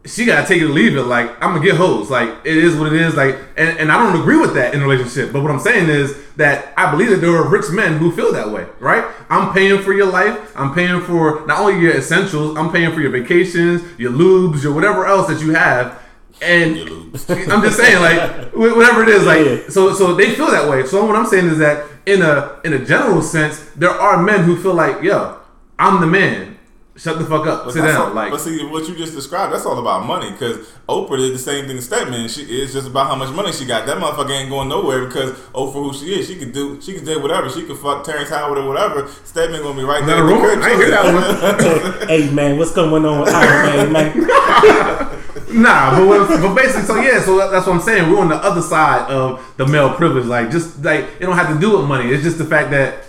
she 0.05 0.25
gotta 0.25 0.47
take 0.47 0.61
it 0.61 0.65
or 0.65 0.69
leave 0.69 0.95
it. 0.95 1.03
Like 1.03 1.31
I'm 1.43 1.53
gonna 1.53 1.63
get 1.63 1.75
hoes. 1.75 2.09
Like 2.09 2.29
it 2.43 2.57
is 2.57 2.75
what 2.75 2.91
it 2.93 3.01
is. 3.01 3.15
Like 3.15 3.35
and, 3.57 3.77
and 3.79 3.91
I 3.91 3.97
don't 3.97 4.19
agree 4.19 4.37
with 4.37 4.53
that 4.55 4.73
in 4.73 4.81
a 4.81 4.87
relationship. 4.87 5.33
But 5.33 5.41
what 5.41 5.51
I'm 5.51 5.59
saying 5.59 5.89
is 5.89 6.15
that 6.35 6.73
I 6.77 6.91
believe 6.91 7.09
that 7.09 7.17
there 7.17 7.35
are 7.35 7.47
rich 7.47 7.69
men 7.71 7.97
who 7.97 8.11
feel 8.11 8.31
that 8.33 8.49
way. 8.49 8.67
Right? 8.79 9.05
I'm 9.29 9.53
paying 9.53 9.81
for 9.81 9.93
your 9.93 10.11
life. 10.11 10.53
I'm 10.55 10.73
paying 10.73 11.01
for 11.01 11.45
not 11.47 11.59
only 11.59 11.81
your 11.81 11.95
essentials. 11.95 12.57
I'm 12.57 12.71
paying 12.71 12.93
for 12.93 13.01
your 13.01 13.11
vacations, 13.11 13.81
your 13.99 14.11
lubes, 14.11 14.63
your 14.63 14.73
whatever 14.73 15.05
else 15.05 15.27
that 15.27 15.41
you 15.41 15.53
have. 15.53 16.01
And 16.41 16.77
I'm 17.29 17.61
just 17.61 17.77
saying, 17.77 18.01
like 18.01 18.53
whatever 18.53 19.03
it 19.03 19.09
is, 19.09 19.25
like 19.25 19.71
so 19.71 19.93
so 19.93 20.13
they 20.13 20.35
feel 20.35 20.51
that 20.51 20.69
way. 20.69 20.85
So 20.85 21.05
what 21.05 21.15
I'm 21.15 21.25
saying 21.25 21.47
is 21.47 21.57
that 21.59 21.87
in 22.05 22.21
a 22.21 22.59
in 22.63 22.73
a 22.73 22.85
general 22.85 23.21
sense, 23.21 23.59
there 23.75 23.89
are 23.89 24.21
men 24.21 24.43
who 24.43 24.61
feel 24.61 24.73
like, 24.73 25.01
yo, 25.01 25.39
I'm 25.79 26.01
the 26.01 26.07
man. 26.07 26.54
Shut 26.97 27.19
the 27.19 27.25
fuck 27.25 27.45
up. 27.45 27.65
But 27.65 27.73
Sit 27.73 27.81
down. 27.81 28.01
all- 28.09 28.13
like 28.13 28.31
but 28.31 28.39
see, 28.39 28.65
what 28.65 28.87
you 28.87 28.95
just 28.95 29.13
described, 29.13 29.53
that's 29.53 29.65
all 29.65 29.77
about 29.79 30.05
money. 30.05 30.31
Because 30.31 30.59
Oprah 30.87 31.17
did 31.17 31.33
the 31.33 31.37
same 31.37 31.67
thing 31.67 31.75
to 31.75 31.81
Stedman. 31.81 32.29
She 32.29 32.43
it's 32.43 32.71
just 32.71 32.87
about 32.87 33.07
how 33.07 33.15
much 33.15 33.33
money 33.35 33.51
she 33.51 33.65
got. 33.65 33.85
That 33.85 33.97
motherfucker 33.97 34.31
ain't 34.31 34.49
going 34.49 34.69
nowhere 34.69 35.05
because 35.05 35.31
Oprah, 35.53 35.73
who 35.73 35.93
she 35.93 36.17
is, 36.17 36.27
she 36.27 36.37
could 36.37 36.53
do, 36.53 36.79
she 36.81 36.93
can 36.93 37.03
do 37.03 37.21
whatever. 37.21 37.49
She 37.49 37.63
could 37.63 37.77
fuck 37.77 38.05
Terrence 38.05 38.29
Howard 38.29 38.57
or 38.59 38.67
whatever. 38.69 39.07
Stedman 39.25 39.61
gonna 39.61 39.77
be 39.77 39.83
right 39.83 40.01
Is 40.01 40.07
there. 40.07 40.15
that 40.15 40.23
a 40.23 40.25
the 40.25 40.33
rumor? 40.33 40.63
I 40.63 40.69
ain't 40.71 40.79
hear 40.79 40.91
that 40.91 41.99
one. 41.99 42.07
hey 42.07 42.29
man, 42.29 42.57
what's 42.57 42.71
going 42.71 43.05
on 43.05 43.19
with 43.19 43.29
Iron 43.33 43.91
Man, 43.91 44.23
man? 44.23 45.21
Nah, 45.51 45.97
but 45.97 46.07
what, 46.07 46.27
but 46.41 46.53
basically, 46.55 46.83
so 46.83 46.95
yeah, 46.99 47.21
so 47.21 47.37
that's 47.49 47.65
what 47.65 47.75
I'm 47.75 47.81
saying. 47.81 48.09
We're 48.11 48.19
on 48.19 48.27
the 48.29 48.35
other 48.35 48.61
side 48.61 49.09
of 49.09 49.41
the 49.57 49.65
male 49.65 49.93
privilege. 49.93 50.25
Like, 50.25 50.49
just 50.51 50.83
like 50.83 51.05
it 51.19 51.21
don't 51.21 51.37
have 51.37 51.53
to 51.53 51.59
do 51.59 51.77
with 51.77 51.87
money. 51.87 52.09
It's 52.09 52.23
just 52.23 52.37
the 52.37 52.45
fact 52.45 52.71
that 52.71 53.03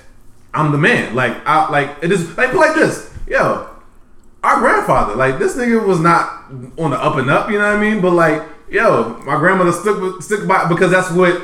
I'm 0.54 0.70
the 0.70 0.78
man. 0.78 1.14
Like, 1.16 1.34
I 1.46 1.68
like 1.70 1.96
it 2.02 2.12
is 2.12 2.36
like 2.36 2.52
like 2.52 2.74
this. 2.74 3.12
Yo, 3.26 3.68
our 4.46 4.60
grandfather, 4.60 5.16
like 5.16 5.38
this 5.38 5.56
nigga 5.56 5.84
was 5.84 6.00
not 6.00 6.50
on 6.78 6.90
the 6.90 7.02
up 7.02 7.16
and 7.16 7.28
up. 7.28 7.50
You 7.50 7.58
know 7.58 7.66
what 7.66 7.76
I 7.76 7.80
mean? 7.80 8.00
But 8.00 8.12
like, 8.12 8.42
yo, 8.70 9.20
my 9.24 9.36
grandmother 9.36 9.72
stuck 9.72 10.22
stuck 10.22 10.46
by 10.46 10.68
because 10.68 10.90
that's 10.90 11.10
what 11.10 11.42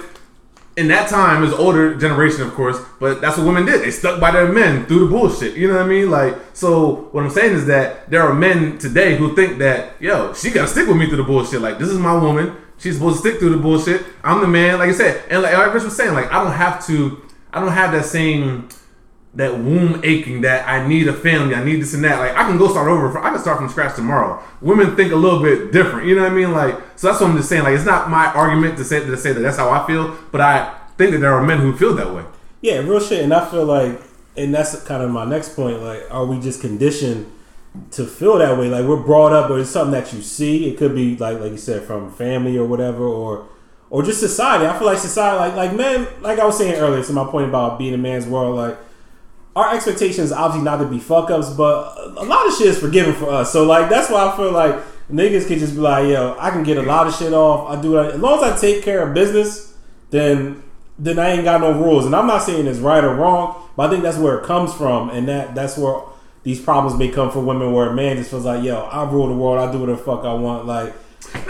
in 0.77 0.89
that 0.89 1.09
time 1.09 1.45
is 1.45 1.53
older 1.53 1.95
generation, 1.97 2.43
of 2.43 2.55
course, 2.55 2.79
but 2.99 3.21
that's 3.21 3.37
what 3.37 3.47
women 3.47 3.67
did. 3.67 3.83
They 3.83 3.91
stuck 3.91 4.21
by 4.21 4.31
their 4.31 4.51
men 4.51 4.87
through 4.87 5.01
the 5.01 5.07
bullshit. 5.07 5.57
You 5.57 5.69
know 5.69 5.75
what 5.75 5.85
I 5.85 5.89
mean? 5.89 6.11
Like, 6.11 6.37
so 6.55 7.09
what 7.13 7.25
I'm 7.25 7.31
saying 7.31 7.53
is 7.53 7.67
that 7.67 8.09
there 8.09 8.23
are 8.23 8.33
men 8.33 8.79
today 8.79 9.17
who 9.17 9.35
think 9.35 9.59
that, 9.59 10.01
yo, 10.01 10.33
she 10.33 10.51
gotta 10.51 10.69
stick 10.69 10.89
with 10.89 10.97
me 10.97 11.09
through 11.09 11.19
the 11.19 11.25
bullshit. 11.25 11.61
Like, 11.61 11.79
this 11.79 11.89
is 11.89 11.99
my 11.99 12.15
woman. 12.15 12.57
She's 12.79 12.95
supposed 12.95 13.23
to 13.23 13.29
stick 13.29 13.39
through 13.39 13.51
the 13.51 13.59
bullshit. 13.59 14.03
I'm 14.25 14.41
the 14.41 14.49
man, 14.49 14.79
like 14.79 14.89
I 14.89 14.93
said. 14.93 15.23
And 15.29 15.43
like, 15.43 15.75
Rich 15.75 15.85
was 15.85 15.97
saying, 15.97 16.15
like, 16.15 16.33
I 16.33 16.43
don't 16.43 16.53
have 16.53 16.85
to, 16.87 17.21
I 17.53 17.61
don't 17.61 17.73
have 17.73 17.93
that 17.93 18.07
same, 18.07 18.69
that 19.35 19.59
womb 19.59 19.99
aching 20.05 20.43
that 20.43 20.69
I 20.69 20.87
need 20.87 21.09
a 21.09 21.13
family, 21.15 21.55
I 21.55 21.65
need 21.65 21.81
this 21.81 21.95
and 21.95 22.05
that. 22.05 22.19
Like, 22.19 22.33
I 22.33 22.45
can 22.47 22.59
go 22.59 22.69
start 22.69 22.89
over. 22.89 23.19
I 23.19 23.31
can 23.31 23.39
start 23.39 23.57
from 23.57 23.69
scratch 23.71 23.97
tomorrow. 23.97 24.43
Women 24.61 24.95
think 24.95 25.11
a 25.11 25.17
little 25.17 25.43
bit 25.43 25.73
different. 25.73 26.07
You 26.07 26.17
know 26.17 26.23
what 26.23 26.33
I 26.33 26.35
mean? 26.35 26.53
Like, 26.53 26.75
so 26.97 27.07
that's 27.07 27.21
what 27.21 27.31
I'm 27.31 27.37
just 27.37 27.49
saying. 27.49 27.63
Like, 27.63 27.75
it's 27.75 27.87
not 27.87 28.11
my 28.11 28.27
argument 28.27 28.77
to 28.77 28.85
say 28.85 29.01
to 29.01 29.17
say 29.17 29.33
that 29.33 29.41
that's 29.41 29.57
how 29.57 29.71
I 29.71 29.87
feel, 29.87 30.15
but 30.31 30.43
I 30.43 30.79
think 30.99 31.13
that 31.13 31.19
there 31.19 31.33
are 31.33 31.43
men 31.43 31.61
who 31.61 31.75
feel 31.75 31.95
that 31.95 32.15
way. 32.15 32.25
Yeah, 32.61 32.81
real 32.81 33.01
shit. 33.01 33.25
And 33.25 33.33
I 33.33 33.49
feel 33.51 33.65
like, 33.65 34.03
and 34.37 34.55
that's 34.55 34.83
kind 34.85 35.03
of 35.03 35.11
my 35.11 35.25
next 35.25 35.57
point. 35.57 35.81
Like, 35.81 36.03
are 36.11 36.27
we 36.27 36.39
just 36.39 36.61
conditioned 36.61 37.33
to 37.93 38.05
feel 38.05 38.37
that 38.37 38.59
way? 38.59 38.69
Like, 38.69 38.85
we're 38.85 39.03
brought 39.03 39.33
up, 39.33 39.49
or 39.49 39.61
it's 39.61 39.71
something 39.71 39.99
that 39.99 40.13
you 40.13 40.21
see. 40.21 40.69
It 40.69 40.77
could 40.77 40.95
be 40.95 41.17
like, 41.17 41.41
like 41.41 41.53
you 41.53 41.57
said, 41.57 41.85
from 41.85 42.13
family 42.13 42.59
or 42.59 42.67
whatever, 42.67 43.05
or 43.05 43.49
or 43.89 44.03
just 44.03 44.21
society. 44.21 44.67
I 44.67 44.77
feel 44.77 44.87
like 44.87 44.99
society, 44.99 45.39
like 45.39 45.55
like 45.55 45.75
men, 45.75 46.07
like 46.21 46.39
I 46.39 46.45
was 46.45 46.59
saying 46.59 46.75
earlier, 46.75 47.03
to 47.03 47.13
my 47.15 47.25
point 47.25 47.49
about 47.49 47.79
being 47.79 47.95
a 47.95 47.99
man's 47.99 48.27
world, 48.27 48.57
like. 48.57 48.77
Our 49.55 49.75
expectations 49.75 50.33
obviously 50.33 50.65
not 50.65 50.79
to 50.79 50.87
be 50.87 50.99
fuck 50.99 51.31
ups, 51.31 51.51
but 51.51 51.95
a 52.17 52.25
lot 52.25 52.47
of 52.47 52.55
shit 52.55 52.69
is 52.69 52.79
forgiven 52.79 53.15
for 53.15 53.31
us. 53.31 53.53
So 53.53 53.65
like 53.65 53.91
that's 53.91 54.11
why 54.11 54.31
I 54.31 54.37
feel 54.37 54.53
like 54.53 54.77
niggas 55.11 55.47
can 55.47 55.59
just 55.59 55.75
be 55.75 55.81
like, 55.81 56.09
yo, 56.09 56.37
I 56.39 56.51
can 56.51 56.63
get 56.63 56.79
a 56.79 56.83
lot 56.83 57.07
of 57.07 57.15
shit 57.15 57.33
off. 57.33 57.69
I 57.69 57.81
do 57.81 57.99
it 57.99 58.15
as 58.15 58.21
long 58.21 58.43
as 58.43 58.53
I 58.53 58.59
take 58.59 58.83
care 58.83 59.07
of 59.07 59.15
business, 59.15 59.75
then 60.11 60.63
then 60.99 61.19
I 61.19 61.31
ain't 61.31 61.45
got 61.45 61.61
no 61.61 61.73
rules. 61.73 62.07
And 62.07 62.15
I'm 62.15 62.27
not 62.27 62.43
saying 62.43 62.67
it's 62.67 62.79
right 62.79 63.03
or 63.03 63.15
wrong, 63.15 63.69
but 63.77 63.89
I 63.89 63.91
think 63.91 64.03
that's 64.03 64.19
where 64.19 64.39
it 64.39 64.45
comes 64.45 64.73
from, 64.73 65.11
and 65.11 65.29
that 65.29 65.55
that's 65.55 65.77
where 65.77 66.03
these 66.45 66.61
problems 66.61 66.99
may 66.99 67.09
come 67.09 67.31
for 67.31 67.41
women, 67.41 67.73
where 67.73 67.91
a 67.91 67.95
man 67.95 68.17
just 68.17 68.31
feels 68.31 68.45
like, 68.45 68.65
yo, 68.65 68.81
I 68.81 69.09
rule 69.11 69.29
the 69.29 69.35
world, 69.35 69.59
I 69.59 69.71
do 69.71 69.79
whatever 69.79 69.99
the 69.99 70.05
fuck 70.05 70.25
I 70.25 70.35
want. 70.35 70.67
Like, 70.67 70.93
Let 71.35 71.47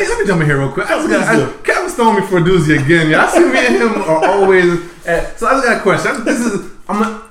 me, 0.00 0.08
let 0.08 0.20
me 0.20 0.26
jump 0.26 0.40
in 0.40 0.46
here 0.46 0.58
real 0.58 0.72
quick. 0.72 0.86
I 0.86 0.96
just 0.96 1.08
Please 1.08 1.16
got, 1.18 1.58
I. 1.58 1.62
Kevin 1.62 1.90
stole 1.90 2.12
me 2.12 2.22
for 2.22 2.38
a 2.38 2.40
doozy 2.40 2.82
again. 2.82 3.10
Yeah, 3.10 3.24
I 3.24 3.30
see 3.30 3.44
me 3.44 3.58
and 3.58 3.76
him 3.76 4.02
are 4.02 4.24
always. 4.24 5.06
At, 5.06 5.38
so 5.38 5.46
I 5.46 5.52
just 5.52 5.64
got 5.64 5.76
a 5.78 5.80
question. 5.80 6.24
This 6.24 6.40
is 6.40 6.72
I'm 6.88 7.25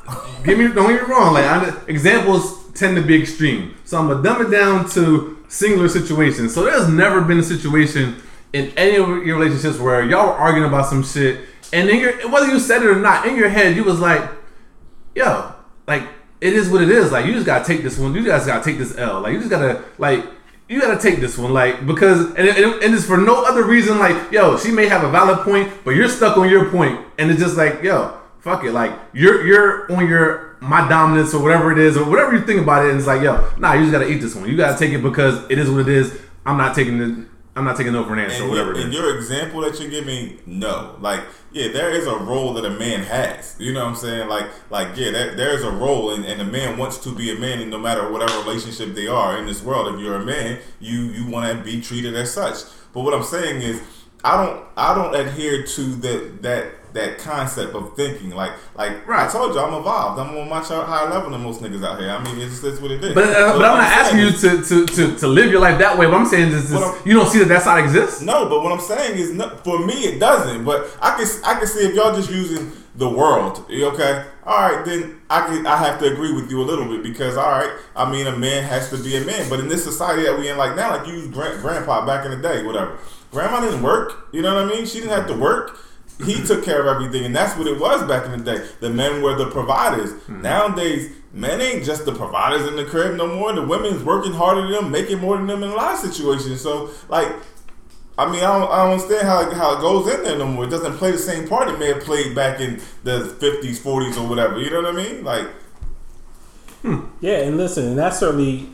give 0.45 0.57
me 0.57 0.67
don't 0.67 0.89
get 0.89 1.01
me 1.01 1.13
wrong. 1.13 1.33
Like 1.33 1.45
I, 1.45 1.73
examples 1.87 2.71
tend 2.73 2.95
to 2.97 3.01
be 3.01 3.19
extreme, 3.21 3.75
so 3.83 3.99
I'm 3.99 4.07
gonna 4.07 4.23
dumb 4.23 4.45
it 4.45 4.49
down 4.49 4.89
to 4.91 5.43
singular 5.47 5.89
situations. 5.89 6.53
So 6.53 6.63
there's 6.63 6.89
never 6.89 7.21
been 7.21 7.39
a 7.39 7.43
situation 7.43 8.21
in 8.53 8.71
any 8.77 8.97
of 8.97 9.07
your 9.25 9.37
relationships 9.37 9.79
where 9.79 10.03
y'all 10.05 10.27
were 10.27 10.33
arguing 10.33 10.67
about 10.67 10.85
some 10.87 11.03
shit, 11.03 11.41
and 11.73 11.89
in 11.89 11.99
your 11.99 12.29
whether 12.29 12.47
you 12.47 12.59
said 12.59 12.83
it 12.83 12.87
or 12.87 12.99
not, 12.99 13.27
in 13.27 13.35
your 13.35 13.49
head 13.49 13.75
you 13.75 13.83
was 13.83 13.99
like, 13.99 14.29
yo, 15.15 15.53
like 15.87 16.03
it 16.41 16.53
is 16.53 16.69
what 16.69 16.81
it 16.81 16.89
is. 16.89 17.11
Like 17.11 17.25
you 17.25 17.33
just 17.33 17.45
gotta 17.45 17.65
take 17.65 17.83
this 17.83 17.97
one. 17.97 18.13
You 18.13 18.25
guys 18.25 18.45
gotta 18.45 18.63
take 18.63 18.77
this 18.77 18.97
L. 18.97 19.21
Like 19.21 19.33
you 19.33 19.39
just 19.39 19.49
gotta 19.49 19.83
like 19.97 20.25
you 20.67 20.81
gotta 20.81 20.99
take 20.99 21.19
this 21.19 21.37
one. 21.37 21.53
Like 21.53 21.85
because 21.85 22.27
and 22.35 22.47
it, 22.47 22.83
and 22.83 22.93
it's 22.93 23.05
for 23.05 23.17
no 23.17 23.43
other 23.43 23.65
reason. 23.65 23.99
Like 23.99 24.31
yo, 24.31 24.57
she 24.57 24.71
may 24.71 24.87
have 24.87 25.03
a 25.03 25.09
valid 25.09 25.39
point, 25.39 25.71
but 25.83 25.91
you're 25.91 26.09
stuck 26.09 26.37
on 26.37 26.49
your 26.49 26.69
point, 26.69 26.99
and 27.17 27.31
it's 27.31 27.39
just 27.39 27.57
like 27.57 27.81
yo, 27.83 28.17
fuck 28.45 28.63
it. 28.63 28.71
Like 28.71 28.93
you're 29.11 29.45
you're 29.45 29.91
on 29.91 30.07
your 30.07 30.55
my 30.61 30.87
dominance 30.87 31.33
or 31.33 31.41
whatever 31.41 31.71
it 31.71 31.79
is 31.79 31.97
or 31.97 32.07
whatever 32.09 32.33
you 32.33 32.45
think 32.45 32.61
about 32.61 32.85
it, 32.85 32.91
and 32.91 32.99
it's 32.99 33.07
like 33.07 33.21
yo, 33.21 33.51
nah, 33.57 33.73
you 33.73 33.81
just 33.81 33.91
gotta 33.91 34.07
eat 34.07 34.21
this 34.21 34.35
one. 34.35 34.47
You 34.47 34.55
gotta 34.55 34.77
take 34.77 34.93
it 34.93 35.01
because 35.01 35.43
it 35.49 35.57
is 35.57 35.69
what 35.69 35.81
it 35.81 35.89
is. 35.89 36.17
I'm 36.45 36.57
not 36.57 36.75
taking 36.75 36.99
the. 36.99 37.25
I'm 37.57 37.63
not 37.63 37.77
taking 37.77 37.93
no 37.93 38.03
for 38.03 38.11
an 38.13 38.19
answer 38.19 38.43
or 38.43 38.49
whatever 38.49 38.73
and 38.73 38.89
is. 38.89 38.93
your 38.93 39.15
example 39.15 39.61
that 39.61 39.79
you're 39.79 39.89
giving, 39.89 40.39
no. 40.45 40.97
Like, 40.99 41.21
yeah, 41.53 41.69
there 41.71 41.89
is 41.89 42.05
a 42.05 42.17
role 42.17 42.53
that 42.55 42.65
a 42.65 42.69
man 42.69 43.03
has. 43.03 43.55
You 43.57 43.71
know 43.71 43.79
what 43.79 43.91
I'm 43.91 43.95
saying? 43.95 44.27
Like, 44.27 44.47
like 44.69 44.97
yeah, 44.97 45.11
there, 45.11 45.35
there 45.35 45.53
is 45.53 45.63
a 45.63 45.71
role, 45.71 46.13
and, 46.13 46.25
and 46.25 46.41
a 46.41 46.43
man 46.43 46.77
wants 46.77 46.97
to 47.05 47.15
be 47.15 47.31
a 47.31 47.39
man, 47.39 47.61
and 47.61 47.71
no 47.71 47.79
matter 47.79 48.11
whatever 48.11 48.37
relationship 48.39 48.93
they 48.93 49.07
are 49.07 49.37
in 49.37 49.45
this 49.45 49.63
world, 49.63 49.95
if 49.95 50.01
you're 50.01 50.17
a 50.17 50.25
man, 50.25 50.59
you 50.81 51.03
you 51.03 51.27
want 51.27 51.57
to 51.57 51.63
be 51.63 51.79
treated 51.79 52.13
as 52.13 52.33
such. 52.33 52.57
But 52.93 53.03
what 53.03 53.13
I'm 53.13 53.23
saying 53.23 53.61
is, 53.61 53.81
I 54.21 54.45
don't 54.45 54.65
I 54.75 54.93
don't 54.93 55.15
adhere 55.15 55.63
to 55.63 55.81
that 55.95 56.41
that 56.41 56.65
that 56.95 57.19
concept 57.19 57.75
of 57.75 57.95
thinking. 57.95 58.31
Like 58.31 58.53
like 58.75 59.07
Right. 59.07 59.27
I 59.27 59.31
told 59.31 59.53
you, 59.53 59.59
I'm 59.59 59.73
evolved. 59.73 60.19
I'm 60.19 60.35
on 60.35 60.49
much 60.49 60.69
higher 60.69 61.09
level 61.09 61.29
than 61.29 61.41
most 61.41 61.61
niggas 61.61 61.85
out 61.85 61.99
here. 61.99 62.09
I 62.09 62.23
mean, 62.23 62.39
it's 62.39 62.61
just 62.61 62.81
what 62.81 62.91
it 62.91 63.03
is. 63.03 63.13
But, 63.13 63.25
uh, 63.25 63.51
but 63.51 63.57
what 63.57 63.65
I'm 63.65 63.77
not 63.77 63.91
asking 63.91 64.19
you 64.19 64.31
to, 64.31 64.63
to, 64.63 64.85
to, 64.85 65.17
to 65.19 65.27
live 65.27 65.51
your 65.51 65.61
life 65.61 65.77
that 65.79 65.97
way. 65.97 66.07
What 66.07 66.15
I'm 66.15 66.25
saying 66.25 66.51
is, 66.51 66.71
is 66.71 67.05
you 67.05 67.13
don't 67.13 67.29
see 67.29 67.39
that 67.39 67.47
that's 67.47 67.65
not 67.65 67.77
exists. 67.79 68.21
No, 68.21 68.49
but 68.49 68.63
what 68.63 68.71
I'm 68.71 68.79
saying 68.79 69.17
is, 69.17 69.31
no, 69.31 69.49
for 69.63 69.85
me, 69.85 69.93
it 69.93 70.19
doesn't. 70.19 70.65
But 70.65 70.97
I 71.01 71.15
can 71.15 71.27
I 71.45 71.59
can 71.59 71.67
see 71.67 71.85
if 71.85 71.93
y'all 71.95 72.15
just 72.15 72.31
using 72.31 72.71
the 72.97 73.09
world, 73.09 73.65
okay, 73.69 74.25
all 74.45 74.57
right, 74.57 74.85
then 74.85 75.19
I 75.29 75.45
can 75.45 75.67
I 75.67 75.75
have 75.77 75.99
to 75.99 76.11
agree 76.11 76.33
with 76.33 76.49
you 76.49 76.61
a 76.61 76.65
little 76.65 76.85
bit 76.85 77.03
because 77.03 77.35
all 77.35 77.51
right, 77.51 77.71
I 77.93 78.09
mean, 78.09 78.25
a 78.25 78.37
man 78.37 78.63
has 78.63 78.89
to 78.91 78.97
be 78.97 79.17
a 79.17 79.25
man. 79.25 79.49
But 79.49 79.59
in 79.59 79.67
this 79.67 79.83
society 79.83 80.23
that 80.23 80.39
we 80.39 80.49
in, 80.49 80.57
like 80.57 80.77
now, 80.77 80.95
like 80.95 81.07
you 81.07 81.29
grand, 81.29 81.61
grandpa 81.61 82.05
back 82.05 82.25
in 82.25 82.31
the 82.31 82.37
day, 82.37 82.63
whatever. 82.63 82.97
Grandma 83.31 83.59
didn't 83.59 83.83
work. 83.83 84.29
You 84.31 84.41
know 84.41 84.55
what 84.55 84.63
I 84.63 84.75
mean? 84.75 84.85
She 84.85 84.99
didn't 84.99 85.11
have 85.11 85.27
to 85.27 85.33
work. 85.33 85.77
He 86.23 86.41
took 86.43 86.63
care 86.63 86.79
of 86.79 86.87
everything, 86.87 87.25
and 87.25 87.35
that's 87.35 87.57
what 87.57 87.67
it 87.67 87.79
was 87.79 88.07
back 88.07 88.25
in 88.25 88.31
the 88.31 88.57
day. 88.57 88.65
The 88.79 88.89
men 88.89 89.21
were 89.21 89.35
the 89.35 89.49
providers. 89.49 90.13
Hmm. 90.23 90.41
Nowadays, 90.41 91.11
men 91.33 91.59
ain't 91.59 91.83
just 91.83 92.05
the 92.05 92.13
providers 92.13 92.65
in 92.67 92.77
the 92.77 92.85
crib 92.85 93.15
no 93.15 93.27
more. 93.27 93.51
The 93.51 93.65
women's 93.65 94.03
working 94.03 94.31
harder 94.31 94.61
than 94.61 94.71
them, 94.71 94.91
making 94.91 95.19
more 95.19 95.35
than 95.37 95.47
them 95.47 95.63
in 95.63 95.71
a 95.71 95.75
lot 95.75 95.93
of 95.93 95.99
situations. 95.99 96.61
So, 96.61 96.89
like, 97.09 97.27
I 98.17 98.31
mean, 98.31 98.43
I 98.43 98.59
don't, 98.59 98.71
I 98.71 98.77
don't 98.83 98.93
understand 98.93 99.27
how, 99.27 99.51
how 99.51 99.77
it 99.77 99.81
goes 99.81 100.13
in 100.13 100.23
there 100.23 100.37
no 100.37 100.47
more. 100.47 100.63
It 100.63 100.69
doesn't 100.69 100.93
play 100.93 101.11
the 101.11 101.17
same 101.17 101.49
part 101.49 101.67
it 101.67 101.77
may 101.77 101.87
have 101.87 102.03
played 102.03 102.33
back 102.33 102.61
in 102.61 102.79
the 103.03 103.35
50s, 103.39 103.79
40s, 103.79 104.17
or 104.17 104.29
whatever. 104.29 104.59
You 104.59 104.69
know 104.69 104.83
what 104.83 104.93
I 104.93 105.03
mean? 105.03 105.23
Like, 105.25 105.47
hmm. 106.81 107.07
Yeah, 107.19 107.39
and 107.39 107.57
listen, 107.57 107.87
and 107.87 107.97
that's 107.97 108.19
certainly 108.19 108.69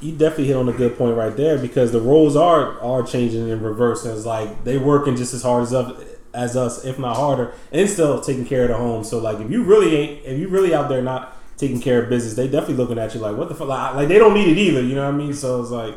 you 0.00 0.12
definitely 0.12 0.46
hit 0.46 0.56
on 0.56 0.68
a 0.68 0.72
good 0.72 0.96
point 0.96 1.16
right 1.16 1.36
there 1.36 1.58
because 1.58 1.92
the 1.92 2.00
roles 2.00 2.36
are 2.36 2.78
are 2.80 3.02
changing 3.02 3.48
in 3.48 3.62
reverse. 3.62 4.04
And 4.04 4.16
it's 4.16 4.26
like 4.26 4.64
they 4.64 4.78
working 4.78 5.16
just 5.16 5.34
as 5.34 5.42
hard 5.42 5.64
as 5.64 5.74
us, 5.74 6.02
as 6.36 6.56
us, 6.56 6.84
if 6.84 6.98
not 6.98 7.16
harder, 7.16 7.52
and 7.72 7.88
still 7.88 8.20
taking 8.20 8.46
care 8.46 8.62
of 8.62 8.68
the 8.68 8.76
home. 8.76 9.02
So 9.02 9.18
like, 9.18 9.40
if 9.40 9.50
you 9.50 9.64
really 9.64 9.96
ain't, 9.96 10.24
if 10.24 10.38
you 10.38 10.48
really 10.48 10.74
out 10.74 10.88
there 10.88 11.02
not 11.02 11.36
taking 11.56 11.80
care 11.80 12.02
of 12.02 12.08
business, 12.10 12.34
they 12.34 12.46
definitely 12.46 12.76
looking 12.76 12.98
at 12.98 13.14
you 13.14 13.20
like, 13.20 13.36
what 13.36 13.48
the 13.48 13.54
fuck? 13.54 13.68
Like, 13.68 13.94
like 13.94 14.08
they 14.08 14.18
don't 14.18 14.34
need 14.34 14.48
it 14.48 14.58
either. 14.58 14.82
You 14.82 14.94
know 14.94 15.04
what 15.04 15.14
I 15.14 15.16
mean? 15.16 15.34
So 15.34 15.60
it's 15.62 15.70
like 15.70 15.94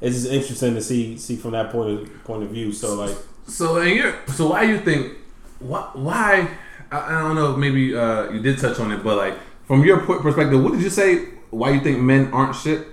it's 0.00 0.16
just 0.16 0.32
interesting 0.32 0.74
to 0.74 0.82
see 0.82 1.16
see 1.18 1.36
from 1.36 1.52
that 1.52 1.70
point 1.70 2.00
of 2.00 2.24
point 2.24 2.42
of 2.42 2.50
view. 2.50 2.72
So 2.72 2.94
like, 2.94 3.16
So 3.46 3.76
and 3.76 3.90
you're 3.90 4.14
so 4.28 4.50
why 4.50 4.62
you 4.62 4.78
think 4.78 5.18
why 5.58 5.90
why 5.94 6.48
I, 6.90 7.16
I 7.16 7.20
don't 7.22 7.34
know 7.34 7.56
maybe 7.56 7.96
uh, 7.96 8.30
you 8.30 8.40
did 8.40 8.58
touch 8.58 8.78
on 8.80 8.92
it 8.92 9.02
but 9.02 9.16
like 9.16 9.34
from 9.66 9.84
your 9.84 9.98
perspective 9.98 10.62
what 10.62 10.72
did 10.72 10.82
you 10.82 10.90
say 10.90 11.26
why 11.50 11.70
you 11.70 11.80
think 11.80 12.00
men 12.00 12.32
aren't 12.32 12.56
shit 12.56 12.86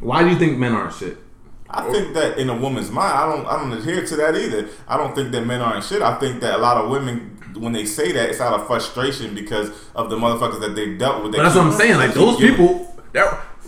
why 0.00 0.22
do 0.22 0.30
you 0.30 0.38
think 0.38 0.58
men 0.58 0.72
aren't 0.72 0.94
shit 0.94 1.18
I 1.70 1.90
think 1.92 2.14
that 2.14 2.38
in 2.38 2.48
a 2.50 2.56
woman's 2.56 2.90
mind, 2.90 3.12
I 3.18 3.26
don't, 3.30 3.46
I 3.46 3.58
don't 3.58 3.72
adhere 3.72 4.04
to 4.06 4.16
that 4.16 4.36
either. 4.36 4.68
I 4.88 4.96
don't 4.96 5.14
think 5.14 5.32
that 5.32 5.46
men 5.46 5.60
aren't 5.60 5.84
shit. 5.84 6.00
I 6.02 6.14
think 6.16 6.40
that 6.40 6.54
a 6.54 6.58
lot 6.58 6.76
of 6.76 6.90
women, 6.90 7.38
when 7.58 7.72
they 7.72 7.84
say 7.84 8.12
that, 8.12 8.30
it's 8.30 8.40
out 8.40 8.58
of 8.58 8.66
frustration 8.66 9.34
because 9.34 9.70
of 9.94 10.10
the 10.10 10.16
motherfuckers 10.16 10.60
that 10.60 10.74
they've 10.76 10.98
dealt 10.98 11.22
with. 11.22 11.32
But 11.32 11.42
that's 11.42 11.54
what 11.56 11.66
I'm 11.66 11.72
saying 11.72 11.96
like 11.96 12.14
those 12.14 12.36
people 12.36 12.94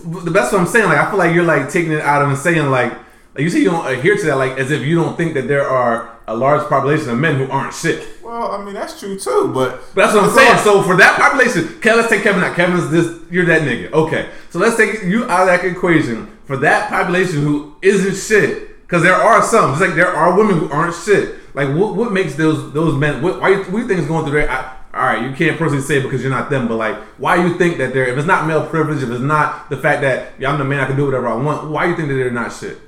they're- 0.05 0.31
that's 0.31 0.51
what 0.53 0.61
I'm 0.61 0.67
saying 0.67 0.85
like 0.85 0.97
I 0.97 1.09
feel 1.09 1.19
like 1.19 1.33
you're 1.35 1.43
like 1.43 1.69
taking 1.69 1.91
it 1.91 2.01
out 2.01 2.21
of 2.21 2.29
and 2.29 2.37
saying 2.37 2.69
like 2.69 2.93
Like 3.35 3.43
you 3.43 3.49
see, 3.49 3.61
you 3.63 3.69
don't 3.71 3.85
adhere 3.85 4.15
to 4.15 4.25
that, 4.27 4.37
like 4.37 4.57
as 4.57 4.71
if 4.71 4.81
you 4.81 4.95
don't 4.95 5.15
think 5.17 5.33
that 5.33 5.47
there 5.47 5.67
are 5.67 6.09
a 6.29 6.35
large 6.35 6.67
population 6.69 7.09
of 7.09 7.17
men 7.17 7.35
who 7.35 7.49
aren't 7.51 7.73
shit. 7.73 8.07
Well, 8.23 8.51
I 8.51 8.63
mean 8.63 8.73
that's 8.75 8.99
true 8.99 9.17
too, 9.17 9.51
but 9.53 9.81
But 9.93 10.01
that's 10.03 10.13
what 10.15 10.25
I'm 10.25 10.29
saying. 10.35 10.57
So 10.59 10.83
for 10.83 10.95
that 10.97 11.17
population, 11.19 11.75
okay, 11.77 11.93
let's 11.95 12.09
take 12.09 12.23
Kevin 12.23 12.43
out. 12.43 12.55
Kevin's 12.55 12.89
this. 12.91 13.07
You're 13.31 13.45
that 13.45 13.63
nigga. 13.63 13.91
Okay. 13.91 14.29
So 14.51 14.59
let's 14.59 14.77
take 14.77 15.03
you 15.03 15.25
out 15.25 15.41
of 15.41 15.47
that 15.47 15.65
equation. 15.65 16.27
For 16.45 16.57
that 16.57 16.89
population 16.89 17.41
who 17.41 17.75
isn't 17.81 18.15
shit, 18.15 18.81
because 18.81 19.03
there 19.03 19.13
are 19.13 19.41
some. 19.43 19.71
It's 19.71 19.81
like 19.81 19.95
there 19.95 20.07
are 20.07 20.35
women 20.37 20.57
who 20.59 20.69
aren't 20.71 20.95
shit. 20.95 21.35
Like 21.55 21.69
what? 21.75 21.95
What 21.95 22.11
makes 22.11 22.35
those 22.35 22.71
those 22.73 22.93
men? 22.95 23.21
What? 23.21 23.41
Why? 23.41 23.49
you- 23.49 23.57
What 23.63 23.71
do 23.71 23.77
you 23.79 23.87
think 23.87 23.99
is 24.01 24.07
going 24.07 24.25
through 24.25 24.39
their? 24.41 24.49
I, 24.49 24.75
all 24.91 25.05
right, 25.05 25.21
you 25.29 25.35
can't 25.35 25.55
personally 25.57 25.83
say 25.83 26.01
because 26.01 26.21
you're 26.23 26.31
not 26.31 26.49
them, 26.49 26.67
but 26.67 26.75
like, 26.75 26.95
why 27.19 27.35
you 27.45 27.57
think 27.59 27.77
that 27.77 27.93
they're? 27.93 28.07
If 28.07 28.17
it's 28.17 28.25
not 28.27 28.47
male 28.47 28.65
privilege, 28.65 29.03
if 29.03 29.09
it's 29.11 29.21
not 29.21 29.69
the 29.69 29.77
fact 29.77 30.01
that 30.01 30.33
yeah, 30.39 30.51
I'm 30.51 30.57
the 30.57 30.65
man, 30.65 30.79
I 30.79 30.87
can 30.87 30.95
do 30.97 31.05
whatever 31.05 31.27
I 31.27 31.35
want. 31.35 31.69
Why 31.69 31.85
you 31.85 31.95
think 31.95 32.07
that 32.09 32.15
they're 32.15 32.31
not 32.31 32.51
shit? 32.51 32.79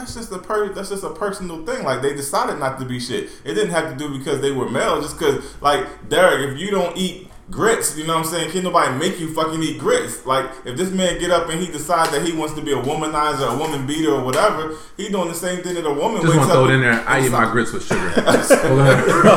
That's 0.00 0.14
just 0.14 0.32
a 0.32 0.38
per- 0.38 0.72
that's 0.72 0.88
just 0.88 1.04
a 1.04 1.10
personal 1.10 1.64
thing. 1.66 1.84
Like 1.84 2.00
they 2.00 2.14
decided 2.14 2.58
not 2.58 2.78
to 2.78 2.86
be 2.86 2.98
shit. 2.98 3.28
It 3.44 3.52
didn't 3.52 3.70
have 3.70 3.90
to 3.90 3.96
do 3.96 4.16
because 4.16 4.40
they 4.40 4.50
were 4.50 4.66
male. 4.66 5.02
Just 5.02 5.18
because, 5.18 5.44
like 5.60 6.08
Derek, 6.08 6.48
if 6.48 6.58
you 6.58 6.70
don't 6.70 6.96
eat 6.96 7.29
grits, 7.50 7.96
you 7.96 8.06
know 8.06 8.14
what 8.16 8.26
I'm 8.26 8.30
saying? 8.32 8.50
Can't 8.52 8.64
nobody 8.64 8.96
make 8.96 9.18
you 9.18 9.32
fucking 9.34 9.62
eat 9.62 9.78
grits. 9.78 10.24
Like 10.24 10.46
if 10.64 10.76
this 10.76 10.90
man 10.90 11.18
get 11.18 11.30
up 11.30 11.48
and 11.48 11.60
he 11.60 11.66
decides 11.66 12.10
that 12.12 12.24
he 12.26 12.32
wants 12.32 12.54
to 12.54 12.62
be 12.62 12.72
a 12.72 12.76
womanizer, 12.80 13.52
a 13.54 13.58
woman 13.58 13.86
beater, 13.86 14.12
or 14.12 14.24
whatever, 14.24 14.76
he 14.96 15.08
doing 15.08 15.28
the 15.28 15.34
same 15.34 15.62
thing 15.62 15.74
that 15.74 15.86
a 15.86 15.92
woman. 15.92 16.22
Just 16.22 16.34
wakes 16.34 16.38
want 16.38 16.48
to 16.48 16.54
throw 16.54 16.64
it 16.66 16.70
in 16.74 16.80
there. 16.80 16.92
and 16.92 17.08
I 17.08 17.24
eat 17.26 17.30
my 17.32 17.50
grits 17.50 17.72
with 17.72 17.84
sugar. 17.84 18.12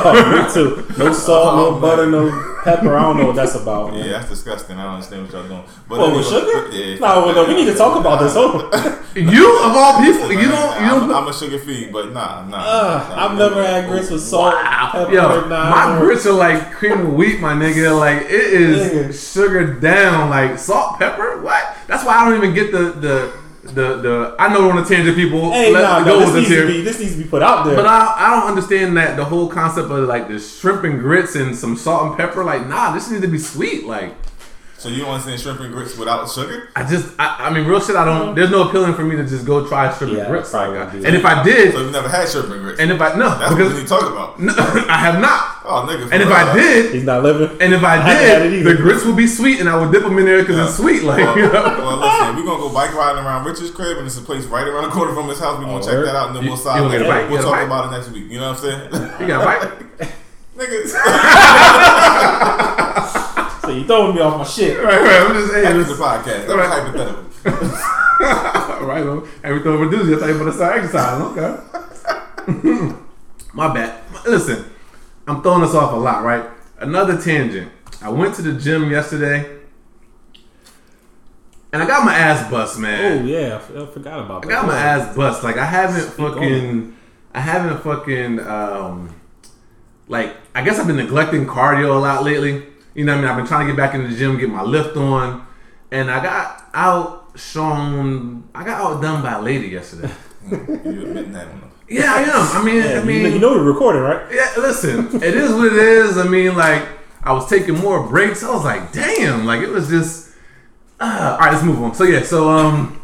Oh, 0.05 0.45
me 0.45 0.53
too. 0.53 0.85
No 0.97 1.13
salt, 1.13 1.53
Oh, 1.53 1.71
no 1.75 1.79
butter, 1.81 2.05
no 2.09 2.29
pepper. 2.63 2.95
I 2.97 3.01
don't 3.03 3.17
know 3.17 3.27
what 3.27 3.35
that's 3.35 3.55
about. 3.55 3.93
Yeah, 3.95 4.07
that's 4.13 4.29
disgusting. 4.29 4.77
I 4.77 4.83
don't 4.83 4.93
understand 4.95 5.23
what 5.23 5.33
y'all 5.33 5.47
doing. 5.47 5.63
But 5.87 5.99
What 5.99 6.15
with 6.15 6.27
sugar? 6.27 6.69
Yeah. 6.71 6.95
No, 6.99 7.25
well, 7.25 7.35
no, 7.35 7.45
we 7.47 7.55
need 7.55 7.65
to 7.71 7.75
talk 7.75 7.99
about 7.99 8.19
this. 8.21 8.33
Hold 8.35 8.55
on. 8.73 8.93
you 9.15 9.59
of 9.63 9.75
all 9.75 10.01
people, 10.01 10.31
you 10.31 10.47
don't. 10.49 10.81
You 10.81 10.91
I'm, 10.91 11.07
don't. 11.09 11.11
I'm 11.13 11.27
a 11.27 11.33
sugar 11.33 11.59
fiend, 11.59 11.91
but 11.93 12.11
nah, 12.13 12.45
nah. 12.45 12.57
Uh, 12.57 13.07
nah, 13.09 13.25
I've 13.25 13.37
never 13.37 13.63
had 13.65 13.87
grits 13.89 14.09
with 14.09 14.21
salt, 14.21 14.55
pepper. 14.55 15.11
Yo, 15.13 15.47
nah, 15.47 15.69
my 15.69 15.93
no. 15.95 16.05
grits 16.05 16.25
are 16.25 16.33
like 16.33 16.71
cream 16.73 16.99
of 17.07 17.13
wheat, 17.13 17.39
my 17.39 17.53
nigga. 17.53 17.97
Like 17.97 18.02
it 18.11 18.31
is 18.31 19.31
sugar 19.31 19.79
down, 19.79 20.29
like 20.29 20.57
salt, 20.57 20.99
pepper. 20.99 21.41
What? 21.41 21.75
That's 21.87 22.05
why 22.05 22.15
I 22.15 22.25
don't 22.29 22.37
even 22.37 22.53
get 22.53 22.71
the 22.71 22.91
the 22.91 23.33
the 23.63 23.97
the. 23.97 24.35
I 24.39 24.53
know 24.53 24.69
on 24.69 24.75
the 24.75 24.83
tangent 24.83 25.15
people. 25.15 25.51
Hey, 25.51 25.71
let 25.71 25.81
nah, 25.81 25.99
me 25.99 26.05
no, 26.05 26.19
go 26.19 26.31
this 26.31 26.49
needs, 26.49 26.67
be, 26.67 26.81
this 26.81 26.99
needs 26.99 27.15
to 27.15 27.23
be 27.23 27.29
put 27.29 27.41
out 27.41 27.65
there. 27.65 27.75
But 27.75 27.85
I, 27.85 28.13
I 28.17 28.35
don't 28.35 28.49
understand 28.49 28.97
that 28.97 29.15
the 29.17 29.25
whole 29.25 29.47
concept 29.47 29.89
of 29.89 30.07
like 30.07 30.27
the 30.27 30.39
shrimp 30.39 30.83
and 30.83 30.99
grits 30.99 31.35
and 31.35 31.55
some 31.55 31.75
salt 31.75 32.07
and 32.09 32.17
pepper. 32.17 32.43
Like, 32.43 32.67
nah, 32.67 32.93
this 32.93 33.09
needs 33.09 33.21
to 33.21 33.27
be 33.27 33.39
sweet. 33.39 33.85
Like, 33.85 34.13
So 34.83 34.89
you 34.89 34.99
don't 34.99 35.11
understand 35.11 35.39
shrimp 35.39 35.61
and 35.61 35.71
grits 35.73 35.95
without 35.97 36.29
sugar? 36.29 36.67
I 36.75 36.83
just, 36.83 37.15
I, 37.17 37.47
I 37.47 37.53
mean, 37.53 37.65
real 37.65 37.79
shit. 37.79 37.95
I 37.95 38.03
don't. 38.03 38.35
There's 38.35 38.51
no 38.51 38.67
appealing 38.67 38.95
for 38.95 39.03
me 39.05 39.15
to 39.15 39.23
just 39.25 39.45
go 39.45 39.65
try 39.65 39.87
shrimp 39.95 40.11
Yeah, 40.11 40.19
and 40.19 40.27
grits. 40.27 40.49
probably 40.51 40.77
Like, 40.77 40.91
wouldn't 40.91 41.05
I- 41.05 41.09
do 41.13 41.15
and 41.15 41.15
that. 41.15 41.19
if 41.19 41.25
I 41.25 41.43
did, 41.43 41.71
So 41.73 41.79
you've 41.83 41.91
never 41.93 42.09
had 42.09 42.27
shrimp 42.27 42.49
and 42.51 42.61
grits? 42.61 42.79
and 42.81 42.91
if 42.91 42.99
I 42.99 43.15
no, 43.15 43.29
That's 43.39 43.55
what 43.55 43.81
you 43.81 43.87
talk 43.87 44.11
about. 44.11 44.39
no, 44.43 44.51
I 44.89 44.97
have 44.99 45.21
not. 45.21 45.63
Oh, 45.63 45.87
nigga. 45.87 46.11
And 46.11 46.21
if 46.21 46.27
real. 46.27 46.35
I 46.35 46.53
did, 46.53 46.93
He's 46.93 47.05
not 47.05 47.23
living. 47.23 47.49
And 47.61 47.73
if 47.73 47.81
I 47.81 47.95
haven't 48.03 48.27
had 48.27 48.41
it 48.41 48.49
did, 48.49 48.59
either. 48.59 48.73
the 48.75 48.81
grits 48.83 49.05
would 49.05 49.15
be 49.15 49.25
sweet, 49.27 49.61
and 49.61 49.69
I 49.69 49.79
would 49.79 49.93
dip 49.93 50.03
them 50.03 50.17
in 50.19 50.25
there 50.25 50.41
because 50.41 50.59
it's 50.59 50.75
sweet. 50.75 51.03
Like, 51.03 51.23
well, 51.23 51.37
you 51.39 51.43
know? 51.47 51.63
well, 51.63 51.97
listen, 52.03 52.35
we're 52.35 52.43
gonna 52.43 52.59
go 52.67 52.73
bike 52.73 52.93
riding 52.93 53.23
around 53.23 53.45
Richard's 53.45 53.71
crib, 53.71 53.97
and 53.99 54.05
it's 54.05 54.17
a 54.17 54.21
place 54.21 54.43
right 54.47 54.67
around 54.67 54.83
the 54.83 54.89
corner 54.89 55.13
from 55.15 55.29
his 55.29 55.39
house. 55.39 55.57
We're 55.59 55.63
gonna 55.65 55.77
Oh, 55.77 55.81
check 55.81 55.93
word? 55.93 56.07
that 56.07 56.15
out, 56.17 56.27
and 56.27 56.35
then 56.35 56.43
You- 56.43 56.49
we'll 56.51 56.57
side. 56.59 56.81
wanna 56.81 56.97
get 56.99 57.05
a 57.07 57.09
bike? 57.09 57.23
You 57.31 57.31
We'll 57.31 57.41
got 57.43 57.47
talk 57.47 57.59
bike? 57.59 57.67
about 57.71 57.87
it 57.87 57.91
next 57.95 58.11
week. 58.11 58.27
You 58.29 58.39
know 58.43 58.51
what 58.51 58.59
I'm 58.59 58.91
saying? 58.91 59.21
you 59.21 59.27
got 59.31 59.39
a 59.41 59.45
bite, 59.47 60.11
Niggas, 60.59 60.93
So 63.63 63.69
you 63.71 63.85
throwing 63.85 64.15
me 64.15 64.21
off 64.21 64.37
my 64.37 64.43
shit. 64.43 64.77
right? 64.83 64.99
Right. 64.99 65.21
I'm 65.21 65.33
just 65.33 65.53
back 65.53 65.73
This 65.73 65.87
is 65.87 65.97
the 65.97 66.03
podcast. 66.03 66.47
That 66.47 66.57
was 66.57 66.67
hypothetical. 66.67 67.23
right. 68.87 69.05
Well, 69.05 69.27
everything 69.41 69.71
over 69.71 69.89
do 69.89 70.15
I 70.15 70.19
thought 70.19 70.27
you 70.29 70.37
were 70.39 70.45
to 70.45 70.53
start 70.53 70.77
exercising. 70.79 71.25
Okay. 71.37 72.95
My 73.53 73.73
bad. 73.73 74.01
Listen, 74.25 74.65
I'm 75.27 75.41
throwing 75.41 75.61
this 75.61 75.73
off 75.75 75.93
a 75.93 75.95
lot, 75.95 76.23
right? 76.23 76.43
Another 76.79 77.21
tangent. 77.21 77.71
I 78.01 78.09
went 78.09 78.35
to 78.35 78.41
the 78.41 78.51
gym 78.59 78.91
yesterday, 78.91 79.59
and 81.71 81.81
I 81.81 81.87
got 81.87 82.03
my 82.03 82.13
ass 82.13 82.49
bust, 82.51 82.77
man. 82.79 83.21
Oh 83.21 83.25
yeah, 83.25 83.39
I 83.39 83.55
f- 83.55 83.71
I 83.71 83.85
forgot 83.85 84.19
about 84.25 84.41
that. 84.41 84.51
I 84.51 84.55
that. 84.55 84.61
got 84.61 84.67
my 84.67 84.77
ass 84.77 85.15
bust. 85.15 85.43
Like 85.43 85.55
I 85.55 85.65
haven't 85.65 86.01
Speak 86.01 86.19
on 86.19 86.33
fucking, 86.33 86.97
I 87.33 87.39
haven't 87.39 87.81
fucking, 87.81 88.39
um, 88.41 89.15
like 90.09 90.35
I 90.53 90.63
guess 90.65 90.79
I've 90.79 90.87
been 90.87 90.97
neglecting 90.97 91.45
cardio 91.45 91.95
a 91.95 91.99
lot 91.99 92.23
lately. 92.23 92.65
You 92.95 93.05
know 93.05 93.13
what 93.13 93.19
I 93.19 93.21
mean? 93.21 93.31
I've 93.31 93.37
been 93.37 93.47
trying 93.47 93.67
to 93.67 93.73
get 93.73 93.77
back 93.77 93.95
into 93.95 94.07
the 94.07 94.15
gym, 94.15 94.37
get 94.37 94.49
my 94.49 94.61
lift 94.61 94.95
on, 94.97 95.45
and 95.91 96.11
I 96.11 96.21
got 96.23 96.69
outshone. 96.73 98.43
I 98.53 98.63
got 98.63 98.81
outdone 98.81 99.21
by 99.21 99.33
a 99.33 99.41
lady 99.41 99.67
yesterday. 99.67 100.11
You 100.51 100.57
admitting 100.57 101.31
that 101.33 101.47
one? 101.47 101.71
yeah, 101.87 102.13
I 102.13 102.21
am. 102.23 102.61
I 102.61 102.63
mean, 102.65 102.83
Yeah, 102.83 102.89
I 102.89 102.99
you, 102.99 103.05
mean, 103.05 103.23
know, 103.23 103.29
you 103.29 103.39
know 103.39 103.51
we're 103.51 103.63
recording, 103.63 104.01
right? 104.01 104.21
yeah. 104.31 104.51
Listen, 104.57 105.07
it 105.15 105.23
is 105.35 105.53
what 105.53 105.67
it 105.67 105.73
is. 105.73 106.17
I 106.17 106.27
mean, 106.27 106.55
like 106.57 106.85
I 107.23 107.31
was 107.31 107.49
taking 107.49 107.75
more 107.79 108.05
breaks. 108.07 108.43
I 108.43 108.51
was 108.51 108.65
like, 108.65 108.91
damn, 108.91 109.45
like 109.45 109.61
it 109.61 109.69
was 109.69 109.87
just. 109.89 110.31
Uh, 110.99 111.31
all 111.33 111.39
right, 111.39 111.51
let's 111.53 111.63
move 111.65 111.81
on. 111.81 111.93
So 111.95 112.03
yeah, 112.03 112.23
so 112.23 112.49
um, 112.49 112.99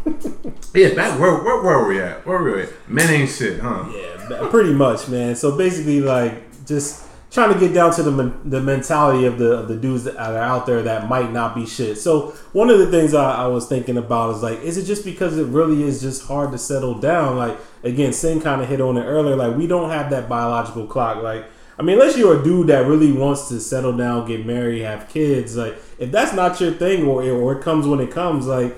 yeah, 0.73 0.93
back 0.95 1.17
where 1.19 1.33
where, 1.35 1.61
where 1.63 1.77
were 1.79 1.87
we 1.87 1.99
at? 2.01 2.25
Where 2.25 2.39
were 2.39 2.55
we 2.57 2.61
at? 2.63 2.89
Men 2.89 3.09
ain't 3.09 3.29
shit, 3.29 3.59
huh? 3.61 3.85
Yeah, 3.93 4.47
pretty 4.49 4.73
much, 4.73 5.07
man. 5.07 5.35
So 5.35 5.57
basically, 5.57 6.01
like, 6.01 6.65
just 6.65 7.05
trying 7.31 7.53
to 7.53 7.59
get 7.59 7.73
down 7.73 7.93
to 7.93 8.03
the 8.03 8.33
the 8.45 8.61
mentality 8.61 9.25
of 9.25 9.37
the 9.37 9.59
of 9.59 9.67
the 9.67 9.75
dudes 9.75 10.03
that 10.05 10.17
are 10.17 10.37
out 10.37 10.65
there 10.65 10.81
that 10.83 11.07
might 11.07 11.31
not 11.31 11.55
be 11.55 11.65
shit. 11.65 11.97
So 11.97 12.31
one 12.53 12.69
of 12.69 12.79
the 12.79 12.89
things 12.89 13.13
I, 13.13 13.43
I 13.43 13.47
was 13.47 13.67
thinking 13.67 13.97
about 13.97 14.35
is 14.35 14.43
like, 14.43 14.59
is 14.61 14.77
it 14.77 14.85
just 14.85 15.05
because 15.05 15.37
it 15.37 15.45
really 15.47 15.83
is 15.83 16.01
just 16.01 16.25
hard 16.27 16.51
to 16.51 16.57
settle 16.57 16.95
down? 16.95 17.37
Like, 17.37 17.57
again, 17.83 18.13
Sing 18.13 18.41
kind 18.41 18.61
of 18.61 18.67
hit 18.67 18.81
on 18.81 18.97
it 18.97 19.03
earlier. 19.03 19.35
Like, 19.35 19.55
we 19.55 19.67
don't 19.67 19.89
have 19.89 20.09
that 20.09 20.27
biological 20.27 20.87
clock. 20.87 21.21
Like, 21.23 21.45
I 21.77 21.81
mean, 21.81 21.99
unless 21.99 22.17
you're 22.17 22.39
a 22.41 22.43
dude 22.43 22.67
that 22.67 22.87
really 22.87 23.11
wants 23.11 23.47
to 23.49 23.59
settle 23.59 23.95
down, 23.95 24.27
get 24.27 24.45
married, 24.45 24.81
have 24.81 25.07
kids. 25.09 25.55
Like, 25.55 25.77
if 25.97 26.11
that's 26.11 26.33
not 26.33 26.59
your 26.59 26.73
thing, 26.73 27.05
or 27.05 27.23
or 27.23 27.57
it 27.57 27.63
comes 27.63 27.87
when 27.87 27.99
it 27.99 28.11
comes, 28.11 28.47
like. 28.47 28.75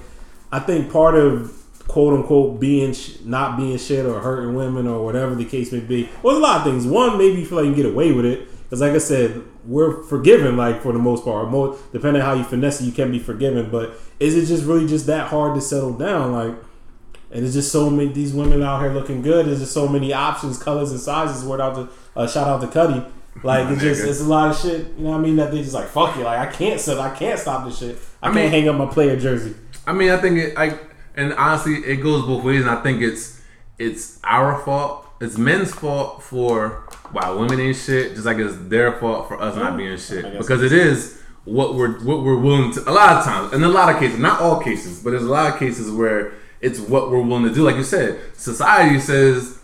I 0.54 0.60
think 0.60 0.92
part 0.92 1.16
of 1.16 1.61
quote 1.92 2.14
unquote 2.14 2.58
being 2.58 2.94
sh- 2.94 3.18
not 3.26 3.58
being 3.58 3.78
shit 3.78 4.06
or 4.06 4.22
hurting 4.22 4.56
women 4.56 4.88
or 4.88 5.04
whatever 5.04 5.36
the 5.36 5.44
case 5.44 5.74
may 5.74 5.82
be. 5.82 6.10
Well, 6.24 6.34
there's 6.34 6.38
a 6.38 6.48
lot 6.48 6.58
of 6.60 6.64
things. 6.64 6.88
One, 6.88 7.18
maybe 7.18 7.42
you 7.42 7.46
feel 7.46 7.58
like 7.58 7.66
you 7.66 7.74
can 7.74 7.84
get 7.84 7.92
away 7.92 8.14
with 8.14 8.24
it 8.24 8.48
because, 8.64 8.80
like 8.80 8.94
I 8.94 8.98
said, 8.98 9.44
we're 9.66 10.02
forgiven. 10.04 10.56
Like 10.56 10.82
for 10.82 10.94
the 10.94 11.00
most 11.00 11.26
part, 11.26 11.50
more 11.50 11.78
depending 11.92 12.22
on 12.22 12.30
how 12.30 12.34
you 12.34 12.46
finesse 12.46 12.80
it, 12.80 12.86
you 12.86 12.94
can 12.94 13.12
be 13.12 13.20
forgiven. 13.20 13.70
But 13.70 13.92
is 14.22 14.38
it 14.38 14.46
just 14.46 14.64
really 14.64 14.88
just 14.88 15.06
that 15.08 15.28
hard 15.28 15.54
to 15.56 15.62
settle 15.62 15.92
down? 15.92 16.32
Like, 16.32 16.56
and 17.30 17.44
it's 17.44 17.54
just 17.54 17.74
so 17.74 17.90
many 17.90 18.10
these 18.14 18.34
women 18.34 18.64
out 18.64 18.80
here 18.80 18.94
looking 18.94 19.22
good. 19.22 19.48
There's 19.48 19.60
just 19.60 19.74
so 19.74 19.90
many 19.90 20.14
options, 20.14 20.58
colors, 20.58 20.92
and 20.92 21.00
sizes. 21.00 21.44
Word 21.44 21.60
out 21.60 21.76
to 21.76 21.90
uh, 22.16 22.26
shout 22.26 22.48
out 22.48 22.62
to 22.62 22.68
Cuddy. 22.68 23.04
Like 23.44 23.66
My 23.66 23.74
it's 23.74 23.82
just 23.82 24.04
it's 24.06 24.22
a 24.22 24.26
lot 24.26 24.52
of 24.52 24.58
shit. 24.58 24.94
You 24.98 25.04
know 25.04 25.10
what 25.10 25.18
I 25.18 25.22
mean? 25.24 25.36
That 25.36 25.52
they 25.52 25.62
just 25.62 25.74
like 25.74 25.90
fuck 25.90 26.16
it. 26.16 26.24
Like 26.24 26.40
I 26.40 26.50
can't 26.50 26.80
sit. 26.80 26.98
I 26.98 27.14
can't 27.14 27.38
stop 27.38 27.66
this 27.66 27.80
shit. 27.80 27.98
I, 28.24 28.30
I 28.30 28.34
can't 28.34 28.50
hang 28.50 28.70
up 28.70 28.78
my 28.78 28.86
player 28.86 29.20
jersey. 29.20 29.56
I 29.86 29.92
mean, 29.92 30.10
I 30.10 30.22
think 30.22 30.38
it. 30.38 30.58
I 30.58 30.80
and 31.16 31.34
honestly, 31.34 31.76
it 31.76 31.98
goes 31.98 32.26
both 32.26 32.44
ways, 32.44 32.62
and 32.62 32.70
I 32.70 32.82
think 32.82 33.02
it's 33.02 33.42
it's 33.78 34.20
our 34.24 34.62
fault. 34.64 35.08
It's 35.20 35.38
men's 35.38 35.74
fault 35.74 36.24
for 36.24 36.88
why 37.12 37.30
women 37.32 37.60
ain't 37.60 37.76
shit, 37.76 38.14
just 38.14 38.26
like 38.26 38.38
it's 38.38 38.56
their 38.68 38.94
fault 39.00 39.28
for 39.28 39.40
us 39.42 39.56
not 39.56 39.78
being 39.78 39.98
shit. 39.98 40.38
Because 40.38 40.64
it 40.64 40.72
is 40.72 41.22
what 41.46 41.76
we're 41.76 42.00
what 42.04 42.24
we're 42.24 42.40
willing 42.40 42.72
to. 42.74 42.90
A 42.90 42.92
lot 42.92 43.18
of 43.18 43.24
times, 43.24 43.54
in 43.54 43.64
a 43.64 43.70
lot 43.70 43.94
of 43.94 44.00
cases, 44.00 44.20
not 44.20 44.42
all 44.42 44.60
cases, 44.62 45.04
but 45.04 45.12
there's 45.12 45.24
a 45.24 45.30
lot 45.30 45.54
of 45.54 45.60
cases 45.60 45.92
where 45.92 46.34
it's 46.60 46.80
what 46.80 47.12
we're 47.12 47.22
willing 47.22 47.48
to 47.48 47.54
do. 47.54 47.64
Like 47.64 47.76
you 47.76 47.84
said, 47.84 48.20
society 48.36 49.00
says 49.00 49.61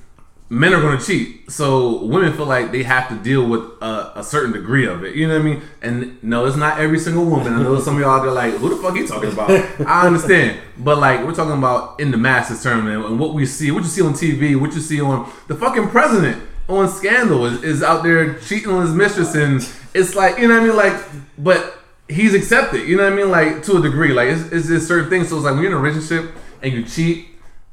men 0.50 0.74
are 0.74 0.82
going 0.82 0.98
to 0.98 1.06
cheat, 1.06 1.52
so 1.52 2.04
women 2.06 2.32
feel 2.34 2.46
like 2.46 2.72
they 2.72 2.84
have 2.84 3.10
to 3.10 3.16
deal 3.16 3.48
with 3.48 3.62
a, 3.82 4.20
a 4.20 4.24
certain 4.24 4.54
degree 4.54 4.88
of 4.88 5.04
it. 5.04 5.16
You 5.16 5.28
know 5.28 5.34
what 5.34 5.42
I 5.42 5.44
mean? 5.44 5.62
And 5.82 6.24
no, 6.24 6.46
it's 6.46 6.56
not 6.56 6.80
every 6.80 7.00
single 7.00 7.26
woman. 7.26 7.54
I 7.54 7.64
know 7.64 7.80
some 7.80 7.96
of 7.96 8.02
y'all 8.02 8.22
are 8.22 8.32
like, 8.32 8.54
"Who 8.54 8.70
the 8.70 8.78
fuck 8.78 8.96
you 8.96 9.08
talking 9.08 9.32
about?" 9.32 9.50
I 9.88 10.08
understand, 10.08 10.60
but 10.78 11.00
like 11.00 11.26
we're 11.26 11.36
talking 11.36 11.58
about 11.58 12.00
in 12.00 12.12
the 12.12 12.18
masses 12.18 12.64
term 12.64 12.88
and, 12.88 13.20
what 13.20 13.34
we 13.34 13.46
see, 13.46 13.72
what 13.72 13.84
you 13.84 13.90
see 13.90 14.02
on 14.02 14.14
TV, 14.14 14.60
what 14.60 14.74
you 14.74 14.80
see 14.80 15.02
on 15.02 15.32
the 15.48 15.56
fucking 15.56 15.90
president 15.90 16.42
on 16.70 16.88
Scandal 16.90 17.46
is, 17.46 17.64
is 17.64 17.84
out 17.84 18.04
there 18.04 18.40
cheating 18.40 18.70
on 18.70 18.86
his 18.86 18.94
mistress, 18.94 19.36
and 19.36 19.68
it's 19.94 20.16
like 20.16 20.38
you 20.38 20.48
know 20.48 20.54
what 20.54 20.64
I 20.64 20.68
mean, 20.68 20.76
like, 20.76 21.04
but 21.38 21.80
he's 22.08 22.34
accepted. 22.34 22.88
You 22.88 22.96
know 22.96 23.04
what 23.04 23.14
I 23.14 23.16
mean, 23.16 23.32
like 23.32 23.64
to 23.64 23.78
a 23.78 23.82
degree, 23.82 24.14
like 24.14 24.30
it's, 24.30 24.52
it's 24.52 24.68
just 24.68 24.88
certain 24.88 25.10
things. 25.10 25.28
So 25.28 25.36
it's 25.36 25.46
like 25.46 25.56
when 25.56 25.64
you're 25.64 25.72
in 25.72 25.78
a 25.78 25.82
relationship 25.82 26.34
and 26.62 26.74
you 26.74 26.84
cheat. 26.84 27.28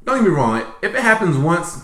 Don't 0.04 0.18
get 0.18 0.24
me 0.24 0.36
wrong. 0.36 0.62
If 0.82 0.94
it 0.94 1.00
happens 1.00 1.38
once, 1.38 1.82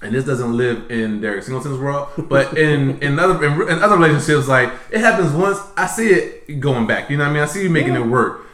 and 0.00 0.14
this 0.14 0.24
doesn't 0.24 0.56
live 0.56 0.90
in 0.90 1.20
Derek 1.20 1.42
Singleton's 1.42 1.78
world, 1.78 2.08
but 2.28 2.56
in 2.56 3.00
in 3.02 3.18
other 3.18 3.44
in, 3.44 3.68
in 3.68 3.82
other 3.82 3.96
relationships, 3.96 4.48
like 4.48 4.70
it 4.90 5.00
happens 5.00 5.32
once, 5.32 5.58
I 5.76 5.86
see 5.86 6.08
it 6.10 6.60
going 6.60 6.86
back. 6.86 7.10
You 7.10 7.16
know 7.16 7.24
what 7.24 7.30
I 7.30 7.34
mean? 7.34 7.42
I 7.42 7.46
see 7.46 7.62
you 7.62 7.70
making 7.70 7.94
it 7.94 8.06
work. 8.06 8.46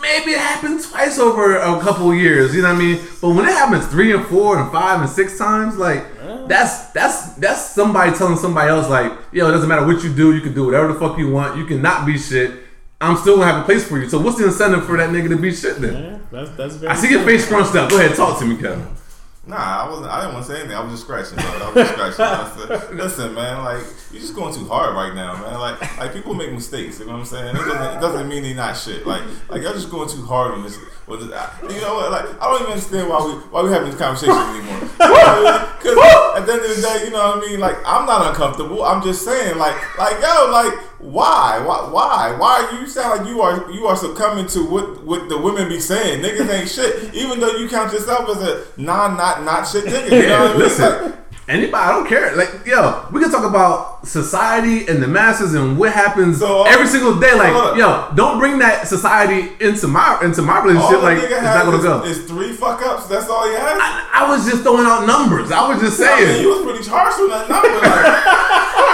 Maybe 0.00 0.32
it 0.32 0.40
happens 0.40 0.90
twice 0.90 1.18
over 1.18 1.56
a 1.56 1.80
couple 1.80 2.10
of 2.10 2.18
years. 2.18 2.54
You 2.54 2.62
know 2.62 2.74
what 2.74 2.82
I 2.82 2.84
mean? 2.84 3.00
But 3.22 3.30
when 3.30 3.48
it 3.48 3.52
happens 3.52 3.86
three 3.86 4.12
and 4.12 4.26
four 4.26 4.58
and 4.58 4.70
five 4.70 5.00
and 5.00 5.08
six 5.08 5.38
times, 5.38 5.76
like 5.76 6.04
that's 6.48 6.90
that's 6.90 7.34
that's 7.34 7.70
somebody 7.70 8.12
telling 8.12 8.36
somebody 8.36 8.68
else, 8.68 8.88
like, 8.88 9.12
yo, 9.32 9.48
it 9.48 9.52
doesn't 9.52 9.68
matter 9.68 9.86
what 9.86 10.02
you 10.02 10.12
do, 10.12 10.34
you 10.34 10.40
can 10.40 10.54
do 10.54 10.66
whatever 10.66 10.92
the 10.92 10.98
fuck 10.98 11.16
you 11.18 11.30
want. 11.30 11.56
You 11.56 11.64
can 11.64 11.80
not 11.80 12.04
be 12.04 12.18
shit. 12.18 12.52
I'm 13.00 13.16
still 13.16 13.36
gonna 13.36 13.52
have 13.52 13.62
a 13.62 13.64
place 13.64 13.86
for 13.86 13.98
you. 13.98 14.08
So 14.08 14.18
what's 14.18 14.38
the 14.38 14.46
incentive 14.46 14.86
for 14.86 14.96
that 14.96 15.10
nigga 15.10 15.28
to 15.28 15.36
be 15.36 15.52
shit 15.54 15.76
then? 15.76 15.94
Yeah, 15.94 16.18
that's 16.30 16.50
that's 16.50 16.74
very. 16.76 16.92
I 16.92 16.96
see 16.96 17.10
your 17.10 17.24
face 17.24 17.44
scrunched 17.46 17.74
up. 17.74 17.90
Go 17.90 17.98
ahead, 17.98 18.16
talk 18.16 18.38
to 18.40 18.44
me, 18.44 18.56
Kevin. 18.56 18.86
Nah, 19.46 19.56
I 19.56 19.88
wasn't. 19.90 20.08
I 20.08 20.20
didn't 20.20 20.34
want 20.34 20.46
to 20.46 20.52
say 20.52 20.58
anything. 20.60 20.76
I 20.76 20.80
was 20.82 20.92
just 20.92 21.02
scratching. 21.02 21.36
Bro. 21.36 21.44
I 21.44 21.70
was 21.70 21.74
just 21.74 21.92
scratching. 21.92 22.24
I 22.24 22.78
said, 22.78 22.94
Listen, 22.94 23.34
man. 23.34 23.62
Like 23.62 23.84
you're 24.10 24.20
just 24.20 24.34
going 24.34 24.54
too 24.54 24.64
hard 24.66 24.94
right 24.94 25.14
now, 25.14 25.34
man. 25.34 25.60
Like 25.60 25.98
like 25.98 26.12
people 26.14 26.32
make 26.34 26.50
mistakes. 26.52 26.98
You 26.98 27.06
know 27.06 27.12
what 27.12 27.18
I'm 27.20 27.24
saying? 27.26 27.54
It 27.54 27.58
doesn't, 27.58 27.96
it 27.98 28.00
doesn't 28.00 28.28
mean 28.28 28.42
they're 28.42 28.54
not 28.54 28.74
shit. 28.76 29.06
Like 29.06 29.22
like 29.50 29.62
y'all 29.62 29.74
just 29.74 29.90
going 29.90 30.08
too 30.08 30.24
hard 30.24 30.52
on 30.52 30.62
this. 30.62 30.78
With 31.06 31.20
this 31.20 31.32
uh, 31.32 31.50
you 31.68 31.80
know 31.82 31.94
what? 31.96 32.10
Like 32.10 32.40
I 32.40 32.46
don't 32.46 32.62
even 32.62 32.72
understand 32.72 33.08
why 33.10 33.24
we 33.26 33.32
why 33.52 33.62
we 33.62 33.70
having 33.70 33.90
this 33.90 33.98
conversation 33.98 34.34
anymore. 34.34 34.80
Because 35.84 35.98
at 36.38 36.46
the 36.46 36.52
end 36.54 36.62
of 36.62 36.76
the 36.76 36.80
day, 36.80 37.04
you 37.04 37.10
know 37.10 37.18
what 37.18 37.38
I 37.38 37.40
mean. 37.46 37.60
Like 37.60 37.76
I'm 37.84 38.06
not 38.06 38.26
uncomfortable. 38.30 38.82
I'm 38.84 39.02
just 39.02 39.22
saying, 39.22 39.58
like 39.58 39.76
like 39.98 40.16
yo, 40.22 40.50
like 40.50 40.72
why 40.98 41.60
why 41.62 41.90
why 41.90 42.36
why 42.38 42.78
you 42.80 42.86
sound 42.86 43.20
like 43.20 43.28
you 43.28 43.42
are 43.42 43.70
you 43.70 43.86
are 43.86 43.96
succumbing 43.96 44.46
to 44.46 44.64
what 44.64 45.04
what 45.04 45.28
the 45.28 45.36
women 45.36 45.68
be 45.68 45.78
saying? 45.78 46.22
Niggas 46.22 46.48
ain't 46.48 46.70
shit. 46.70 47.12
Even 47.14 47.38
though 47.38 47.54
you 47.56 47.68
count 47.68 47.92
yourself 47.92 48.30
as 48.30 48.42
a 48.42 48.80
non 48.80 49.18
not 49.18 49.44
not 49.44 49.68
shit 49.68 49.84
nigga. 49.84 50.10
You 50.10 50.28
know 50.28 50.54
what 50.54 50.56
I 50.56 51.02
mean? 51.02 51.12
Like, 51.12 51.23
anybody, 51.48 51.76
I 51.76 51.92
don't 51.92 52.06
care. 52.08 52.34
Like, 52.36 52.66
yo, 52.66 53.06
we 53.12 53.20
can 53.20 53.30
talk 53.30 53.44
about 53.44 54.06
society 54.06 54.86
and 54.86 55.02
the 55.02 55.08
masses 55.08 55.54
and 55.54 55.78
what 55.78 55.92
happens 55.92 56.38
So, 56.38 56.62
uh, 56.62 56.64
every 56.64 56.86
single 56.86 57.18
day. 57.18 57.34
Like, 57.34 57.52
hold 57.52 57.76
yo, 57.76 58.10
don't 58.14 58.38
bring 58.38 58.58
that 58.58 58.86
society 58.88 59.52
into 59.64 59.88
my 59.88 60.18
into 60.22 60.42
my 60.42 60.62
relationship. 60.62 61.02
Like, 61.02 61.18
it's 61.18 61.30
not 61.42 61.64
gonna 61.64 61.78
is, 61.78 61.84
go. 61.84 62.04
is 62.04 62.24
three 62.26 62.52
fuck 62.52 62.82
ups. 62.82 63.06
That's 63.06 63.28
all 63.28 63.48
he 63.48 63.54
has. 63.54 63.78
I, 63.80 64.24
I 64.24 64.30
was 64.30 64.44
just 64.46 64.62
throwing 64.62 64.86
out 64.86 65.06
numbers. 65.06 65.50
I 65.50 65.68
was 65.68 65.80
just 65.80 66.00
I 66.00 66.16
mean, 66.16 66.26
saying. 66.26 66.42
you 66.42 66.48
was 66.50 66.62
pretty 66.64 66.88
harsh 66.88 67.16
with 67.18 67.30
that 67.30 67.48
number. 67.48 67.68
Like, 67.68 68.24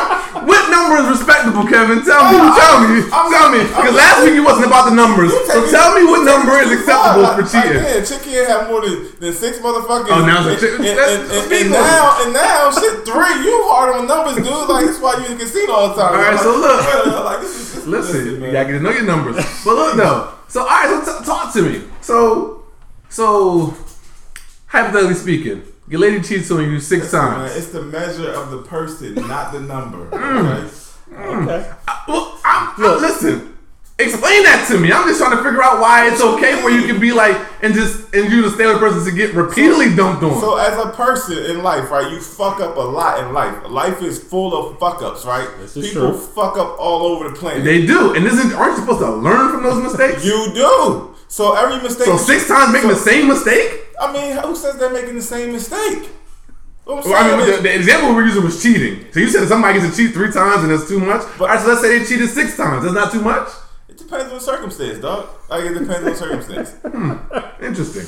number 0.71 1.03
is 1.03 1.19
respectable, 1.19 1.67
Kevin? 1.67 2.01
Tell 2.07 2.23
me. 2.31 2.39
Oh, 2.39 2.55
tell 2.55 2.77
me. 2.87 2.99
I'm- 3.11 3.31
tell 3.31 3.49
me. 3.51 3.61
Because 3.67 3.95
last 3.95 4.25
week 4.25 4.35
it 4.39 4.45
wasn't 4.47 4.67
about 4.67 4.89
the 4.89 4.95
numbers. 4.95 5.31
So 5.51 5.67
tell 5.71 5.95
me 5.99 6.07
what 6.07 6.25
number 6.25 6.57
is 6.63 6.71
acceptable 6.71 7.27
for 7.35 7.43
cheating. 7.45 7.83
Yeah, 7.83 8.01
chick 8.05 8.23
can't 8.23 8.49
have 8.49 8.71
more 8.71 8.81
than, 8.81 9.11
than 9.21 9.33
six 9.35 9.59
motherfuckers. 9.59 10.11
Oh, 10.15 10.25
now 10.25 10.47
it's 10.49 10.63
a 10.63 10.77
and, 10.79 10.87
and, 10.87 11.23
and, 11.31 11.53
and, 11.53 11.71
now, 11.71 12.23
and 12.23 12.33
now, 12.33 12.71
shit, 12.71 13.05
three. 13.05 13.37
You 13.45 13.57
hard 13.69 13.95
on 13.97 14.07
numbers, 14.07 14.37
dude. 14.37 14.47
Like 14.47 14.87
that's 14.87 15.01
why 15.01 15.19
you 15.19 15.33
in 15.33 15.39
the 15.39 15.45
casino 15.45 15.73
all 15.73 15.89
the 15.95 16.01
time. 16.01 16.15
All 16.15 16.23
right, 16.23 16.39
so 16.39 16.57
look. 16.57 17.25
like, 17.25 17.41
this 17.41 17.55
is, 17.57 17.75
this, 17.75 17.87
Listen, 17.87 18.43
you 18.43 18.53
gotta 18.53 18.71
get 18.71 18.79
to 18.79 18.81
know 18.81 18.91
your 18.91 19.03
numbers. 19.05 19.37
But 19.65 19.75
look 19.75 19.97
though. 19.97 20.35
So 20.49 20.61
all 20.63 20.67
right, 20.67 21.03
so 21.05 21.19
t- 21.19 21.25
talk 21.25 21.53
to 21.55 21.63
me. 21.63 21.83
So, 22.01 22.65
so 23.09 23.75
hypothetically 24.67 25.15
speaking, 25.15 25.63
your 25.91 26.01
lady 26.01 26.23
cheats 26.23 26.51
on 26.51 26.63
you 26.63 26.81
six 26.81 27.03
Listen, 27.13 27.21
man, 27.21 27.35
times. 27.41 27.57
it's 27.57 27.69
the 27.69 27.83
measure 27.83 28.31
of 28.31 28.51
the 28.51 28.63
person, 28.63 29.15
not 29.29 29.53
the 29.53 29.61
number. 29.61 30.09
Mm. 30.11 30.65
Okay? 31.13 31.27
Okay. 31.53 31.71
I- 31.89 32.05
well, 32.09 32.39
I'm, 32.45 32.69
I'm- 32.69 32.81
Look. 32.81 33.01
listen. 33.03 33.47
Explain 33.99 34.45
that 34.45 34.67
to 34.71 34.79
me. 34.79 34.91
I'm 34.91 35.07
just 35.07 35.21
trying 35.21 35.37
to 35.37 35.43
figure 35.45 35.63
out 35.63 35.79
why 35.79 36.09
it's 36.11 36.23
okay 36.23 36.59
for 36.63 36.71
you 36.71 36.87
can 36.87 36.99
be 36.99 37.13
like 37.13 37.37
and 37.63 37.75
just 37.75 38.15
and 38.15 38.33
you 38.33 38.41
to 38.41 38.51
stay 38.51 38.65
with 38.65 38.77
a 38.77 38.79
person 38.79 39.05
to 39.05 39.11
get 39.15 39.35
repeatedly 39.35 39.95
dumped 39.95 40.23
on. 40.23 40.41
So 40.41 40.57
as 40.57 40.73
a 40.79 40.89
person 40.93 41.37
in 41.51 41.63
life, 41.63 41.91
right, 41.91 42.11
you 42.11 42.19
fuck 42.19 42.61
up 42.61 42.77
a 42.77 42.81
lot 42.81 43.23
in 43.23 43.35
life. 43.35 43.55
Life 43.69 44.01
is 44.03 44.19
full 44.19 44.57
of 44.57 44.79
fuck 44.79 45.03
ups, 45.03 45.27
right? 45.27 45.47
This 45.59 45.77
is 45.77 45.89
People 45.93 46.13
true. 46.13 46.19
fuck 46.19 46.57
up 46.57 46.79
all 46.81 47.03
over 47.03 47.29
the 47.29 47.35
planet. 47.37 47.63
they 47.63 47.85
do, 47.85 48.15
and 48.15 48.25
isn't 48.25 48.55
aren't 48.55 48.77
you 48.77 48.81
supposed 48.85 49.01
to 49.01 49.11
learn 49.11 49.51
from 49.53 49.65
those 49.65 49.83
mistakes? 49.83 50.25
you 50.25 50.51
do. 50.55 51.15
So 51.31 51.55
every 51.55 51.81
mistake. 51.81 52.07
so 52.07 52.17
six 52.17 52.49
times 52.49 52.73
making 52.73 52.91
so- 52.91 52.95
the 52.97 53.01
same 53.01 53.29
mistake. 53.29 53.85
I 54.01 54.13
mean, 54.13 54.37
who 54.37 54.57
says 54.57 54.77
they're 54.77 54.91
making 54.93 55.15
the 55.15 55.23
same 55.23 55.53
mistake? 55.53 56.11
What 56.85 57.05
I'm 57.05 57.11
Well, 57.11 57.23
I 57.35 57.37
mean, 57.37 57.49
is- 57.49 57.57
the, 57.59 57.63
the 57.63 57.75
example 57.75 58.09
we 58.11 58.15
were 58.17 58.25
using 58.25 58.43
was 58.43 58.61
cheating. 58.61 59.07
So 59.13 59.21
you 59.21 59.29
said 59.29 59.47
somebody 59.47 59.79
gets 59.79 59.97
to 59.97 60.03
cheat 60.07 60.13
three 60.13 60.33
times 60.33 60.65
and 60.65 60.73
that's 60.73 60.89
too 60.89 60.99
much. 60.99 61.23
All 61.41 61.47
right, 61.47 61.61
so 61.61 61.69
let's 61.69 61.83
say 61.83 61.99
they 61.99 62.05
cheated 62.05 62.29
six 62.31 62.57
times. 62.57 62.83
That's 62.83 62.95
not 62.95 63.13
too 63.13 63.23
much. 63.23 63.49
it 63.89 63.97
depends 63.97 64.25
on 64.27 64.35
the 64.35 64.41
circumstance, 64.41 64.99
dog. 64.99 65.29
Like 65.49 65.65
it 65.65 65.75
depends 65.75 65.99
on 65.99 66.05
the 66.05 66.15
circumstance. 66.17 66.75
Hmm. 66.83 67.65
Interesting. 67.65 68.07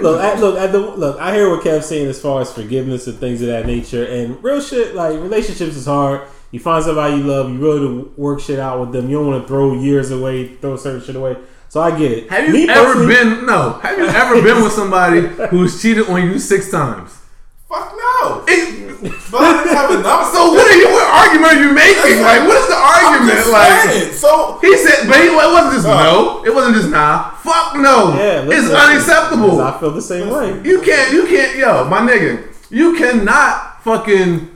Look, 0.00 0.20
I, 0.20 0.38
look, 0.38 0.58
at 0.58 0.72
the 0.72 0.78
look. 0.78 1.18
I 1.18 1.34
hear 1.34 1.48
what 1.48 1.64
Kev's 1.64 1.86
saying 1.86 2.06
as 2.06 2.20
far 2.20 2.42
as 2.42 2.52
forgiveness 2.52 3.06
and 3.06 3.18
things 3.18 3.40
of 3.40 3.48
that 3.48 3.66
nature. 3.66 4.04
And 4.04 4.42
real 4.44 4.60
shit, 4.60 4.94
like 4.94 5.18
relationships 5.18 5.74
is 5.74 5.86
hard. 5.86 6.28
You 6.50 6.60
find 6.60 6.84
somebody 6.84 7.16
you 7.16 7.22
love, 7.24 7.50
you 7.50 7.58
really 7.58 7.80
to 7.80 8.12
work 8.16 8.40
shit 8.40 8.58
out 8.58 8.78
with 8.80 8.92
them. 8.92 9.08
You 9.08 9.16
don't 9.16 9.26
want 9.28 9.42
to 9.42 9.48
throw 9.48 9.72
years 9.80 10.10
away, 10.10 10.54
throw 10.56 10.76
certain 10.76 11.00
shit 11.02 11.16
away. 11.16 11.36
So 11.68 11.80
I 11.80 11.96
get 11.98 12.10
it. 12.12 12.30
Have 12.30 12.46
you 12.46 12.52
Me 12.52 12.68
ever 12.68 12.94
personally- 12.94 13.14
been 13.14 13.46
no? 13.46 13.72
Have 13.82 13.98
you 13.98 14.06
ever 14.06 14.40
been 14.42 14.62
with 14.62 14.72
somebody 14.72 15.20
who's 15.50 15.80
cheated 15.82 16.08
on 16.08 16.22
you 16.22 16.38
six 16.38 16.70
times? 16.70 17.10
Fuck 17.68 17.92
no. 17.96 18.44
It- 18.48 18.74
But 19.30 19.40
I 19.42 19.62
didn't 19.64 19.76
have 19.76 19.90
enough. 19.90 20.32
so 20.32 20.52
what 20.52 20.66
are 20.70 20.76
you? 20.78 20.88
What 20.88 21.06
argument 21.28 21.52
are 21.52 21.62
you 21.62 21.72
making? 21.74 22.22
Like, 22.22 22.46
what 22.48 22.56
is 22.56 22.68
the 22.68 22.76
argument? 22.80 23.46
Like, 23.52 23.82
saying. 23.82 24.12
So 24.14 24.58
he 24.62 24.74
said, 24.78 25.06
but 25.06 25.16
he, 25.20 25.26
it 25.26 25.34
wasn't 25.34 25.74
just 25.74 25.86
Uh. 25.86 26.02
no. 26.02 26.44
It 26.46 26.54
wasn't 26.54 26.76
just 26.76 26.88
nah. 26.88 27.30
Fuck 27.44 27.76
no. 27.76 28.14
Yeah, 28.16 28.46
it's 28.48 28.70
unacceptable. 28.72 29.60
I 29.60 29.78
feel 29.78 29.90
the 29.90 30.00
same 30.00 30.30
way. 30.30 30.58
You 30.64 30.80
can't, 30.80 31.12
you 31.12 31.26
can't, 31.26 31.56
yo, 31.58 31.84
my 31.88 32.00
nigga, 32.00 32.44
you 32.70 32.96
cannot 32.96 33.82
fucking. 33.84 34.48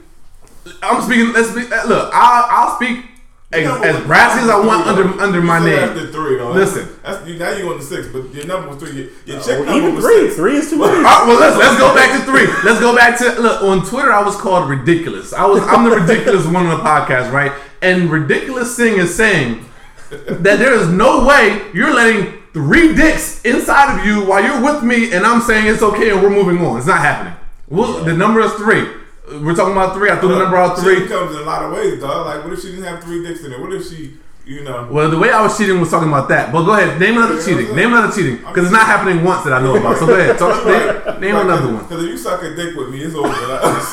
I'm 0.81 1.01
speaking. 1.03 1.33
Let's 1.33 1.53
be. 1.53 1.61
uh, 1.71 1.85
Look, 1.87 2.09
I'll, 2.13 2.45
I'll 2.69 2.75
speak 2.77 3.05
as, 3.53 3.67
as 3.83 4.05
brassy 4.05 4.41
as 4.43 4.49
I 4.49 4.65
want 4.65 4.87
under 4.87 5.03
under 5.21 5.41
my 5.41 5.59
name. 5.63 5.79
After 5.79 6.07
three, 6.11 6.37
though. 6.37 6.51
Listen. 6.51 6.87
That's, 7.03 7.27
you, 7.27 7.37
now 7.37 7.51
you're 7.51 7.71
on 7.71 7.79
the 7.79 7.83
six, 7.83 8.07
but 8.07 8.33
your 8.33 8.45
number 8.45 8.69
was 8.69 8.77
three. 8.77 8.93
Your, 8.93 9.07
your 9.25 9.41
chick 9.41 9.59
Or 9.59 9.65
number 9.65 9.73
even 9.77 9.95
was 9.95 10.03
three. 10.05 10.21
six. 10.27 10.35
Three 10.35 10.55
is 10.55 10.69
too 10.69 10.81
All 10.83 10.89
many. 10.89 11.03
right, 11.03 11.23
well, 11.27 11.39
let's 11.39 11.57
let's 11.57 11.77
go 11.79 11.93
back 11.95 12.17
to 12.19 12.25
three. 12.31 12.47
Let's 12.63 12.79
go 12.79 12.95
back 12.95 13.17
to 13.19 13.41
look 13.41 13.61
on 13.63 13.85
Twitter. 13.85 14.11
I 14.11 14.23
was 14.23 14.35
called 14.35 14.69
ridiculous. 14.69 15.33
I 15.33 15.45
was 15.45 15.61
I'm 15.63 15.83
the 15.89 15.95
ridiculous 15.95 16.45
one 16.45 16.65
on 16.65 16.77
the 16.77 16.83
podcast, 16.83 17.31
right? 17.31 17.51
And 17.81 18.09
ridiculous 18.09 18.75
thing 18.75 18.97
is 18.99 19.13
saying 19.15 19.65
that 20.09 20.59
there 20.59 20.73
is 20.73 20.87
no 20.89 21.25
way 21.25 21.61
you're 21.73 21.93
letting 21.93 22.33
three 22.53 22.93
dicks 22.95 23.41
inside 23.43 23.97
of 23.99 24.05
you 24.05 24.25
while 24.25 24.43
you're 24.43 24.61
with 24.61 24.83
me, 24.83 25.13
and 25.13 25.25
I'm 25.25 25.41
saying 25.41 25.67
it's 25.67 25.81
okay 25.81 26.11
and 26.11 26.21
we're 26.21 26.29
moving 26.29 26.63
on. 26.65 26.77
It's 26.77 26.85
not 26.87 26.99
happening. 26.99 27.33
Well, 27.69 28.03
The 28.03 28.13
number 28.13 28.41
is 28.41 28.51
three. 28.53 28.87
We're 29.31 29.55
talking 29.55 29.71
about 29.71 29.95
three. 29.95 30.09
I 30.09 30.17
threw 30.17 30.29
the 30.29 30.39
number 30.39 30.57
out 30.57 30.77
three. 30.77 31.07
comes 31.07 31.35
in 31.35 31.41
a 31.41 31.45
lot 31.45 31.63
of 31.63 31.71
ways, 31.71 32.01
dog. 32.01 32.25
Like, 32.25 32.43
what 32.43 32.51
if 32.53 32.61
she 32.61 32.71
didn't 32.71 32.83
have 32.83 33.01
three 33.01 33.23
dicks 33.25 33.43
in 33.43 33.53
it? 33.53 33.59
What 33.59 33.71
if 33.71 33.87
she, 33.89 34.17
you 34.45 34.63
know? 34.63 34.87
Well, 34.89 35.09
the 35.09 35.17
way 35.17 35.29
I 35.31 35.41
was 35.41 35.57
cheating 35.57 35.79
was 35.79 35.89
talking 35.89 36.09
about 36.09 36.27
that. 36.29 36.51
But 36.51 36.65
go 36.65 36.73
ahead, 36.73 36.99
name 36.99 37.17
another 37.17 37.37
Yeah, 37.37 37.45
cheating. 37.45 37.75
Name 37.75 37.93
another 37.93 38.11
cheating 38.11 38.37
because 38.41 38.65
it's 38.67 38.73
not 38.75 38.85
happening 38.89 39.23
once 39.23 39.43
that 39.45 39.53
I 39.53 39.61
know 39.61 39.77
about. 39.77 39.97
So 40.01 40.07
go 40.09 40.17
ahead, 40.17 40.37
talk, 40.37 40.65
name, 40.65 41.21
name 41.21 41.35
another 41.37 41.69
one. 41.71 41.83
Because 41.85 42.03
if 42.03 42.09
you 42.09 42.17
suck 42.17 42.41
a 42.43 42.55
dick 42.55 42.75
with 42.75 42.89
me, 42.89 43.05
it's 43.05 43.13
over. 43.15 43.29
Like, 43.29 43.85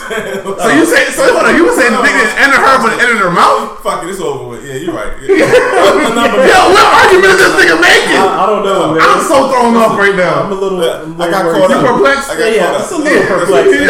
So 0.59 0.69
you 0.73 0.85
say, 0.89 1.05
so 1.13 1.23
hold 1.29 1.45
on, 1.45 1.55
you 1.55 1.65
were 1.69 1.77
saying 1.77 1.93
the 1.93 2.03
dick 2.03 2.17
didn't 2.17 2.39
enter 2.41 2.59
her, 2.59 2.75
but 2.81 2.97
it 2.97 3.05
entered 3.05 3.21
her 3.23 3.35
mouth. 3.35 3.79
Fuck 3.85 4.03
it, 4.03 4.11
it's 4.11 4.21
over 4.25 4.49
with. 4.57 4.65
Yeah, 4.65 4.81
you're 4.81 4.97
right. 4.97 5.13
Yeah. 5.23 5.45
number, 6.17 6.41
Yo, 6.43 6.59
what 6.73 6.87
argument 7.07 7.37
is 7.37 7.41
this 7.45 7.53
nigga 7.55 7.77
making? 7.79 8.19
I, 8.19 8.43
I 8.43 8.45
don't 8.49 8.65
know, 8.65 8.95
man. 8.97 9.05
I'm 9.05 9.23
so 9.23 9.53
thrown 9.53 9.77
off 9.77 9.95
right 10.01 10.17
now. 10.17 10.49
I'm 10.49 10.53
a 10.53 10.55
now. 10.57 10.61
little. 10.61 10.81
I'm 10.83 11.13
a 11.15 11.25
I 11.25 11.29
little 11.29 11.31
got 11.31 11.45
worried. 11.45 11.69
caught 11.69 11.71
You 11.71 11.87
perplexed? 11.93 12.29
I 12.31 12.35
got 12.41 12.49
Yeah, 12.51 12.67
caught 12.73 12.81
it's 12.81 12.93
a 12.93 12.97
little 12.99 13.13
Yeah, 13.13 13.29
perplexed. 13.29 13.73
Yo, 13.77 13.87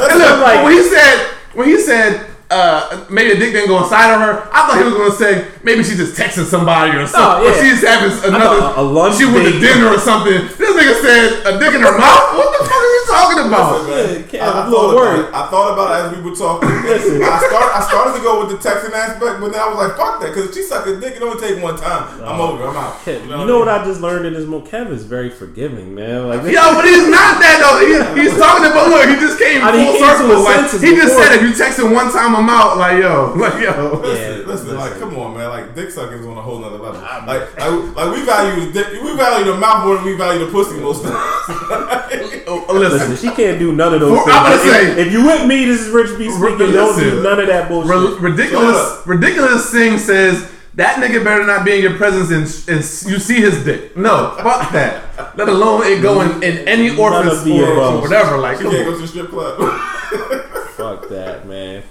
That's 0.00 0.12
and 0.12 0.18
look, 0.18 0.40
like- 0.40 0.64
when 0.64 0.72
he 0.72 0.82
said, 0.82 1.16
when 1.54 1.68
he 1.68 1.76
said, 1.80 2.27
uh, 2.50 3.04
maybe 3.10 3.34
the 3.34 3.38
dick 3.38 3.52
didn't 3.52 3.68
go 3.68 3.82
inside 3.82 4.08
of 4.14 4.20
her, 4.24 4.48
I 4.52 4.64
thought 4.66 4.78
he 4.80 4.84
was 4.84 4.94
gonna 4.96 5.12
say 5.20 5.48
maybe 5.62 5.84
she's 5.84 5.98
just 6.00 6.16
texting 6.16 6.44
somebody 6.48 6.96
or 6.96 7.06
something, 7.06 7.44
or 7.44 7.52
yeah. 7.52 7.60
she's 7.60 7.84
having 7.84 8.12
another, 8.24 8.56
a- 8.72 8.80
a 8.80 8.84
lunch 8.84 9.16
she 9.20 9.26
went 9.28 9.44
to 9.52 9.60
dinner 9.60 9.88
or 9.92 9.98
something. 10.00 10.32
This 10.56 10.72
nigga 10.72 10.94
said 11.04 11.26
a 11.44 11.52
dick 11.60 11.74
in 11.76 11.82
her 11.84 11.92
mouth. 11.92 12.24
What 12.40 12.48
the 12.56 12.64
fuck 12.64 12.80
are 12.80 12.92
you 12.96 13.04
talking 13.08 13.37
about? 13.48 13.84
Listen, 13.84 14.22
man, 14.22 14.28
Yeah, 14.30 14.44
I, 14.44 14.48
I, 14.48 14.62
I'm 14.62 14.68
a 14.68 14.70
little 14.70 14.92
thought 14.92 15.02
about 15.02 15.18
it. 15.18 15.34
I 15.34 15.42
thought 15.50 15.68
about 15.72 15.88
it 15.88 15.98
as 15.98 16.08
we 16.12 16.18
were 16.22 16.36
talking. 16.36 16.68
Listen. 16.88 17.22
I 17.24 17.38
started. 17.40 17.72
I 17.74 17.80
started 17.88 18.12
to 18.18 18.22
go 18.22 18.32
with 18.40 18.50
the 18.52 18.58
texting 18.60 18.92
aspect, 18.92 19.40
but 19.40 19.48
then 19.52 19.60
I 19.60 19.68
was 19.68 19.78
like, 19.80 19.96
"Fuck 19.96 20.20
that!" 20.20 20.28
Because 20.30 20.48
if 20.48 20.54
she 20.54 20.62
suck 20.62 20.86
a 20.86 21.00
dick, 21.00 21.16
it 21.16 21.22
only 21.22 21.40
take 21.40 21.62
one 21.62 21.76
time. 21.76 22.06
I'm 22.22 22.40
over. 22.40 22.64
I'm 22.64 22.76
out. 22.76 23.00
Kev, 23.02 23.24
you 23.24 23.46
know 23.46 23.58
what 23.58 23.68
I 23.68 23.84
just 23.84 24.00
learned 24.00 24.26
in 24.26 24.32
this 24.34 24.46
moment? 24.46 24.70
Kev 24.70 24.90
is 24.90 25.04
very 25.04 25.30
forgiving, 25.30 25.94
man. 25.94 26.28
Like 26.28 26.44
Yo, 26.44 26.62
but 26.76 26.84
he's 26.84 27.08
not 27.08 27.40
that 27.40 27.58
though. 27.58 27.80
He, 27.80 28.22
he's 28.22 28.36
talking 28.42 28.68
about 28.68 28.92
look. 28.92 29.08
He 29.08 29.16
just 29.16 29.38
came 29.38 29.64
I 29.64 29.72
mean, 29.72 29.86
he 29.86 29.98
full 29.98 30.04
came 30.04 30.16
circle. 30.16 30.44
Like, 30.44 30.70
he 30.70 30.92
just 30.94 31.14
before. 31.16 31.24
said, 31.24 31.36
if 31.36 31.42
you 31.42 31.52
text 31.54 31.78
him 31.78 31.92
one 31.92 32.12
time, 32.12 32.36
I'm 32.36 32.48
out. 32.48 32.76
Like 32.76 33.00
yo, 33.00 33.34
like 33.36 33.60
yo. 33.62 34.00
Listen, 34.04 34.40
Yeah, 34.40 34.46
listen, 34.46 34.76
like, 34.76 34.98
come 34.98 35.16
on, 35.16 35.36
man. 35.36 35.48
Like, 35.48 35.74
dick 35.74 35.90
sucking 35.90 36.18
is 36.18 36.26
on 36.26 36.36
a 36.36 36.42
whole 36.42 36.58
nother 36.58 36.78
level. 36.78 37.00
Ah, 37.02 37.24
like, 37.26 37.48
like, 37.56 37.96
like 37.96 38.08
we 38.14 38.24
value 38.24 38.66
the 38.66 38.72
dick, 38.72 39.02
we 39.02 39.16
value 39.16 39.44
the 39.50 39.56
mouth 39.56 39.84
more 39.84 39.96
than 39.96 40.04
we 40.04 40.16
value 40.16 40.44
the 40.44 40.50
pussy 40.52 40.78
most 40.80 41.02
times. 41.02 41.16
Oh, 42.48 42.64
oh 42.68 42.74
listen, 42.74 43.10
Listen, 43.10 43.16
she 43.16 43.34
can't 43.38 43.58
do 43.58 43.72
none 43.74 43.94
of 43.94 44.00
those 44.00 44.12
Well, 44.12 44.24
things. 44.24 44.36
I'm 44.36 44.42
gonna 44.44 44.56
if, 44.56 44.62
say- 44.96 45.00
if 45.06 45.12
you 45.12 45.24
with 45.24 45.46
me, 45.46 45.64
this 45.64 45.80
is 45.80 45.88
Rich 45.90 46.18
B 46.18 46.28
speaking. 46.30 46.72
Don't 46.72 46.98
do 46.98 47.22
none 47.22 47.38
of 47.40 47.46
that 47.46 47.68
bullshit. 47.68 48.20
Ri- 48.20 48.30
ridiculous, 48.30 49.06
ridiculous 49.06 49.70
thing 49.70 49.98
says 49.98 50.50
that 50.74 51.02
nigga 51.02 51.24
better 51.24 51.44
not 51.46 51.64
be 51.64 51.76
in 51.76 51.82
your 51.82 51.96
presence 51.96 52.30
and, 52.30 52.42
and 52.76 52.84
you 53.10 53.18
see 53.18 53.40
his 53.40 53.64
dick. 53.64 53.96
No, 53.96 54.36
fuck 54.42 54.70
that. 54.72 55.36
Let 55.36 55.48
alone 55.48 55.82
it 55.86 56.02
go 56.02 56.20
in, 56.20 56.42
in 56.42 56.68
any 56.68 56.88
None 56.90 56.98
orifice 56.98 57.46
or, 57.46 57.64
or 57.80 58.00
whatever. 58.00 58.38
Like, 58.38 58.58
You 58.58 58.64
come 58.64 58.72
can't 58.74 58.86
on. 58.86 58.92
go 58.92 58.96
to 58.96 59.02
the 59.02 59.08
strip 59.08 59.28
club. 59.30 59.56
Fuck 60.78 61.08
that, 61.08 61.46
man. 61.48 61.82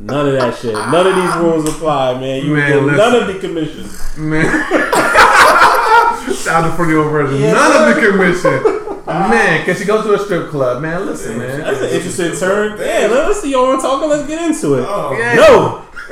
None 0.00 0.26
of 0.26 0.32
that 0.34 0.56
shit. 0.58 0.72
None 0.74 1.06
of 1.06 1.14
these 1.14 1.36
rules 1.36 1.68
apply, 1.68 2.18
man. 2.18 2.44
You 2.44 2.54
Man, 2.54 2.86
get 2.88 2.96
none 2.96 3.14
of 3.14 3.26
the 3.28 3.38
commission. 3.38 3.88
man. 4.28 4.44
Shout 6.34 6.64
out 6.64 6.76
for 6.76 6.86
the 6.86 6.96
old 6.98 7.12
version. 7.12 7.40
Yeah, 7.40 7.52
None 7.52 7.88
of 7.88 7.94
the 7.94 8.00
commission. 8.10 8.73
Ah. 9.14 9.28
Man, 9.30 9.64
can 9.64 9.76
she 9.76 9.84
go 9.84 10.02
to 10.02 10.14
a 10.14 10.18
strip 10.18 10.48
club? 10.50 10.82
Man, 10.82 11.06
listen, 11.06 11.38
man. 11.38 11.60
That's 11.60 11.80
an 11.80 11.88
interesting 11.90 12.36
turn. 12.36 12.78
Yeah, 12.78 13.08
let's 13.10 13.40
see. 13.42 13.52
Y'all 13.52 13.68
want 13.68 13.80
to 13.80 13.86
talk? 13.86 14.02
Let's 14.08 14.26
get 14.26 14.42
into 14.42 14.74
it. 14.74 14.84
Oh, 14.88 15.12
Yeah. 15.16 15.34
No. 15.34 15.84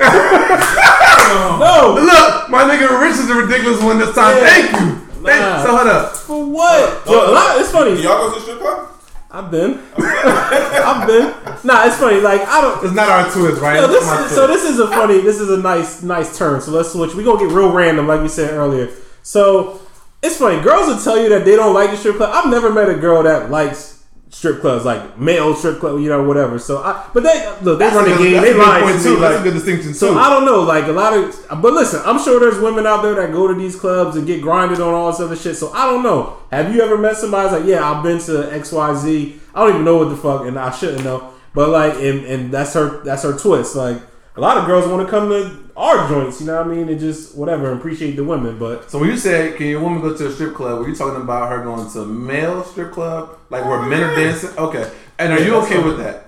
no. 1.59 1.93
Look, 1.99 2.49
my 2.49 2.63
nigga 2.63 2.99
Rich 3.01 3.19
is 3.19 3.29
a 3.29 3.35
ridiculous 3.35 3.81
one 3.81 3.99
this 3.99 4.13
time. 4.15 4.37
Yeah. 4.37 4.47
Thank 4.47 4.71
you. 4.71 4.95
Thank, 5.23 5.39
Nah. 5.41 5.63
so 5.63 5.75
hold 5.75 5.87
up. 5.87 6.15
For 6.17 6.45
what? 6.45 7.05
Yo, 7.07 7.31
lot- 7.31 7.59
it's 7.59 7.71
funny. 7.71 7.95
Do 7.95 8.01
y'all 8.01 8.29
go 8.29 8.35
to 8.35 8.41
strip 8.41 8.59
club? 8.59 8.89
I've 9.31 9.49
been. 9.49 9.79
I've 9.97 11.07
been. 11.07 11.33
Nah, 11.63 11.85
it's 11.87 11.95
funny. 11.97 12.19
Like 12.21 12.41
I 12.47 12.61
don't. 12.61 12.83
It's 12.85 12.93
not 12.93 13.09
our 13.09 13.31
twist, 13.31 13.61
right? 13.61 13.77
Yo, 13.79 13.87
this 13.87 14.03
is, 14.03 14.31
so 14.35 14.45
this 14.47 14.63
is 14.63 14.79
a 14.79 14.87
funny. 14.87 15.21
This 15.21 15.39
is 15.39 15.49
a 15.49 15.57
nice, 15.57 16.03
nice 16.03 16.37
turn. 16.37 16.61
So 16.61 16.71
let's 16.71 16.91
switch. 16.91 17.15
We 17.15 17.23
gonna 17.23 17.39
get 17.39 17.49
real 17.51 17.71
random, 17.71 18.07
like 18.07 18.21
we 18.21 18.27
said 18.27 18.51
earlier. 18.51 18.89
So 19.23 19.79
it's 20.23 20.37
funny. 20.37 20.61
Girls 20.61 20.87
will 20.87 20.99
tell 21.03 21.21
you 21.21 21.29
that 21.29 21.45
they 21.45 21.55
don't 21.55 21.73
like 21.73 21.91
the 21.91 21.97
strip 21.97 22.15
club. 22.17 22.31
I've 22.33 22.49
never 22.49 22.71
met 22.73 22.89
a 22.89 22.95
girl 22.95 23.21
that 23.23 23.51
likes 23.51 23.91
strip 24.29 24.61
clubs, 24.61 24.83
like 24.83 25.19
male 25.19 25.53
strip 25.53 25.79
club, 25.79 25.99
you 25.99 26.09
know, 26.09 26.23
whatever. 26.23 26.57
So, 26.57 26.79
I, 26.79 27.07
but 27.13 27.21
they 27.21 27.45
look, 27.61 27.77
they 27.77 27.85
That's 27.85 27.95
run 27.95 28.05
a 28.11 28.17
good- 28.17 28.31
game. 28.31 28.41
They 28.41 28.53
lying 28.55 28.97
to 28.97 29.03
too. 29.03 29.13
me. 29.15 29.19
That's 29.19 29.35
like- 29.35 29.41
a 29.41 29.43
good 29.43 29.53
distinction, 29.53 29.93
So 29.93 30.13
too. 30.13 30.19
I 30.19 30.29
don't 30.31 30.45
know. 30.45 30.61
Like 30.61 30.85
a 30.87 30.91
lot 30.91 31.13
of, 31.13 31.61
but 31.61 31.73
listen, 31.73 32.01
I'm 32.03 32.17
sure 32.19 32.39
there's 32.39 32.57
women 32.59 32.87
out 32.87 33.03
there 33.03 33.13
that 33.13 33.31
go 33.31 33.47
to 33.47 33.53
these 33.53 33.75
clubs 33.75 34.15
and 34.15 34.25
get 34.25 34.41
grinded 34.41 34.81
on 34.81 34.91
all 34.93 35.11
this 35.11 35.19
other 35.19 35.35
shit. 35.35 35.55
So 35.55 35.71
I 35.73 35.85
don't 35.85 36.01
know. 36.01 36.37
Have 36.51 36.73
you 36.73 36.81
ever 36.81 36.97
met 36.97 37.15
somebody 37.17 37.49
that's 37.49 37.61
like, 37.61 37.69
yeah, 37.69 37.87
I've 37.89 38.01
been 38.03 38.17
to 38.21 38.51
X 38.51 38.71
Y 38.71 38.95
Z. 38.95 39.39
I 39.53 39.59
don't 39.59 39.69
even 39.69 39.85
know 39.85 39.97
what 39.97 40.09
the 40.09 40.17
fuck, 40.17 40.45
and 40.47 40.57
I 40.57 40.71
shouldn't 40.71 41.03
know. 41.03 41.29
But 41.53 41.69
like, 41.69 41.93
and, 41.95 42.25
and 42.25 42.51
that's 42.51 42.73
her. 42.73 43.03
That's 43.03 43.21
her 43.21 43.37
twist. 43.37 43.75
Like 43.75 44.01
a 44.35 44.41
lot 44.41 44.57
of 44.57 44.65
girls 44.65 44.87
want 44.87 45.05
to 45.05 45.11
come 45.11 45.29
to 45.29 45.62
our 45.75 46.07
joints. 46.07 46.39
You 46.39 46.47
know 46.47 46.57
what 46.57 46.67
I 46.67 46.75
mean? 46.75 46.89
And 46.89 46.99
just 46.99 47.35
whatever, 47.35 47.71
appreciate 47.71 48.15
the 48.15 48.23
women. 48.23 48.57
But 48.57 48.89
So 48.89 48.99
when 48.99 49.09
you 49.09 49.17
say, 49.17 49.53
can 49.57 49.67
your 49.67 49.81
woman 49.81 50.01
go 50.01 50.15
to 50.15 50.27
a 50.27 50.31
strip 50.31 50.55
club? 50.55 50.79
Were 50.79 50.87
you 50.87 50.95
talking 50.95 51.21
about 51.21 51.49
her 51.49 51.63
going 51.63 51.89
to 51.91 52.01
a 52.01 52.05
male 52.05 52.63
strip 52.63 52.91
club, 52.91 53.37
like 53.49 53.65
where 53.65 53.79
oh, 53.79 53.89
men 53.89 54.03
are 54.03 54.15
dancing? 54.15 54.57
Okay, 54.57 54.91
and 55.19 55.33
are 55.33 55.41
you 55.41 55.55
okay 55.57 55.81
with 55.81 55.97
that? 55.97 56.27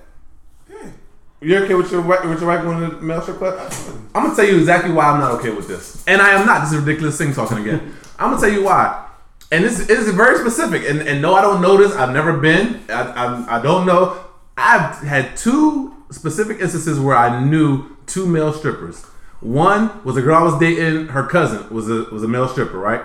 You're 1.41 1.63
okay 1.65 1.75
with 1.75 1.91
your 1.91 2.01
wi- 2.01 2.25
with 2.25 2.39
your 2.39 2.49
wife 2.49 2.63
going 2.63 2.89
to 2.89 2.97
a 2.97 3.01
male 3.01 3.21
strip 3.21 3.37
club? 3.37 3.71
I'm 4.15 4.23
gonna 4.23 4.35
tell 4.35 4.45
you 4.45 4.57
exactly 4.57 4.91
why 4.91 5.05
I'm 5.05 5.19
not 5.19 5.31
okay 5.39 5.51
with 5.51 5.67
this, 5.67 6.03
and 6.07 6.21
I 6.21 6.31
am 6.31 6.45
not. 6.45 6.61
This 6.61 6.71
is 6.71 6.79
a 6.79 6.81
ridiculous 6.81 7.17
thing 7.17 7.33
talking 7.33 7.59
again. 7.59 7.93
I'm 8.19 8.31
gonna 8.31 8.41
tell 8.41 8.51
you 8.51 8.63
why, 8.63 9.05
and 9.51 9.63
this 9.63 9.89
is 9.89 10.09
very 10.15 10.37
specific. 10.39 10.89
And, 10.89 11.01
and 11.01 11.21
no, 11.21 11.35
I 11.35 11.41
don't 11.41 11.61
know 11.61 11.77
this. 11.77 11.95
I've 11.95 12.13
never 12.13 12.37
been. 12.39 12.81
I, 12.89 13.01
I 13.01 13.59
I 13.59 13.61
don't 13.61 13.85
know. 13.85 14.17
I've 14.57 14.97
had 14.99 15.35
two 15.35 15.93
specific 16.09 16.59
instances 16.61 16.99
where 16.99 17.15
I 17.15 17.43
knew 17.43 17.95
two 18.07 18.25
male 18.25 18.53
strippers. 18.53 19.05
One 19.41 20.03
was 20.03 20.17
a 20.17 20.21
girl 20.21 20.35
I 20.35 20.43
was 20.43 20.59
dating. 20.59 21.07
Her 21.07 21.25
cousin 21.27 21.69
was 21.73 21.89
a 21.89 22.05
was 22.05 22.23
a 22.23 22.27
male 22.27 22.47
stripper, 22.47 22.77
right? 22.77 23.01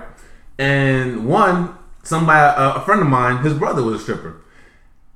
And 0.59 1.27
one, 1.27 1.77
somebody, 2.03 2.39
a, 2.39 2.75
a 2.77 2.81
friend 2.83 3.01
of 3.01 3.09
mine, 3.09 3.43
his 3.43 3.55
brother 3.55 3.83
was 3.83 3.97
a 3.97 3.99
stripper. 3.99 4.41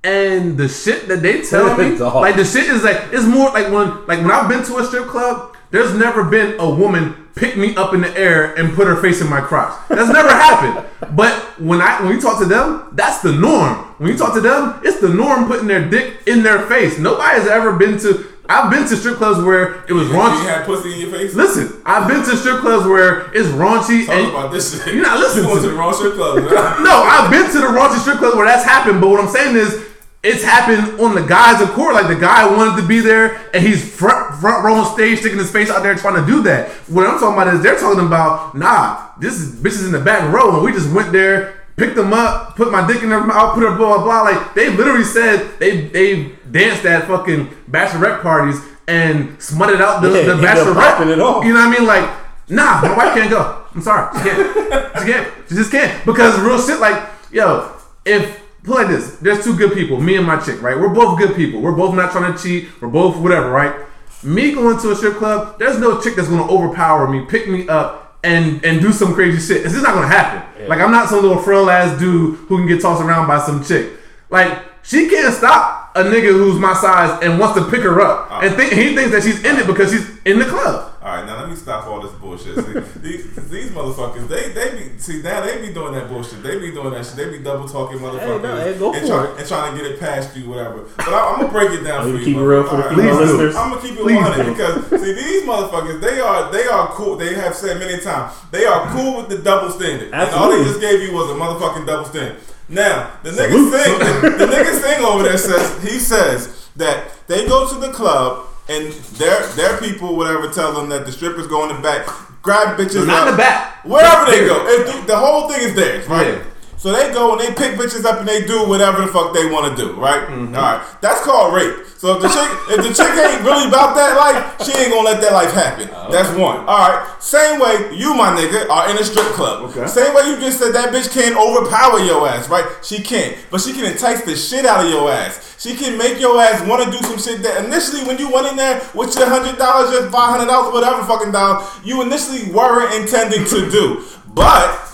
And 0.03 0.59
the 0.59 0.69
shit 0.69 1.09
that 1.09 1.23
they 1.23 1.43
tell 1.43 1.77
me, 1.79 1.97
like 1.97 2.37
the 2.37 2.45
shit 2.45 2.65
is 2.65 2.85
like 2.85 3.09
it's 3.13 3.27
more 3.27 3.51
like 3.51 3.73
when 3.73 4.07
like 4.07 4.21
when 4.21 4.31
I've 4.31 4.49
been 4.49 4.65
to 4.65 4.79
a 4.79 4.85
strip 4.85 5.07
club, 5.07 5.57
there's 5.71 5.95
never 5.95 6.25
been 6.25 6.59
a 6.61 6.69
woman 6.69 7.24
pick 7.35 7.57
me 7.57 7.75
up 7.77 7.95
in 7.95 8.01
the 8.01 8.17
air 8.17 8.55
and 8.55 8.75
put 8.75 8.87
her 8.87 8.97
face 8.97 9.21
in 9.21 9.29
my 9.29 9.41
crotch. 9.41 9.75
That's 9.89 10.13
never 10.13 10.29
happened. 10.35 10.87
But 11.17 11.33
when 11.61 11.81
I 11.81 12.03
when 12.03 12.13
you 12.15 12.21
talk 12.21 12.39
to 12.41 12.47
them, 12.47 12.89
that's 12.93 13.21
the 13.21 13.33
norm. 13.33 13.77
When 13.99 14.11
you 14.11 14.19
talk 14.19 14.35
to 14.35 14.41
them, 14.41 14.81
it's 14.85 15.01
the 15.01 15.09
norm 15.09 15.47
putting 15.47 15.67
their 15.67 15.89
dick 15.89 16.23
in 16.27 16.43
their 16.43 16.67
face. 16.67 16.99
Nobody 16.99 17.39
has 17.41 17.49
ever 17.49 17.77
been 17.77 17.99
to. 18.01 18.27
I've 18.47 18.71
been 18.71 18.87
to 18.87 18.97
strip 18.97 19.17
clubs 19.17 19.43
where 19.43 19.85
it 19.89 19.95
was 19.95 20.09
raunchy. 20.09 20.43
You 20.43 20.49
had 20.49 20.67
pussy 20.67 20.93
in 20.93 21.01
your 21.01 21.11
face. 21.11 21.35
Listen, 21.35 21.81
I've 21.87 22.07
been 22.07 22.23
to 22.25 22.37
strip 22.37 22.61
clubs 22.61 22.87
where 22.87 23.33
it's 23.35 23.49
raunchy 23.49 24.05
Talk 24.05 24.17
and 24.17 24.29
about 24.29 24.53
this 24.53 24.85
shit. 24.85 24.93
You're 24.95 25.03
not 25.03 25.19
listening 25.19 25.45
You 25.45 25.51
going 25.51 25.63
to 25.63 25.69
to 25.69 25.75
the 25.75 25.81
wrong 25.81 25.95
strip 25.95 26.15
club. 26.15 26.37
no, 26.85 26.93
I've 27.09 27.31
been 27.31 27.51
to 27.53 27.59
the 27.59 27.73
raunchy 27.73 27.99
strip 28.01 28.19
club 28.19 28.37
where 28.37 28.47
that's 28.47 28.65
happened, 28.65 29.01
but 29.01 29.09
what 29.09 29.19
I'm 29.19 29.31
saying 29.31 29.57
is 29.57 29.87
it's 30.25 30.43
happened 30.43 30.99
on 31.01 31.15
the 31.15 31.23
guy's 31.23 31.61
of 31.61 31.69
court. 31.71 31.95
Like 31.95 32.09
the 32.09 32.17
guy 32.17 32.51
wanted 32.51 32.81
to 32.81 32.89
be 32.89 33.01
there 33.01 33.37
and 33.53 33.63
he's 33.63 33.95
front 33.95 34.41
front 34.41 34.65
row 34.65 34.77
on 34.77 34.95
stage 34.95 35.21
sticking 35.21 35.39
his 35.39 35.51
face 35.51 35.69
out 35.69 35.83
there 35.83 35.95
trying 35.95 36.25
to 36.25 36.27
do 36.27 36.43
that. 36.45 36.71
What 36.89 37.07
I'm 37.07 37.21
talking 37.21 37.41
about 37.41 37.55
is 37.55 37.63
they're 37.63 37.79
talking 37.79 38.07
about, 38.07 38.55
nah, 38.55 39.11
this 39.21 39.35
is 39.35 39.55
bitches 39.55 39.85
in 39.85 39.93
the 39.93 40.01
back 40.01 40.33
row 40.33 40.55
and 40.55 40.65
we 40.65 40.73
just 40.73 40.91
went 40.93 41.13
there, 41.13 41.67
picked 41.77 41.95
them 41.95 42.15
up, 42.15 42.57
put 42.57 42.73
my 42.73 42.87
dick 42.87 43.03
in 43.03 43.11
their 43.11 43.23
mouth, 43.23 43.55
put 43.55 43.63
her 43.63 43.77
blah 43.77 43.99
blah 43.99 44.05
blah. 44.05 44.23
Like 44.23 44.55
they 44.55 44.71
literally 44.71 45.05
said 45.05 45.59
they 45.59 45.89
they 45.89 46.33
danced 46.51 46.87
at 46.87 47.07
fucking 47.07 47.49
bachelorette 47.71 48.23
parties 48.23 48.59
and 48.89 49.41
smutted 49.43 49.81
out 49.83 50.01
the, 50.01 50.09
Yeah, 50.09 50.23
the 50.23 50.43
bachelorette. 50.43 51.07
You 51.07 51.17
know 51.17 51.41
what 51.41 51.47
I 51.47 51.71
mean? 51.71 51.87
Like, 51.87 52.11
nah, 52.49 52.81
my 52.81 52.97
wife 52.97 53.15
can't 53.15 53.31
go. 53.31 53.63
I'm 53.75 53.83
sorry. 53.83 54.17
She 54.19 54.31
can't. 54.31 54.99
She 54.99 55.13
can't. 55.13 55.33
She 55.49 55.55
just 55.55 55.71
can't. 55.71 56.07
Because 56.07 56.39
real 56.41 56.61
shit, 56.61 56.81
like, 56.81 57.11
yo, 57.33 57.73
if 58.05 58.44
like 58.67 58.89
this, 58.89 59.17
there's 59.17 59.45
two 59.45 59.57
good 59.57 59.73
people, 59.75 60.01
me 60.01 60.17
and 60.17 60.27
my 60.27 60.39
chick, 60.39 60.63
right? 60.63 60.79
We're 60.79 60.89
both 60.89 61.19
good 61.19 61.37
people. 61.37 61.61
We're 61.61 61.77
both 61.77 61.95
not 61.95 62.13
trying 62.13 62.35
to 62.35 62.43
cheat. 62.43 62.69
We're 62.81 62.89
both 62.89 63.17
whatever, 63.19 63.51
right? 63.51 63.75
Me 64.23 64.53
going 64.53 64.79
to 64.79 64.91
a 64.91 64.97
strip 64.97 65.17
club, 65.17 65.59
there's 65.59 65.79
no 65.79 66.01
chick 66.01 66.17
that's 66.17 66.29
gonna 66.29 66.51
overpower 66.51 67.07
me, 67.09 67.27
pick 67.27 67.47
me 67.47 67.69
up, 67.69 68.19
and 68.25 68.65
and 68.65 68.81
do 68.81 68.91
some 68.91 69.13
crazy 69.13 69.39
shit. 69.39 69.65
It's 69.65 69.75
just 69.75 69.85
not 69.85 69.95
gonna 69.95 70.09
happen. 70.09 70.67
Like 70.67 70.81
I'm 70.81 70.91
not 70.91 71.11
some 71.11 71.21
little 71.21 71.43
frail 71.43 71.69
ass 71.69 71.99
dude 71.99 72.37
who 72.37 72.57
can 72.57 72.67
get 72.67 72.81
tossed 72.81 73.03
around 73.03 73.27
by 73.27 73.39
some 73.39 73.63
chick. 73.63 73.93
Like 74.31 74.65
she 74.83 75.11
can't 75.11 75.35
stop 75.35 75.84
a 75.97 76.03
nigga 76.03 76.33
who's 76.33 76.59
my 76.59 76.75
size 76.75 77.23
and 77.23 77.39
wants 77.39 77.59
to 77.59 77.71
pick 77.71 77.83
her 77.83 78.01
up, 78.01 78.27
ah. 78.31 78.41
and 78.43 78.55
think 78.57 78.73
he 78.73 78.95
thinks 78.97 79.13
that 79.13 79.23
she's 79.23 79.45
in 79.45 79.57
it 79.57 79.67
because 79.67 79.93
she's 79.93 80.09
in 80.25 80.39
the 80.39 80.45
club. 80.45 80.91
All 81.01 81.17
right, 81.17 81.27
now 81.27 81.39
let 81.39 81.51
me 81.51 81.55
stop 81.55 81.87
all 81.87 82.01
this 82.01 82.13
bullshit. 82.13 82.57
See, 82.57 82.73
these, 83.01 83.49
these 83.51 83.71
motherfuckers, 83.71 84.27
they 84.27 84.49
they 84.53 84.71
be 84.73 84.99
see 84.99 85.23
now 85.23 85.43
they 85.43 85.61
be 85.61 85.73
doing 85.73 85.93
that 85.93 86.09
bullshit. 86.09 86.43
They 86.43 86.59
be 86.59 86.73
doing 86.73 86.91
that 86.95 87.05
shit. 87.05 87.17
They 87.17 87.29
be 87.31 87.45
double 87.45 87.69
talking 87.69 87.99
motherfuckers 87.99 88.43
no, 88.43 88.57
hey, 88.57 88.79
go 88.79 88.93
and, 88.95 89.07
try, 89.07 89.37
and 89.39 89.47
trying 89.47 89.77
to 89.77 89.83
get 89.83 89.93
it 89.93 90.01
past 90.01 90.35
you, 90.35 90.49
whatever. 90.49 90.89
But 90.97 91.09
I, 91.09 91.29
I'm 91.31 91.41
gonna 91.43 91.53
break 91.53 91.71
it 91.79 91.85
down 91.85 92.01
Oh, 92.01 92.03
for 92.05 92.09
you 92.09 92.19
you. 92.19 92.25
keep 92.25 92.37
it 92.39 92.41
real 92.41 92.65
for 92.65 92.77
the 92.79 92.85
All 92.85 92.91
female 92.97 93.17
Please 93.19 93.29
do. 93.29 93.33
listeners. 93.37 93.57
I'm 93.57 93.71
gonna 93.71 93.83
keep 93.83 93.93
it 93.93 94.03
Please 94.03 94.17
100 94.17 94.45
do. 94.45 94.51
because 94.51 95.01
see 95.03 95.13
these 95.13 95.43
motherfuckers, 95.45 96.01
they 96.01 96.21
are 96.21 96.51
they 96.51 96.67
are 96.67 96.89
cool. 96.89 97.17
They 97.17 97.35
have 97.35 97.55
said 97.55 97.79
many 97.79 98.01
times 98.03 98.33
they 98.51 98.65
are 98.65 98.91
cool 98.91 99.19
with 99.19 99.29
the 99.29 99.39
double 99.39 99.71
standard, 99.71 100.11
and 100.13 100.31
all 100.31 100.51
they 100.51 100.65
just 100.65 100.81
gave 100.81 101.03
you 101.03 101.13
was 101.15 101.31
a 101.31 101.35
motherfucking 101.35 101.87
double 101.87 102.07
standard. 102.07 102.41
Now 102.69 103.11
the 103.23 103.31
nigga 103.31 103.71
thing, 103.71 103.99
the, 103.99 104.31
the 104.47 104.53
nigga 104.53 104.81
thing 104.81 105.05
over 105.05 105.23
there 105.23 105.37
says 105.39 105.83
he 105.83 105.99
says 105.99 106.69
that 106.77 107.11
they 107.27 107.47
go 107.47 107.69
to 107.69 107.79
the 107.79 107.93
club 107.93 108.47
and 108.69 108.93
their 109.19 109.47
their 109.49 109.79
people 109.79 110.17
whatever 110.17 110.49
tell 110.49 110.73
them 110.73 110.89
that 110.89 111.05
the 111.07 111.13
strippers 111.13 111.47
go 111.47 111.69
in 111.69 111.77
the 111.77 111.83
back, 111.83 112.07
grab 112.43 112.79
bitches 112.79 113.07
Not 113.07 113.23
up, 113.23 113.29
in 113.29 113.33
the 113.35 113.39
back. 113.39 113.85
wherever 113.85 114.31
they 114.31 114.47
go. 114.47 114.65
It, 114.67 115.07
the 115.07 115.17
whole 115.17 115.49
thing 115.51 115.61
is 115.69 115.75
theirs, 115.75 116.09
right? 116.09 116.27
Yeah. 116.29 116.45
So 116.85 116.93
they 116.93 117.15
go 117.15 117.33
and 117.33 117.41
they 117.41 117.49
pick 117.49 117.81
bitches 117.81 118.05
up 118.05 118.21
and 118.21 118.29
they 118.29 118.45
do 118.45 118.69
whatever 118.69 119.01
the 119.01 119.09
fuck 119.09 119.33
they 119.33 119.49
want 119.49 119.75
to 119.75 119.83
do, 119.83 119.95
right? 119.97 120.29
Mm-hmm. 120.29 120.55
All 120.55 120.77
right, 120.77 120.85
that's 121.01 121.25
called 121.25 121.55
rape. 121.55 121.81
So 121.97 122.13
if 122.13 122.21
the 122.21 122.29
chick, 122.29 122.51
if 122.77 122.85
the 122.85 122.93
chick 122.93 123.09
ain't 123.09 123.41
really 123.41 123.73
about 123.73 123.97
that 123.97 124.13
life, 124.21 124.61
she 124.61 124.77
ain't 124.77 124.93
gonna 124.93 125.09
let 125.09 125.23
that 125.23 125.33
life 125.33 125.49
happen. 125.57 125.89
Oh, 125.95 126.13
That's 126.13 126.29
one. 126.37 126.61
All 126.69 126.93
right. 126.93 127.01
Same 127.23 127.59
way 127.59 127.97
you, 127.97 128.13
my 128.13 128.37
nigga, 128.37 128.69
are 128.69 128.91
in 128.91 128.99
a 128.99 129.03
strip 129.03 129.25
club. 129.33 129.71
Okay. 129.71 129.87
Same 129.87 130.13
way 130.13 130.29
you 130.29 130.37
just 130.37 130.59
said 130.59 130.75
that 130.75 130.93
bitch 130.93 131.09
can't 131.09 131.41
overpower 131.41 132.01
your 132.01 132.29
ass, 132.29 132.51
right? 132.51 132.69
She 132.85 133.01
can't, 133.01 133.35
but 133.51 133.63
she 133.63 133.73
can 133.73 133.91
entice 133.91 134.21
the 134.21 134.37
shit 134.37 134.67
out 134.67 134.85
of 134.85 134.91
your 134.91 135.11
ass. 135.11 135.57
She 135.59 135.75
can 135.75 135.97
make 135.97 136.21
your 136.21 136.39
ass 136.39 136.69
want 136.69 136.85
to 136.85 136.91
do 136.93 137.01
some 137.09 137.17
shit 137.17 137.43
that 137.45 137.65
initially, 137.65 138.05
when 138.05 138.19
you 138.19 138.31
went 138.31 138.47
in 138.49 138.57
there 138.57 138.87
with 138.93 139.17
your 139.17 139.31
hundred 139.31 139.57
dollars, 139.57 139.91
your 139.91 140.11
five 140.11 140.37
hundred 140.37 140.53
dollars, 140.53 140.75
whatever 140.75 141.03
fucking 141.05 141.33
dollar, 141.33 141.65
you 141.83 142.03
initially 142.03 142.53
weren't 142.53 142.93
intending 142.93 143.49
to 143.49 143.71
do. 143.71 144.05
But, 144.35 144.85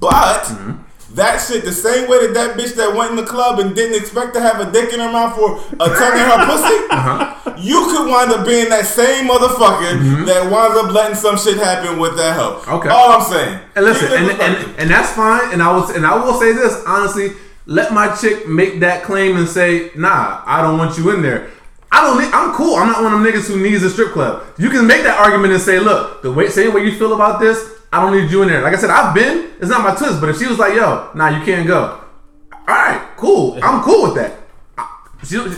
but. 0.00 0.80
That 1.14 1.38
shit, 1.38 1.64
the 1.64 1.72
same 1.72 2.10
way 2.10 2.26
that 2.26 2.34
that 2.34 2.58
bitch 2.58 2.74
that 2.74 2.92
went 2.94 3.10
in 3.10 3.16
the 3.16 3.24
club 3.24 3.60
and 3.60 3.74
didn't 3.74 3.94
expect 3.94 4.34
to 4.34 4.40
have 4.40 4.58
a 4.58 4.70
dick 4.72 4.92
in 4.92 4.98
her 4.98 5.12
mouth 5.12 5.36
for 5.36 5.62
in 5.78 5.78
her 5.78 6.46
pussy, 6.50 6.78
uh-huh. 6.90 7.54
you 7.56 7.86
could 7.86 8.10
wind 8.10 8.32
up 8.32 8.44
being 8.44 8.68
that 8.70 8.84
same 8.84 9.28
motherfucker 9.28 9.94
mm-hmm. 9.94 10.24
that 10.24 10.50
winds 10.50 10.76
up 10.76 10.90
letting 10.90 11.14
some 11.14 11.38
shit 11.38 11.56
happen 11.56 12.00
with 12.00 12.16
that 12.16 12.34
hoe. 12.34 12.62
Okay. 12.66 12.88
All 12.88 13.12
I'm 13.12 13.22
saying. 13.22 13.60
And 13.76 13.84
listen, 13.84 14.10
and, 14.10 14.30
and 14.42 14.80
and 14.80 14.90
that's 14.90 15.12
fine. 15.12 15.52
And 15.52 15.62
I 15.62 15.70
will 15.70 15.86
and 15.94 16.04
I 16.04 16.16
will 16.16 16.34
say 16.34 16.52
this 16.52 16.82
honestly. 16.86 17.30
Let 17.66 17.94
my 17.94 18.14
chick 18.14 18.46
make 18.46 18.80
that 18.80 19.04
claim 19.04 19.36
and 19.36 19.48
say, 19.48 19.90
"Nah, 19.96 20.42
I 20.44 20.60
don't 20.60 20.76
want 20.76 20.98
you 20.98 21.14
in 21.14 21.22
there." 21.22 21.48
I 21.90 22.02
don't. 22.02 22.20
Need, 22.20 22.30
I'm 22.34 22.52
cool. 22.54 22.74
I'm 22.74 22.88
not 22.88 23.02
one 23.02 23.14
of 23.14 23.22
them 23.22 23.32
niggas 23.32 23.46
who 23.48 23.58
needs 23.62 23.82
a 23.82 23.88
strip 23.88 24.12
club. 24.12 24.44
You 24.58 24.68
can 24.68 24.86
make 24.86 25.02
that 25.04 25.18
argument 25.18 25.54
and 25.54 25.62
say, 25.62 25.78
"Look, 25.78 26.20
the 26.20 26.30
way 26.30 26.50
same 26.50 26.74
way 26.74 26.84
you 26.84 26.92
feel 26.98 27.14
about 27.14 27.40
this, 27.40 27.73
I 27.94 28.00
don't 28.00 28.16
need 28.16 28.30
you 28.30 28.42
in 28.42 28.48
there." 28.48 28.62
Like 28.62 28.74
I 28.74 28.76
said, 28.76 28.90
I've 28.90 29.14
been. 29.14 29.50
It's 29.60 29.70
not 29.70 29.82
my 29.82 29.94
twist, 29.94 30.20
but 30.20 30.28
if 30.28 30.38
she 30.38 30.46
was 30.46 30.58
like, 30.58 30.74
"Yo, 30.74 31.10
nah, 31.14 31.28
you 31.28 31.44
can't 31.44 31.66
go," 31.66 32.00
all 32.52 32.74
right, 32.74 33.00
cool. 33.16 33.58
I'm 33.62 33.82
cool 33.82 34.02
with 34.04 34.14
that. 34.16 34.32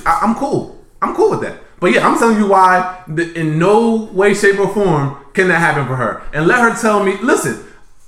I, 0.07 0.19
I'm 0.23 0.35
cool. 0.35 0.85
I'm 1.03 1.15
cool 1.15 1.31
with 1.31 1.41
that. 1.41 1.61
But 1.81 1.93
yeah, 1.93 2.07
I'm 2.07 2.19
telling 2.19 2.39
you 2.39 2.49
why. 2.49 3.03
In 3.09 3.59
no 3.59 4.05
way, 4.13 4.35
shape, 4.35 4.59
or 4.59 4.73
form 4.73 5.17
can 5.35 5.49
that 5.49 5.59
happen 5.59 5.87
for 5.87 5.97
her. 5.97 6.23
And 6.33 6.47
let 6.47 6.61
her 6.61 6.75
tell 6.81 7.05
me. 7.05 7.17
Listen, 7.23 7.65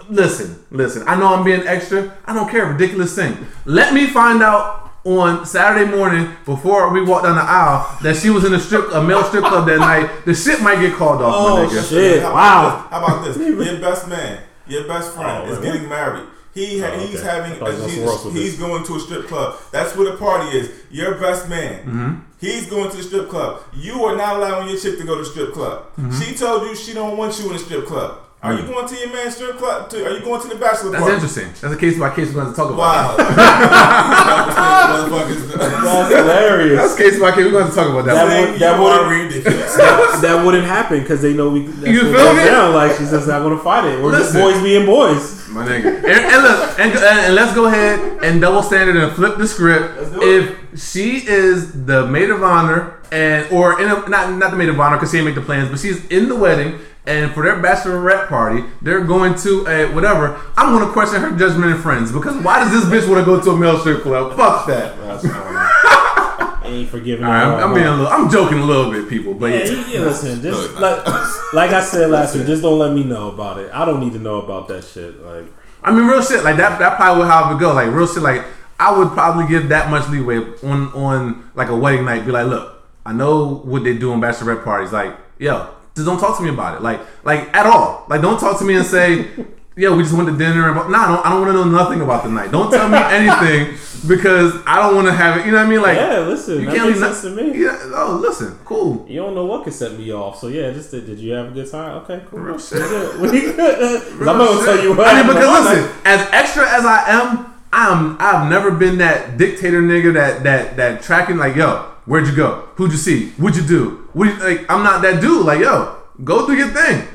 listen, 0.09 0.65
listen. 0.71 1.07
I 1.07 1.19
know 1.19 1.35
I'm 1.35 1.45
being 1.45 1.67
extra. 1.67 2.17
I 2.25 2.35
don't 2.35 2.51
care. 2.51 2.67
Ridiculous 2.67 3.15
thing. 3.15 3.47
Let 3.67 3.93
me 3.93 4.07
find 4.07 4.43
out 4.43 4.78
on 5.05 5.47
Saturday 5.47 5.91
morning 5.91 6.35
before 6.45 6.91
we 6.93 7.03
walk 7.03 7.23
down 7.23 7.37
the 7.37 7.43
aisle 7.43 7.99
that 8.03 8.17
she 8.17 8.31
was 8.31 8.45
in 8.45 8.53
a 8.55 8.61
strip, 8.61 8.93
a 8.93 9.03
male 9.03 9.23
strip 9.25 9.45
club 9.45 9.67
that 9.67 9.79
night. 9.79 10.25
The 10.25 10.35
shit 10.35 10.61
might 10.61 10.81
get 10.81 10.95
called 10.95 11.23
off, 11.23 11.33
my 11.35 11.63
Oh 11.63 11.67
nigga. 11.69 11.89
shit! 11.89 12.23
How 12.23 12.35
Wow. 12.35 12.71
this? 12.71 12.91
How 12.91 13.05
about 13.05 13.25
this? 13.25 13.37
Your 13.69 13.79
best 13.81 14.09
man, 14.09 14.41
your 14.67 14.87
best 14.89 15.13
friend 15.15 15.49
Oh, 15.49 15.53
is 15.53 15.59
wait, 15.59 15.65
getting 15.73 15.89
married. 15.89 16.25
He 16.55 16.81
ha- 16.81 16.91
Oh, 16.93 16.99
he's 16.99 17.23
having 17.23 17.53
I 17.53 17.57
thought 17.57 17.69
you 17.69 17.75
was 17.75 17.85
he's, 17.85 17.95
somewhere 17.95 18.13
else 18.13 18.25
with 18.25 18.35
he's 18.35 18.59
going 18.59 18.85
to 18.85 18.97
a 18.97 19.01
strip 19.01 19.29
club. 19.29 19.57
That's 19.71 19.95
where 19.97 20.11
the 20.11 20.17
party 20.17 20.57
is. 20.59 20.71
Your 20.91 21.15
best 21.15 21.49
man. 21.49 21.79
Mm-hmm. 21.85 22.15
He's 22.41 22.67
going 22.69 22.91
to 22.91 22.97
the 22.97 23.03
strip 23.03 23.29
club. 23.29 23.63
You 23.75 24.05
are 24.05 24.17
not 24.17 24.37
allowing 24.37 24.69
your 24.69 24.79
chick 24.79 24.99
to 24.99 25.05
go 25.05 25.15
to 25.17 25.23
the 25.23 25.29
strip 25.29 25.53
club. 25.53 25.85
Mm-hmm. 25.97 26.21
She 26.21 26.35
told 26.35 26.63
you 26.63 26.75
she 26.75 26.95
don't 26.95 27.17
want 27.17 27.39
you 27.39 27.49
in 27.51 27.57
a 27.57 27.59
strip 27.59 27.87
club. 27.87 28.19
Are 28.41 28.55
you 28.55 28.63
going 28.69 28.87
to 28.87 28.95
your 28.95 29.13
man's 29.13 29.35
strip 29.35 29.57
club? 29.59 29.91
To, 29.91 30.07
are 30.07 30.11
you 30.17 30.21
going 30.21 30.41
to 30.41 30.47
the 30.49 30.55
bachelor 30.55 30.91
Club? 30.91 30.93
That's 30.93 31.03
party? 31.03 31.15
interesting. 31.15 31.49
That's 31.61 31.75
a 31.75 31.77
case 31.77 31.99
by 31.99 32.15
case 32.15 32.29
we're 32.29 32.35
going 32.43 32.51
to 32.51 32.57
talk 32.57 32.71
about. 32.73 32.79
Wow. 32.79 33.17
That's 35.09 36.15
hilarious. 36.15 36.81
That's 36.81 36.97
case 36.97 37.19
by 37.21 37.31
case. 37.33 37.45
We're 37.47 37.51
going 37.51 37.69
to 37.69 37.75
talk 37.75 37.89
about 37.91 38.05
that. 38.05 38.15
That 38.15 38.27
would- 38.47 38.53
you 38.55 38.59
that 38.61 38.79
are 38.79 38.83
would- 39.09 39.11
ridiculous. 39.25 39.75
that 39.77 40.43
wouldn't 40.45 40.65
happen 40.65 41.01
because 41.01 41.21
they 41.23 41.35
know 41.35 41.49
we. 41.51 41.67
That's 41.67 41.89
You 41.89 42.11
what 42.13 42.17
feel 42.17 42.35
me? 42.35 42.45
Down. 42.45 42.75
Like 42.75 42.97
she's 42.97 43.11
just 43.11 43.27
not 43.29 43.43
gonna 43.43 43.59
fight 43.59 43.85
it. 43.87 44.01
We're 44.03 44.17
just 44.17 44.33
boys 44.35 44.63
being 44.63 44.87
boys. 44.87 45.49
My 45.49 45.67
nigga. 45.67 45.97
And, 45.97 46.07
and 46.07 46.43
look, 46.43 46.79
and, 46.79 46.93
and 46.93 47.35
let's 47.35 47.55
go 47.55 47.67
ahead 47.67 48.23
and 48.23 48.41
double 48.41 48.63
standard 48.63 48.97
and 48.97 49.13
flip 49.15 49.37
the 49.39 49.47
script. 49.49 50.13
do 50.15 50.23
If 50.23 50.81
she 50.81 51.27
is 51.27 51.87
the 51.87 52.07
maid 52.07 52.31
of 52.31 52.43
honor 52.43 53.01
and 53.11 53.51
or 53.51 53.81
in 53.81 53.89
a, 53.89 54.09
not 54.09 54.33
not 54.35 54.51
the 54.51 54.57
maid 54.57 54.69
of 54.69 54.79
honor 54.79 54.97
because 54.97 55.11
she 55.11 55.17
didn't 55.19 55.27
make 55.27 55.35
the 55.37 55.43
plans, 55.43 55.71
but 55.71 55.81
she's 55.81 56.07
in 56.07 56.29
the 56.29 56.37
wedding. 56.37 56.79
And 57.09 57.33
for 57.33 57.43
their 57.43 57.57
bachelorette 57.57 58.29
party, 58.29 58.65
they're 58.83 59.03
going 59.03 59.35
to 59.37 59.67
a 59.67 59.95
whatever. 59.95 60.39
I'm 60.59 60.75
going 60.75 60.87
to 60.87 60.93
question 60.93 61.23
her 61.23 61.35
judgment 61.37 61.73
and 61.73 61.83
friends 61.83 62.13
because 62.13 62.37
why 62.45 62.63
does 62.63 62.71
this 62.71 62.85
bitch 62.85 63.09
want 63.09 63.21
to 63.21 63.25
go 63.25 63.41
to 63.41 63.51
a 63.51 63.57
male 63.57 63.79
strip 63.81 64.03
club? 64.03 64.37
Fuck 64.37 64.67
that. 64.67 64.95
That's 64.99 65.27
funny. 65.27 66.69
Ain't 66.77 66.91
forgiving. 66.91 67.25
All 67.25 67.31
right. 67.31 67.45
I'm, 67.45 67.71
I'm 67.71 67.75
being 67.75 67.87
a 67.87 67.97
little, 67.97 68.09
I'm 68.09 68.29
joking 68.31 68.59
a 68.59 68.65
little 68.65 68.93
bit, 68.93 69.09
people, 69.09 69.33
but 69.33 69.51
Yeah, 69.51 69.65
yeah. 69.65 69.87
yeah, 69.89 70.01
listen, 70.01 70.43
just 70.43 70.75
like, 70.75 71.07
like 71.55 71.71
I 71.71 71.81
said 71.81 72.11
last 72.11 72.35
week, 72.37 72.47
just 72.47 72.61
don't 72.61 72.79
let 72.79 72.93
me 72.93 73.05
know 73.05 73.31
about 73.31 73.57
it. 73.59 73.71
I 73.73 73.87
don't 73.87 74.01
need 74.01 74.13
to 74.13 74.19
know 74.19 74.43
about 74.43 74.69
that 74.69 74.85
shit. 74.85 75.19
Like, 75.23 75.47
I 75.83 75.93
mean, 75.93 76.07
real 76.07 76.23
shit. 76.23 76.45
Like 76.45 76.59
that. 76.59 76.79
That 76.79 76.97
probably 76.97 77.23
would 77.23 77.31
how 77.31 77.49
it 77.49 77.55
would 77.55 77.61
go. 77.61 77.73
Like 77.73 77.91
real 77.91 78.07
shit. 78.07 78.23
Like 78.23 78.45
I 78.79 78.97
would 78.97 79.09
probably 79.13 79.47
give 79.47 79.71
that 79.71 79.91
much 79.91 80.09
leeway 80.11 80.39
on 80.63 80.93
on 80.93 81.51
like 81.55 81.69
a 81.69 81.77
wedding 81.77 82.05
night. 82.05 82.27
Be 82.27 82.33
like, 82.33 82.47
look, 82.47 82.83
I 83.07 83.15
know 83.15 83.55
what 83.65 83.85
they 83.85 83.97
do 83.97 84.13
on 84.13 84.21
bachelorette 84.21 84.63
parties. 84.63 84.93
Like, 84.93 85.17
yo, 85.39 85.71
just 85.99 86.07
don't 86.07 86.19
talk 86.21 86.37
to 86.39 86.43
me 86.43 86.51
about 86.51 86.77
it. 86.77 86.83
Like, 86.83 87.01
like 87.25 87.55
at 87.55 87.67
all. 87.67 88.07
Like, 88.09 88.23
don't 88.23 88.39
talk 88.41 88.59
to 88.61 88.65
me 88.65 88.77
and 88.77 88.87
say, 88.87 89.29
yo, 89.77 89.95
we 89.97 90.03
just 90.03 90.15
went 90.15 90.29
to 90.29 90.37
dinner. 90.37 90.67
And 90.71 90.91
nah, 90.91 91.03
I 91.05 91.07
don't, 91.09 91.27
I 91.27 91.31
don't 91.31 91.41
want 91.43 91.53
to 91.53 91.65
know 91.65 91.65
nothing 91.65 92.01
about 92.01 92.23
the 92.25 92.31
night. 92.31 92.51
Don't 92.51 92.71
tell 92.71 92.89
me 92.89 92.99
anything 93.19 93.77
because 94.07 94.55
I 94.67 94.77
don't 94.83 94.95
want 94.95 95.07
to 95.09 95.13
have 95.13 95.39
it. 95.39 95.47
You 95.47 95.53
know 95.53 95.59
what 95.59 95.67
I 95.67 95.71
mean? 95.71 95.83
Like, 95.83 95.97
yeah, 95.97 96.21
listen, 96.21 96.61
you 96.63 96.67
makes 96.69 96.83
leave 96.85 96.97
sense 96.99 97.21
to 97.23 97.31
me. 97.31 97.63
Yeah. 97.65 97.77
Oh, 97.95 98.19
listen, 98.23 98.57
cool. 98.65 99.05
You 99.09 99.21
don't 99.21 99.35
know 99.35 99.45
what 99.45 99.65
could 99.65 99.73
set 99.75 99.99
me 99.99 100.13
off. 100.13 100.39
So 100.39 100.47
yeah, 100.49 100.71
just 100.71 100.91
did, 100.93 101.07
did 101.07 101.19
you 101.19 101.33
have 101.33 101.49
a 101.49 101.51
good 101.51 101.71
time? 101.71 101.97
Okay, 102.03 102.23
cool. 102.31 102.39
Real 102.41 102.59
shit. 102.59 102.79
We 103.21 103.31
good. 103.31 103.31
We 103.33 103.41
good. 103.53 104.03
'Cause 104.03 104.29
I'm 104.29 104.39
gonna 104.39 104.65
tell 104.65 104.83
you 104.83 104.95
what. 104.95 105.07
I 105.09 105.23
mean, 105.23 105.27
because 105.35 105.65
listen, 105.67 105.91
as 106.05 106.29
extra 106.33 106.69
as 106.69 106.85
I 106.85 107.05
am, 107.09 107.55
I'm 107.73 108.17
I've 108.21 108.49
never 108.49 108.71
been 108.71 108.99
that 108.99 109.37
dictator 109.37 109.83
nigga 109.83 110.15
that 110.15 110.43
that 110.45 110.77
that 110.77 111.03
tracking 111.03 111.37
like 111.37 111.55
yo, 111.57 111.85
where'd 112.09 112.27
you 112.27 112.35
go? 112.35 112.69
Who'd 112.77 112.91
you 112.91 112.97
see? 112.97 113.31
What'd 113.33 113.61
you 113.61 113.69
do? 113.69 114.09
What 114.13 114.25
you, 114.25 114.35
like? 114.37 114.71
I'm 114.71 114.83
not 114.83 115.03
that 115.03 115.21
dude. 115.21 115.47
Like 115.47 115.61
yo, 115.61 115.97
go 116.25 116.47
do 116.47 116.55
your 116.55 116.69
thing, 116.69 117.07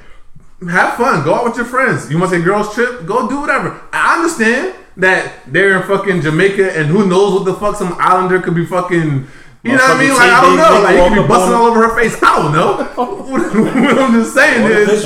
have 0.69 0.95
fun, 0.95 1.23
go 1.25 1.35
out 1.35 1.43
with 1.43 1.57
your 1.57 1.65
friends. 1.65 2.09
You 2.09 2.17
want 2.19 2.31
to 2.31 2.37
say 2.37 2.43
girls 2.43 2.73
trip? 2.73 3.05
Go 3.05 3.27
do 3.27 3.41
whatever. 3.41 3.81
I 3.91 4.15
understand 4.17 4.75
that 4.97 5.51
they're 5.51 5.81
in 5.81 5.87
fucking 5.87 6.21
Jamaica 6.21 6.77
and 6.77 6.87
who 6.87 7.07
knows 7.07 7.33
what 7.33 7.45
the 7.45 7.55
fuck 7.55 7.75
some 7.75 7.95
islander 7.99 8.39
could 8.39 8.55
be 8.55 8.65
fucking. 8.65 9.27
You 9.63 9.71
know 9.71 9.77
what 9.77 9.97
I 9.97 9.99
mean? 9.99 10.13
Like 10.13 10.29
I 10.29 10.41
don't 10.41 10.57
know. 10.57 10.81
Like 10.83 10.95
you 10.95 11.15
could 11.15 11.23
be 11.23 11.27
busting 11.27 11.53
all 11.53 11.65
over 11.65 11.87
her 11.87 11.99
face. 11.99 12.21
I 12.21 12.35
don't 12.37 12.53
know. 12.53 12.83
what 12.95 13.97
I'm 13.97 14.13
just 14.13 14.33
saying 14.33 14.69
is. 14.69 15.05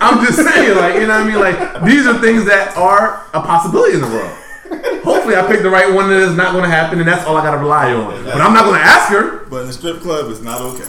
I'm 0.00 0.24
just 0.24 0.36
saying, 0.36 0.76
like, 0.76 0.94
you 0.96 1.06
know 1.06 1.16
what 1.16 1.22
I 1.22 1.24
mean? 1.24 1.40
Like, 1.40 1.84
these 1.84 2.06
are 2.06 2.20
things 2.20 2.44
that 2.44 2.76
are 2.76 3.26
a 3.32 3.40
possibility 3.40 3.94
in 3.94 4.02
the 4.02 4.06
world. 4.06 4.36
Hopefully, 5.04 5.36
I 5.36 5.46
picked 5.46 5.62
the 5.62 5.70
right 5.70 5.92
one 5.92 6.08
that 6.08 6.20
is 6.20 6.36
not 6.36 6.52
going 6.52 6.64
to 6.64 6.70
happen, 6.70 6.98
and 6.98 7.08
that's 7.08 7.26
all 7.26 7.36
I 7.36 7.42
got 7.42 7.52
to 7.52 7.58
rely 7.58 7.92
on. 7.92 8.24
But 8.24 8.40
I'm 8.40 8.52
not 8.54 8.64
going 8.64 8.80
to 8.80 8.86
ask 8.86 9.10
her. 9.10 9.46
But 9.46 9.62
in 9.62 9.66
the 9.68 9.72
strip 9.72 10.00
club, 10.00 10.30
it's 10.30 10.40
not 10.40 10.60
okay. 10.60 10.88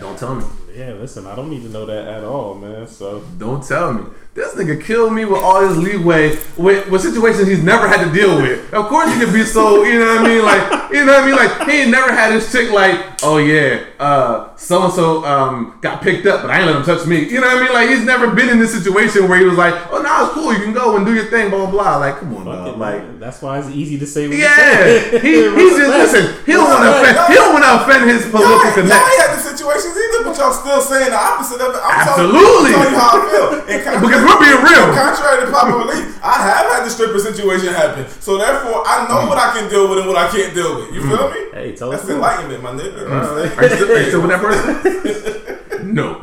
Don't 0.00 0.18
tell 0.18 0.34
me. 0.34 0.44
Yeah, 0.74 0.92
listen, 0.94 1.26
I 1.26 1.36
don't 1.36 1.50
need 1.50 1.62
to 1.62 1.68
know 1.68 1.86
that 1.86 2.04
at 2.08 2.24
all, 2.24 2.54
man. 2.56 2.86
So 2.88 3.22
Don't 3.38 3.62
tell 3.62 3.92
me. 3.92 4.04
This 4.34 4.52
nigga 4.54 4.82
killed 4.82 5.12
me 5.12 5.24
with 5.24 5.40
all 5.40 5.64
his 5.64 5.76
leeway 5.78 6.36
with, 6.56 6.90
with 6.90 7.00
situations 7.02 7.46
he's 7.46 7.62
never 7.62 7.86
had 7.86 8.04
to 8.04 8.12
deal 8.12 8.34
with. 8.42 8.74
Of 8.74 8.86
course, 8.88 9.14
he 9.14 9.20
could 9.24 9.32
be 9.32 9.44
so, 9.44 9.84
you 9.84 10.00
know 10.00 10.06
what 10.16 10.24
I 10.24 10.28
mean? 10.28 10.42
Like, 10.44 10.90
you 10.90 11.06
know 11.06 11.12
what 11.12 11.22
I 11.22 11.26
mean? 11.26 11.36
Like, 11.36 11.68
he 11.70 11.88
never 11.88 12.10
had 12.12 12.32
his 12.32 12.50
chick 12.50 12.72
like, 12.72 12.98
oh 13.22 13.38
yeah, 13.38 13.84
uh, 14.00 14.54
so 14.56 14.82
and 14.82 14.92
so 14.92 15.24
um 15.24 15.78
got 15.80 16.02
picked 16.02 16.26
up, 16.26 16.42
but 16.42 16.50
I 16.50 16.58
ain't 16.58 16.66
let 16.66 16.74
him 16.74 16.82
touch 16.82 17.06
me. 17.06 17.22
You 17.30 17.40
know 17.40 17.46
what 17.46 17.58
I 17.58 17.62
mean? 17.62 17.72
Like, 17.72 17.88
he's 17.90 18.02
never 18.04 18.34
been 18.34 18.48
in 18.48 18.58
this 18.58 18.74
situation 18.74 19.28
where 19.28 19.38
he 19.38 19.44
was 19.44 19.56
like, 19.56 19.72
oh, 19.92 20.02
nah, 20.02 20.24
it's 20.26 20.34
cool, 20.34 20.52
you 20.52 20.58
can 20.64 20.72
go 20.74 20.96
and 20.96 21.06
do 21.06 21.14
your 21.14 21.26
thing, 21.26 21.50
blah 21.50 21.70
blah 21.70 21.70
blah. 21.70 21.96
Like, 21.98 22.18
come 22.18 22.34
on, 22.36 22.44
dog. 22.44 22.76
like. 22.76 23.20
that's 23.20 23.40
why 23.40 23.60
it's 23.60 23.68
easy 23.70 23.98
to 24.00 24.06
say. 24.06 24.26
What 24.26 24.36
you 24.36 24.42
Yeah, 24.42 24.56
say. 24.56 25.20
he, 25.20 25.30
he 25.46 25.64
just 25.78 25.94
listen. 25.94 26.44
He 26.44 26.52
don't 26.52 26.66
want 26.68 26.82
to 26.82 26.90
offend. 26.90 27.14
He 27.30 27.34
don't 27.38 27.52
want 27.54 27.64
to 27.64 27.72
offend 27.86 28.10
his 28.10 28.22
Y'all 28.26 28.42
political 28.42 28.82
ain't, 28.82 28.90
y'all 28.90 29.18
had 29.22 29.38
the 29.38 29.42
situations 29.46 29.94
either, 29.94 30.03
but 30.34 30.42
y'all 30.42 30.52
still 30.52 30.80
saying 30.82 31.10
the 31.10 31.16
opposite 31.16 31.60
of 31.60 31.74
it. 31.74 31.80
I'm 31.82 32.00
Absolutely. 32.00 32.72
Telling, 32.74 32.90
I'm 32.90 32.90
telling 32.90 32.90
you 32.90 32.98
how 32.98 33.10
I 33.14 33.30
feel. 33.30 33.44
And 33.74 33.82
con- 33.82 34.02
Because 34.02 34.22
we're 34.26 34.40
being 34.42 34.60
real. 34.62 34.84
Contrary 34.92 35.46
to 35.46 35.50
popular 35.50 35.84
belief, 35.86 36.18
I 36.22 36.34
have 36.42 36.66
had 36.74 36.84
the 36.84 36.90
stripper 36.90 37.18
situation 37.18 37.72
happen. 37.72 38.08
So 38.20 38.36
therefore, 38.36 38.82
I 38.86 39.06
know 39.08 39.26
what 39.28 39.38
I 39.38 39.52
can 39.54 39.70
deal 39.70 39.88
with 39.88 39.98
and 40.00 40.08
what 40.08 40.16
I 40.16 40.28
can't 40.28 40.54
deal 40.54 40.76
with. 40.76 40.92
You 40.94 41.00
mm. 41.02 41.16
feel 41.16 41.30
me? 41.30 41.50
Hey, 41.52 41.74
tell 41.76 41.92
us 41.92 42.02
That's 42.02 42.08
more. 42.08 42.16
enlightenment, 42.18 42.62
my 42.62 42.70
nigga. 42.72 43.00
You 43.00 43.08
know 43.08 43.14
what 43.14 43.24
I'm 43.24 43.48
saying? 43.48 43.58
Are 43.58 43.62
you 43.64 43.76
still, 43.76 43.90
are 43.90 44.00
you 44.00 44.08
still 44.08 44.22
with 44.22 44.30
that 44.30 44.42
person? 44.44 45.60
No. 45.84 46.18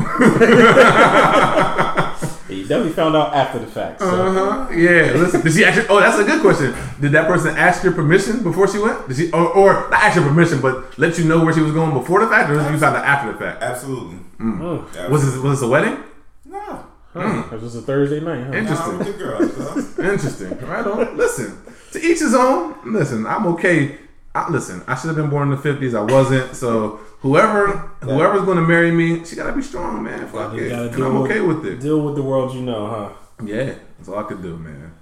You 2.52 2.68
definitely 2.68 2.94
found 2.94 3.16
out 3.16 3.34
after 3.34 3.60
the 3.60 3.68
fact. 3.68 4.00
So. 4.00 4.08
Uh-huh. 4.08 4.72
Yeah. 4.72 5.14
Listen. 5.14 5.42
Did 5.42 5.54
she 5.54 5.66
actually? 5.66 5.88
Oh, 5.90 6.00
that's 6.00 6.18
a 6.20 6.24
good 6.24 6.42
question. 6.42 6.74
Did 7.00 7.12
that 7.14 7.28
person 7.28 7.56
ask 7.58 7.84
your 7.84 7.94
permission 7.94 8.44
before 8.44 8.68
she 8.68 8.80
went? 8.80 9.08
Did 9.08 9.18
she, 9.18 9.32
or, 9.32 9.48
or 9.54 9.74
not 9.90 10.04
ask 10.04 10.16
your 10.16 10.26
permission, 10.28 10.62
but 10.62 10.98
let 10.98 11.18
you 11.18 11.26
know 11.26 11.44
where 11.44 11.54
she 11.54 11.62
was 11.62 11.72
going 11.72 11.94
before 11.94 12.20
the 12.22 12.28
fact, 12.28 12.50
or 12.50 12.58
did 12.58 12.72
you 12.72 12.78
found 12.78 12.96
out 12.98 13.06
after 13.06 13.32
the 13.32 13.38
fact? 13.38 13.62
Absolutely. 13.62 14.18
Oh, 14.42 14.88
Was 15.10 15.26
this 15.26 15.42
was 15.42 15.60
this 15.60 15.68
a 15.68 15.70
wedding? 15.70 15.98
No. 16.46 16.86
huh. 17.14 17.44
It 17.52 17.62
was 17.62 17.76
a 17.76 17.82
Thursday 17.82 18.20
night, 18.20 18.44
huh? 18.46 18.54
Interesting. 18.54 18.92
Nah, 18.94 18.98
with 18.98 19.08
the 19.08 19.14
girls, 19.24 19.96
huh? 19.98 20.12
Interesting. 20.12 20.58
Right 20.68 20.86
on. 20.86 21.18
Listen, 21.18 21.58
to 21.92 22.00
each 22.00 22.20
his 22.20 22.34
own. 22.34 22.76
Listen, 22.86 23.26
I'm 23.28 23.46
okay. 23.48 23.98
I, 24.34 24.50
listen, 24.50 24.84
I 24.88 24.96
should 24.96 25.08
have 25.08 25.18
been 25.18 25.30
born 25.30 25.52
in 25.52 25.58
the 25.58 25.62
'50s. 25.62 25.98
I 25.98 26.12
wasn't. 26.12 26.56
So 26.56 27.00
whoever 27.20 27.68
whoever's 28.02 28.44
going 28.44 28.58
to 28.58 28.64
marry 28.64 28.92
me, 28.92 29.26
she 29.26 29.36
gotta 29.36 29.54
be 29.54 29.62
strong, 29.62 30.04
man. 30.04 30.28
Fuck 30.28 30.54
it. 30.56 30.72
And 30.72 31.04
I'm 31.04 31.18
okay 31.18 31.42
with 31.42 31.66
it. 31.66 31.80
Deal 31.80 32.02
with 32.02 32.16
the 32.16 32.24
world 32.24 32.54
you 32.56 32.62
know, 32.62 32.88
huh? 32.88 33.46
Yeah, 33.46 33.76
that's 33.98 34.10
all 34.10 34.20
I 34.20 34.24
could 34.24 34.42
do, 34.42 34.56
man. 34.58 34.94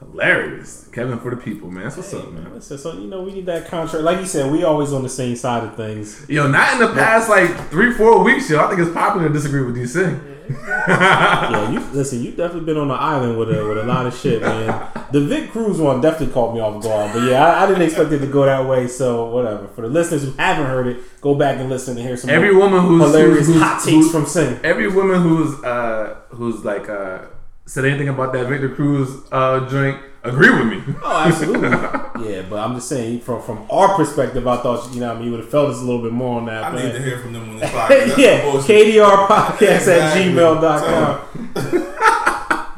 Hilarious, 0.00 0.88
Kevin 0.92 1.18
for 1.18 1.34
the 1.34 1.36
people, 1.36 1.70
man. 1.70 1.84
That's 1.84 1.96
what's 1.96 2.14
up, 2.14 2.30
man. 2.30 2.54
Listen, 2.54 2.78
so 2.78 2.92
you 2.92 3.08
know 3.08 3.22
we 3.22 3.32
need 3.32 3.46
that 3.46 3.66
contract. 3.66 4.04
Like 4.04 4.20
you 4.20 4.26
said, 4.26 4.52
we 4.52 4.62
always 4.62 4.92
on 4.92 5.02
the 5.02 5.08
same 5.08 5.34
side 5.34 5.64
of 5.64 5.76
things. 5.76 6.24
Yo, 6.28 6.46
not 6.46 6.74
in 6.74 6.78
the 6.78 6.94
past 6.94 7.28
like 7.28 7.68
three, 7.70 7.92
four 7.92 8.22
weeks, 8.22 8.48
yo. 8.48 8.64
I 8.64 8.68
think 8.68 8.80
it's 8.80 8.92
popular 8.92 9.26
to 9.26 9.32
disagree 9.32 9.62
with 9.62 9.76
DC. 9.76 10.37
Yeah, 10.50 11.70
you 11.70 11.80
listen. 11.92 12.22
You 12.22 12.30
definitely 12.32 12.64
been 12.66 12.76
on 12.76 12.88
the 12.88 12.94
island 12.94 13.38
with 13.38 13.50
a 13.50 13.66
with 13.66 13.78
a 13.78 13.84
lot 13.84 14.06
of 14.06 14.16
shit, 14.16 14.42
man. 14.42 14.88
The 15.12 15.20
Vic 15.20 15.50
Cruz 15.50 15.78
one 15.78 16.00
definitely 16.00 16.32
caught 16.34 16.54
me 16.54 16.60
off 16.60 16.82
guard, 16.82 17.12
but 17.12 17.22
yeah, 17.28 17.44
I, 17.44 17.64
I 17.64 17.66
didn't 17.66 17.82
expect 17.82 18.12
it 18.12 18.18
to 18.20 18.26
go 18.26 18.44
that 18.44 18.66
way. 18.68 18.86
So 18.88 19.26
whatever. 19.26 19.68
For 19.68 19.82
the 19.82 19.88
listeners 19.88 20.24
who 20.24 20.32
haven't 20.32 20.66
heard 20.66 20.86
it, 20.86 21.20
go 21.20 21.34
back 21.34 21.58
and 21.58 21.68
listen 21.68 21.96
and 21.96 22.06
hear 22.06 22.16
some 22.16 22.30
Every 22.30 22.54
woman 22.54 22.80
who's 22.84 23.02
hilarious 23.02 23.46
who's, 23.46 23.54
who's, 23.54 23.62
hot 23.62 23.76
takes 23.82 23.90
who's- 23.90 24.10
from 24.12 24.26
Sing. 24.26 24.58
every 24.64 24.88
woman 24.88 25.20
who's 25.22 25.62
uh 25.64 26.16
who's 26.30 26.64
like 26.64 26.88
uh 26.88 27.18
said 27.66 27.84
anything 27.84 28.08
about 28.08 28.32
that 28.32 28.46
Victor 28.48 28.68
Cruz 28.74 29.10
uh 29.32 29.60
drink 29.60 30.00
agree 30.24 30.50
with 30.50 30.66
me. 30.66 30.82
Oh, 31.02 31.18
absolutely. 31.26 31.68
yeah, 32.24 32.42
but 32.48 32.58
I'm 32.58 32.74
just 32.74 32.88
saying 32.88 33.20
from 33.20 33.42
from 33.42 33.66
our 33.70 33.94
perspective, 33.96 34.46
I 34.46 34.56
thought 34.58 34.92
you 34.94 35.00
know 35.00 35.08
what 35.08 35.16
I 35.16 35.18
mean 35.18 35.26
you 35.26 35.30
would 35.32 35.40
have 35.40 35.50
felt 35.50 35.70
us 35.70 35.80
a 35.80 35.84
little 35.84 36.02
bit 36.02 36.12
more 36.12 36.38
on 36.40 36.46
that. 36.46 36.64
I 36.64 36.70
but- 36.72 36.84
need 36.84 36.92
to 36.92 37.02
hear 37.02 37.18
from 37.18 37.32
them 37.32 37.48
on 37.50 37.58
this 37.58 37.70
podcast. 37.70 38.16
Yeah. 38.18 38.40
KDR 38.42 39.26
podcast 39.26 39.76
Exactly. 39.76 40.22
at 40.22 40.34
gmail.com. 40.34 41.18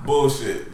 Bullshit. 0.06 0.66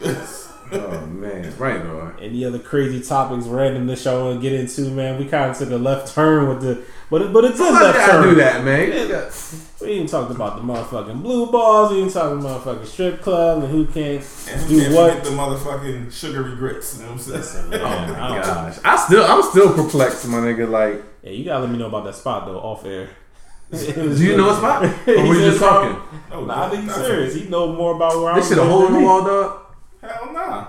oh 0.73 1.05
man, 1.07 1.53
right 1.57 1.81
on. 1.81 2.15
Any 2.19 2.43
other 2.45 2.59
crazy 2.59 3.01
topics, 3.01 3.45
random 3.45 3.87
that 3.87 4.03
y'all 4.03 4.25
want 4.25 4.41
to 4.41 4.49
get 4.49 4.57
into, 4.59 4.81
man? 4.91 5.19
We 5.19 5.25
kind 5.25 5.51
of 5.51 5.57
took 5.57 5.69
a 5.71 5.75
left 5.77 6.13
turn 6.15 6.49
with 6.49 6.61
the, 6.61 6.83
but 7.09 7.21
it, 7.21 7.33
but 7.33 7.45
it's 7.45 7.59
a 7.59 7.63
Let 7.63 7.81
left 7.83 7.97
gotta 7.99 8.11
turn. 8.23 8.29
do 8.29 8.35
that, 8.35 8.63
man. 8.63 9.09
Yeah. 9.09 9.29
We 9.97 10.01
even 10.03 10.11
talked 10.11 10.29
about 10.29 10.57
the 10.57 10.61
motherfucking 10.61 11.23
blue 11.23 11.51
balls. 11.51 11.91
We 11.91 11.97
even 11.97 12.11
talked 12.11 12.31
about 12.39 12.61
motherfucking 12.61 12.85
strip 12.85 13.21
club 13.23 13.63
and 13.63 13.71
who 13.71 13.87
can't 13.87 14.23
And 14.51 14.61
who 14.61 14.67
do 14.67 14.81
can't 14.81 14.93
what. 14.93 15.09
forget 15.09 15.23
the 15.23 15.29
motherfucking 15.31 16.11
sugary 16.13 16.55
grits? 16.55 16.97
You 16.99 17.05
know 17.05 17.13
what 17.13 17.27
I'm 17.35 17.41
saying? 17.41 17.73
Oh 17.73 17.79
my 17.79 18.39
Gosh, 18.43 18.77
I 18.85 18.95
still 18.95 19.23
I'm 19.23 19.41
still 19.41 19.73
perplexed, 19.73 20.27
my 20.27 20.37
nigga. 20.37 20.69
Like, 20.69 21.03
Yeah, 21.23 21.31
you 21.31 21.45
gotta 21.45 21.61
let 21.61 21.71
me 21.71 21.79
know 21.79 21.87
about 21.87 22.03
that 22.05 22.13
spot 22.13 22.45
though, 22.45 22.59
off 22.59 22.85
air. 22.85 23.09
do 23.71 24.23
you 24.23 24.37
know 24.37 24.51
a 24.51 24.55
spot? 24.55 24.83
Or 25.07 25.27
were 25.27 25.33
you 25.33 25.49
just 25.49 25.59
talking? 25.59 25.99
Oh, 26.31 26.45
Nah, 26.45 26.67
I 26.67 26.69
think 26.69 26.83
he's 26.83 26.93
serious. 26.93 27.33
He 27.33 27.49
know 27.49 27.73
more 27.73 27.95
about 27.95 28.17
where 28.21 28.33
I'm 28.33 28.41
shit 28.43 28.51
a 28.51 28.55
going 28.57 28.69
hole 28.69 28.85
in 28.85 28.93
than 28.93 28.93
the 28.93 28.99
me. 28.99 29.05
wall, 29.05 29.23
dog. 29.25 29.59
Hell 29.99 30.31
nah. 30.31 30.67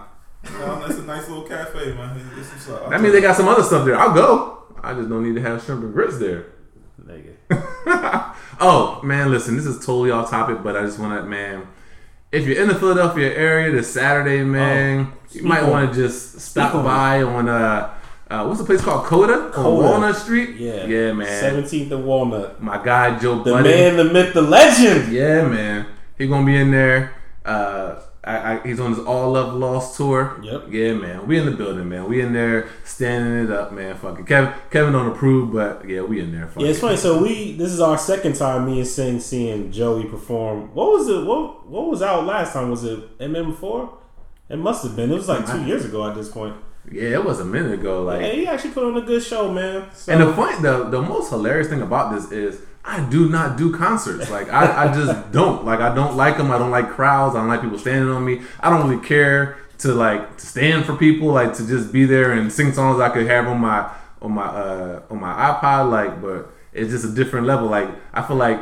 No, 0.59 0.87
that's 0.89 0.99
a 1.01 1.05
nice 1.05 1.29
little 1.29 1.45
cafe, 1.45 1.93
man. 1.93 2.19
This 2.35 2.51
is, 2.55 2.71
uh, 2.71 2.89
That 2.89 3.03
means 3.03 3.13
they 3.13 3.21
got 3.21 3.37
some 3.37 3.47
other 3.49 3.63
stuff 3.63 3.85
there. 3.85 3.99
I'll 3.99 4.15
go. 4.15 4.63
I 4.83 4.95
just 4.95 5.11
don't 5.11 5.23
need 5.23 5.35
to 5.35 5.43
have 5.43 5.63
shrimp 5.63 5.83
and 5.83 5.93
grits 5.93 6.19
there. 6.19 6.47
Nigga. 7.05 7.35
Oh 8.61 9.01
man, 9.03 9.31
listen, 9.31 9.57
this 9.57 9.67
is 9.67 9.79
totally 9.79 10.11
off 10.11 10.31
topic, 10.31 10.63
but 10.63 10.77
I 10.77 10.83
just 10.83 10.99
want 10.99 11.15
to, 11.21 11.29
man. 11.29 11.67
If 12.33 12.47
you're 12.47 12.61
in 12.61 12.69
the 12.69 12.75
Philadelphia 12.75 13.33
area 13.33 13.71
this 13.71 13.93
Saturday, 13.93 14.43
man, 14.43 15.13
you 15.31 15.45
might 15.45 15.63
want 15.63 15.93
to 15.93 15.95
just 15.95 16.41
stop 16.41 16.75
on 16.75 16.85
by 16.85 17.23
on 17.23 17.49
uh, 17.49 17.95
uh, 18.29 18.45
what's 18.45 18.59
the 18.59 18.67
place 18.67 18.83
called? 18.83 19.07
Coda, 19.07 19.51
Coda. 19.53 19.87
Walnut 19.87 20.17
Street. 20.17 20.57
Yeah. 20.57 20.87
yeah, 20.87 21.13
man. 21.13 21.41
Seventeenth 21.41 21.93
and 21.93 22.05
Walnut. 22.05 22.61
My 22.61 22.83
guy 22.83 23.19
Joe 23.19 23.43
The 23.43 23.63
man, 23.63 23.97
the 23.97 24.05
myth, 24.05 24.35
the 24.35 24.43
legend. 24.43 25.13
Yeah, 25.13 25.47
man. 25.47 25.87
He 26.19 26.27
gonna 26.27 26.45
be 26.45 26.57
in 26.57 26.73
there. 26.73 27.15
Uh, 27.45 28.01
I, 28.29 28.57
I, 28.57 28.67
he's 28.67 28.79
on 28.79 28.91
his 28.91 28.99
All 29.01 29.33
Love 29.33 29.55
Lost 29.55 29.97
tour. 29.97 30.39
Yep. 30.43 30.67
Yeah, 30.71 30.93
man. 30.93 31.27
We 31.27 31.39
in 31.39 31.47
the 31.47 31.53
building, 31.53 31.89
man. 31.89 32.07
We 32.09 32.21
in 32.21 32.35
there 32.35 32.69
standing 32.85 33.45
it 33.45 33.51
up, 33.51 33.73
man. 33.73 33.97
Fucking 33.97 34.27
Kevin. 34.27 34.53
Kevin 34.71 34.93
don't 34.93 35.11
approve, 35.11 35.53
but 35.53 35.89
yeah, 35.89 36.03
we 36.03 36.21
in 36.21 36.31
there. 36.33 36.51
Yeah, 36.59 36.69
it's 36.69 36.79
it. 36.79 36.83
funny. 36.83 36.97
So 36.99 37.23
we 37.23 37.55
this 37.57 37.73
is 37.73 37.81
our 37.81 37.97
second 37.97 38.35
time 38.37 38.67
me 38.67 38.81
and 38.81 38.87
Sing 38.87 39.19
seeing 39.19 39.73
Joey 39.73 40.05
perform. 40.05 40.75
What 40.75 40.91
was 40.91 41.09
it? 41.09 41.25
What 41.25 41.67
what 41.69 41.87
was 41.87 42.03
out 42.03 42.27
last 42.27 42.53
time? 42.53 42.71
Was 42.71 42.85
it 42.85 43.19
MM 43.19 43.57
four? 43.57 43.99
It 44.51 44.57
must 44.59 44.85
have 44.85 44.95
been. 44.95 45.11
It 45.11 45.15
was 45.15 45.29
like 45.29 45.47
two 45.47 45.65
years 45.65 45.87
ago 45.87 46.07
at 46.07 46.15
this 46.15 46.29
point. 46.29 46.55
Yeah, 46.91 47.11
it 47.11 47.25
was 47.25 47.41
a 47.41 47.45
minute 47.45 47.73
ago. 47.73 48.03
Like, 48.05 48.23
Yeah, 48.23 48.33
he 48.33 48.47
actually 48.47 48.71
put 48.71 48.85
on 48.85 48.97
a 48.97 49.03
good 49.03 49.23
show, 49.23 49.53
man. 49.53 49.89
So, 49.95 50.13
and 50.13 50.23
the 50.23 50.33
point, 50.33 50.63
the 50.63 50.85
the 50.85 51.01
most 51.01 51.31
hilarious 51.31 51.69
thing 51.69 51.83
about 51.83 52.15
this 52.15 52.31
is 52.31 52.61
I 52.89 53.01
do 53.11 53.29
not 53.29 53.59
do 53.59 53.73
concerts. 53.77 54.31
Like, 54.31 54.49
I, 54.51 54.89
I 54.89 54.93
just 54.95 55.31
don't. 55.39 55.65
Like, 55.65 55.81
I 55.81 55.95
don't 55.95 56.17
like 56.17 56.39
them. 56.39 56.51
I 56.51 56.59
don't 56.59 56.71
like 56.71 56.89
crowds. 56.91 57.37
I 57.37 57.41
don't 57.41 57.49
like 57.49 57.61
people 57.63 57.79
standing 57.79 58.09
on 58.11 58.25
me. 58.25 58.41
I 58.61 58.71
don't 58.71 58.89
really 58.89 59.05
care 59.07 59.59
to 59.79 59.93
like 59.93 60.39
to 60.39 60.47
stand 60.47 60.85
for 60.87 60.97
people. 60.97 61.29
Like 61.29 61.55
to 61.59 61.67
just 61.67 61.93
be 61.93 62.05
there 62.07 62.33
and 62.33 62.51
sing 62.53 62.73
songs 62.73 62.99
I 63.01 63.11
could 63.11 63.27
have 63.27 63.47
on 63.47 63.61
my 63.61 63.91
on 64.23 64.33
my 64.33 64.45
uh 64.47 65.03
on 65.11 65.21
my 65.21 65.33
iPod. 65.33 65.91
Like, 65.91 66.23
but 66.23 66.51
it's 66.73 66.91
just 66.91 67.05
a 67.05 67.13
different 67.13 67.47
level. 67.47 67.69
Like, 67.69 67.89
I 68.15 68.23
feel 68.23 68.37
like 68.37 68.59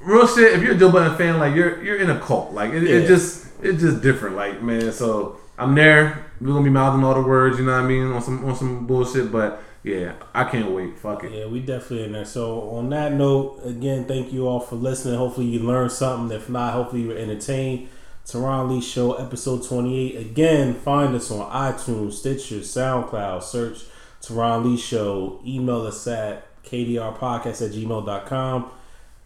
real 0.00 0.26
shit. 0.26 0.54
If 0.54 0.62
you're 0.62 0.74
a 0.74 0.78
Joe 0.78 0.90
Budden 0.90 1.16
fan, 1.18 1.38
like 1.38 1.54
you're 1.54 1.82
you're 1.82 1.98
in 2.00 2.08
a 2.10 2.18
cult. 2.18 2.52
Like 2.52 2.72
it, 2.72 2.82
Yeah. 2.82 2.96
it 2.96 3.06
just 3.06 3.46
it's 3.62 3.80
just 3.82 4.00
different. 4.02 4.36
Like 4.36 4.62
man, 4.62 4.90
so 4.92 5.36
I'm 5.58 5.74
there. 5.74 6.24
We're 6.40 6.54
gonna 6.54 6.64
be 6.64 6.70
mouthing 6.70 7.04
all 7.04 7.14
the 7.14 7.20
words. 7.28 7.58
You 7.58 7.66
know 7.66 7.72
what 7.72 7.84
I 7.84 7.86
mean 7.86 8.06
on 8.10 8.22
some 8.22 8.42
on 8.44 8.56
some 8.56 8.86
bullshit. 8.86 9.30
But 9.30 9.62
yeah, 9.82 10.14
I 10.34 10.44
can't 10.44 10.70
wait. 10.72 10.98
Fuck 10.98 11.24
it. 11.24 11.32
Yeah, 11.32 11.46
we 11.46 11.60
definitely 11.60 12.04
in 12.04 12.12
there. 12.12 12.26
So 12.26 12.70
on 12.70 12.90
that 12.90 13.12
note, 13.12 13.60
again, 13.64 14.04
thank 14.04 14.32
you 14.32 14.46
all 14.46 14.60
for 14.60 14.76
listening. 14.76 15.16
Hopefully 15.16 15.46
you 15.46 15.60
learned 15.60 15.92
something. 15.92 16.36
If 16.36 16.50
not, 16.50 16.74
hopefully 16.74 17.02
you 17.02 17.08
were 17.08 17.16
entertained. 17.16 17.88
Teron 18.26 18.70
Lee 18.70 18.82
Show, 18.82 19.14
episode 19.14 19.66
28. 19.66 20.16
Again, 20.16 20.74
find 20.74 21.14
us 21.14 21.30
on 21.30 21.50
iTunes, 21.50 22.12
Stitcher, 22.12 22.56
SoundCloud. 22.56 23.42
Search 23.42 23.84
Teron 24.20 24.64
Lee 24.64 24.76
Show. 24.76 25.40
Email 25.46 25.86
us 25.86 26.06
at 26.06 26.46
kdrpodcast 26.64 27.66
at 27.66 27.72
gmail.com. 27.72 28.70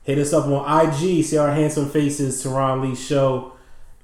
Hit 0.05 0.19
us 0.19 0.33
up 0.33 0.47
on 0.47 0.87
IG. 0.87 1.25
See 1.25 1.37
our 1.37 1.51
handsome 1.51 1.91
faces, 1.91 2.45
Teron 2.45 2.81
Lee 2.81 2.95
Show. 2.95 3.53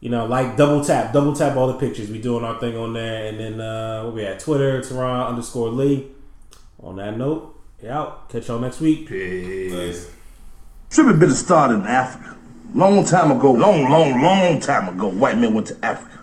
You 0.00 0.08
know, 0.08 0.26
like 0.26 0.56
double 0.56 0.82
tap, 0.82 1.12
double 1.12 1.34
tap 1.34 1.56
all 1.56 1.68
the 1.68 1.74
pictures. 1.74 2.10
We 2.10 2.20
doing 2.20 2.42
our 2.42 2.58
thing 2.58 2.76
on 2.76 2.94
there. 2.94 3.26
And 3.26 3.38
then 3.38 3.60
uh, 3.60 4.10
we 4.12 4.24
at 4.24 4.40
Twitter, 4.40 4.80
Teron 4.80 5.28
underscore 5.28 5.68
Lee. 5.68 6.10
On 6.82 6.96
that 6.96 7.16
note, 7.16 7.60
we 7.82 7.88
out. 7.88 8.30
Catch 8.30 8.48
y'all 8.48 8.58
next 8.58 8.80
week. 8.80 9.06
Peace. 9.08 10.10
Tripping 10.88 11.18
been 11.18 11.30
started 11.32 11.74
in 11.74 11.82
Africa. 11.82 12.36
Long 12.74 13.04
time 13.04 13.30
ago, 13.32 13.52
long, 13.52 13.90
long, 13.90 14.22
long 14.22 14.60
time 14.60 14.88
ago, 14.88 15.08
white 15.08 15.36
men 15.36 15.52
went 15.52 15.66
to 15.66 15.84
Africa. 15.84 16.20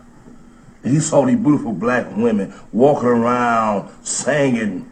And 0.83 0.93
he 0.93 0.99
saw 0.99 1.25
these 1.25 1.37
beautiful 1.37 1.73
black 1.73 2.07
women 2.15 2.53
walking 2.71 3.07
around, 3.07 3.91
singing, 4.03 4.89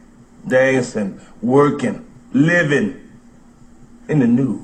dancing, 0.48 1.20
working, 1.42 2.06
living 2.34 3.10
in 4.08 4.20
the 4.20 4.28
nude. 4.28 4.64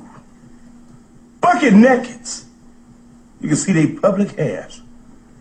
Bucket 1.39 1.73
naked. 1.73 2.27
You 3.39 3.47
can 3.47 3.57
see 3.57 3.71
they 3.71 3.87
public 3.93 4.31
hairs. 4.37 4.81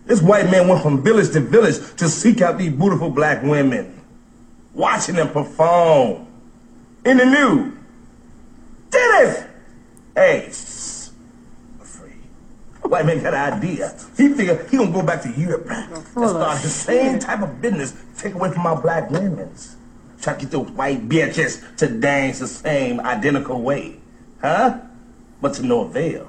This 0.05 0.21
white 0.21 0.49
man 0.49 0.67
went 0.67 0.81
from 0.81 1.03
village 1.03 1.31
to 1.31 1.39
village 1.39 1.77
to 1.97 2.09
seek 2.09 2.41
out 2.41 2.57
these 2.57 2.71
beautiful 2.71 3.11
black 3.11 3.43
women, 3.43 4.00
watching 4.73 5.15
them 5.15 5.29
perform 5.29 6.27
in 7.05 7.17
the 7.17 7.25
nude. 7.25 7.77
Did 8.91 9.27
it? 9.27 9.47
Hey, 10.15 10.47
afraid. 11.81 12.13
White 12.83 13.05
man 13.05 13.21
got 13.23 13.33
an 13.33 13.53
idea. 13.53 13.97
He 14.17 14.29
figured 14.29 14.69
he 14.69 14.77
gonna 14.77 14.91
go 14.91 15.01
back 15.01 15.21
to 15.23 15.31
Europe 15.31 15.67
and 15.69 16.05
start 16.07 16.61
the 16.61 16.69
same 16.69 17.19
type 17.19 17.41
of 17.41 17.61
business, 17.61 17.95
take 18.17 18.33
away 18.33 18.51
from 18.51 18.65
our 18.65 18.81
black 18.81 19.09
women's. 19.09 19.77
Try 20.21 20.33
to 20.33 20.39
get 20.39 20.51
those 20.51 20.69
white 20.71 21.09
bitches 21.09 21.75
to 21.77 21.87
dance 21.87 22.39
the 22.39 22.47
same 22.47 22.99
identical 22.99 23.61
way. 23.61 23.95
Huh? 24.41 24.79
But 25.41 25.55
to 25.55 25.63
no 25.63 25.81
avail. 25.81 26.27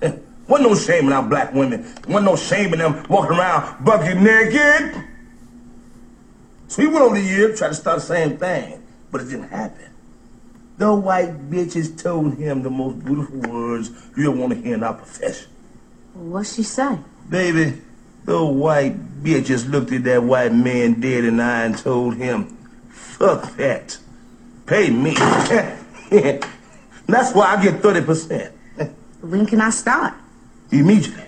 Wasn't 0.48 0.68
no 0.68 0.76
shame 0.76 1.06
in 1.06 1.12
our 1.12 1.22
black 1.22 1.52
women. 1.52 1.82
Wasn't 2.06 2.24
no 2.24 2.36
shame 2.36 2.72
in 2.72 2.78
them 2.78 3.04
walking 3.08 3.36
around 3.36 3.84
bucket 3.84 4.18
naked. 4.18 5.04
So 6.68 6.82
he 6.82 6.88
went 6.88 7.00
over 7.00 7.16
to 7.16 7.22
Europe, 7.22 7.56
tried 7.56 7.68
to 7.68 7.74
start 7.74 8.00
the 8.00 8.06
same 8.06 8.36
thing, 8.38 8.82
but 9.10 9.20
it 9.20 9.24
didn't 9.26 9.48
happen. 9.48 9.90
The 10.78 10.94
white 10.94 11.50
bitches 11.50 12.00
told 12.00 12.34
him 12.36 12.62
the 12.62 12.70
most 12.70 13.04
beautiful 13.04 13.38
words 13.50 13.90
you 14.16 14.30
ever 14.30 14.38
want 14.38 14.52
to 14.52 14.60
hear 14.60 14.74
in 14.74 14.82
our 14.82 14.94
profession. 14.94 15.48
What'd 16.14 16.52
she 16.52 16.62
say? 16.62 16.98
Baby, 17.28 17.80
the 18.24 18.44
white 18.44 19.22
bitches 19.22 19.70
looked 19.70 19.92
at 19.92 20.04
that 20.04 20.22
white 20.22 20.52
man 20.52 21.00
dead 21.00 21.24
in 21.24 21.38
the 21.38 21.42
eye 21.42 21.64
and 21.64 21.78
told 21.78 22.16
him, 22.16 22.56
fuck 22.90 23.56
that. 23.56 23.96
Pay 24.66 24.90
me. 24.90 25.14
That's 27.06 27.32
why 27.32 27.56
I 27.56 27.62
get 27.62 27.80
30%. 27.80 28.52
When 29.22 29.46
can 29.46 29.60
I 29.60 29.70
start? 29.70 30.14
Immediately. 30.70 31.25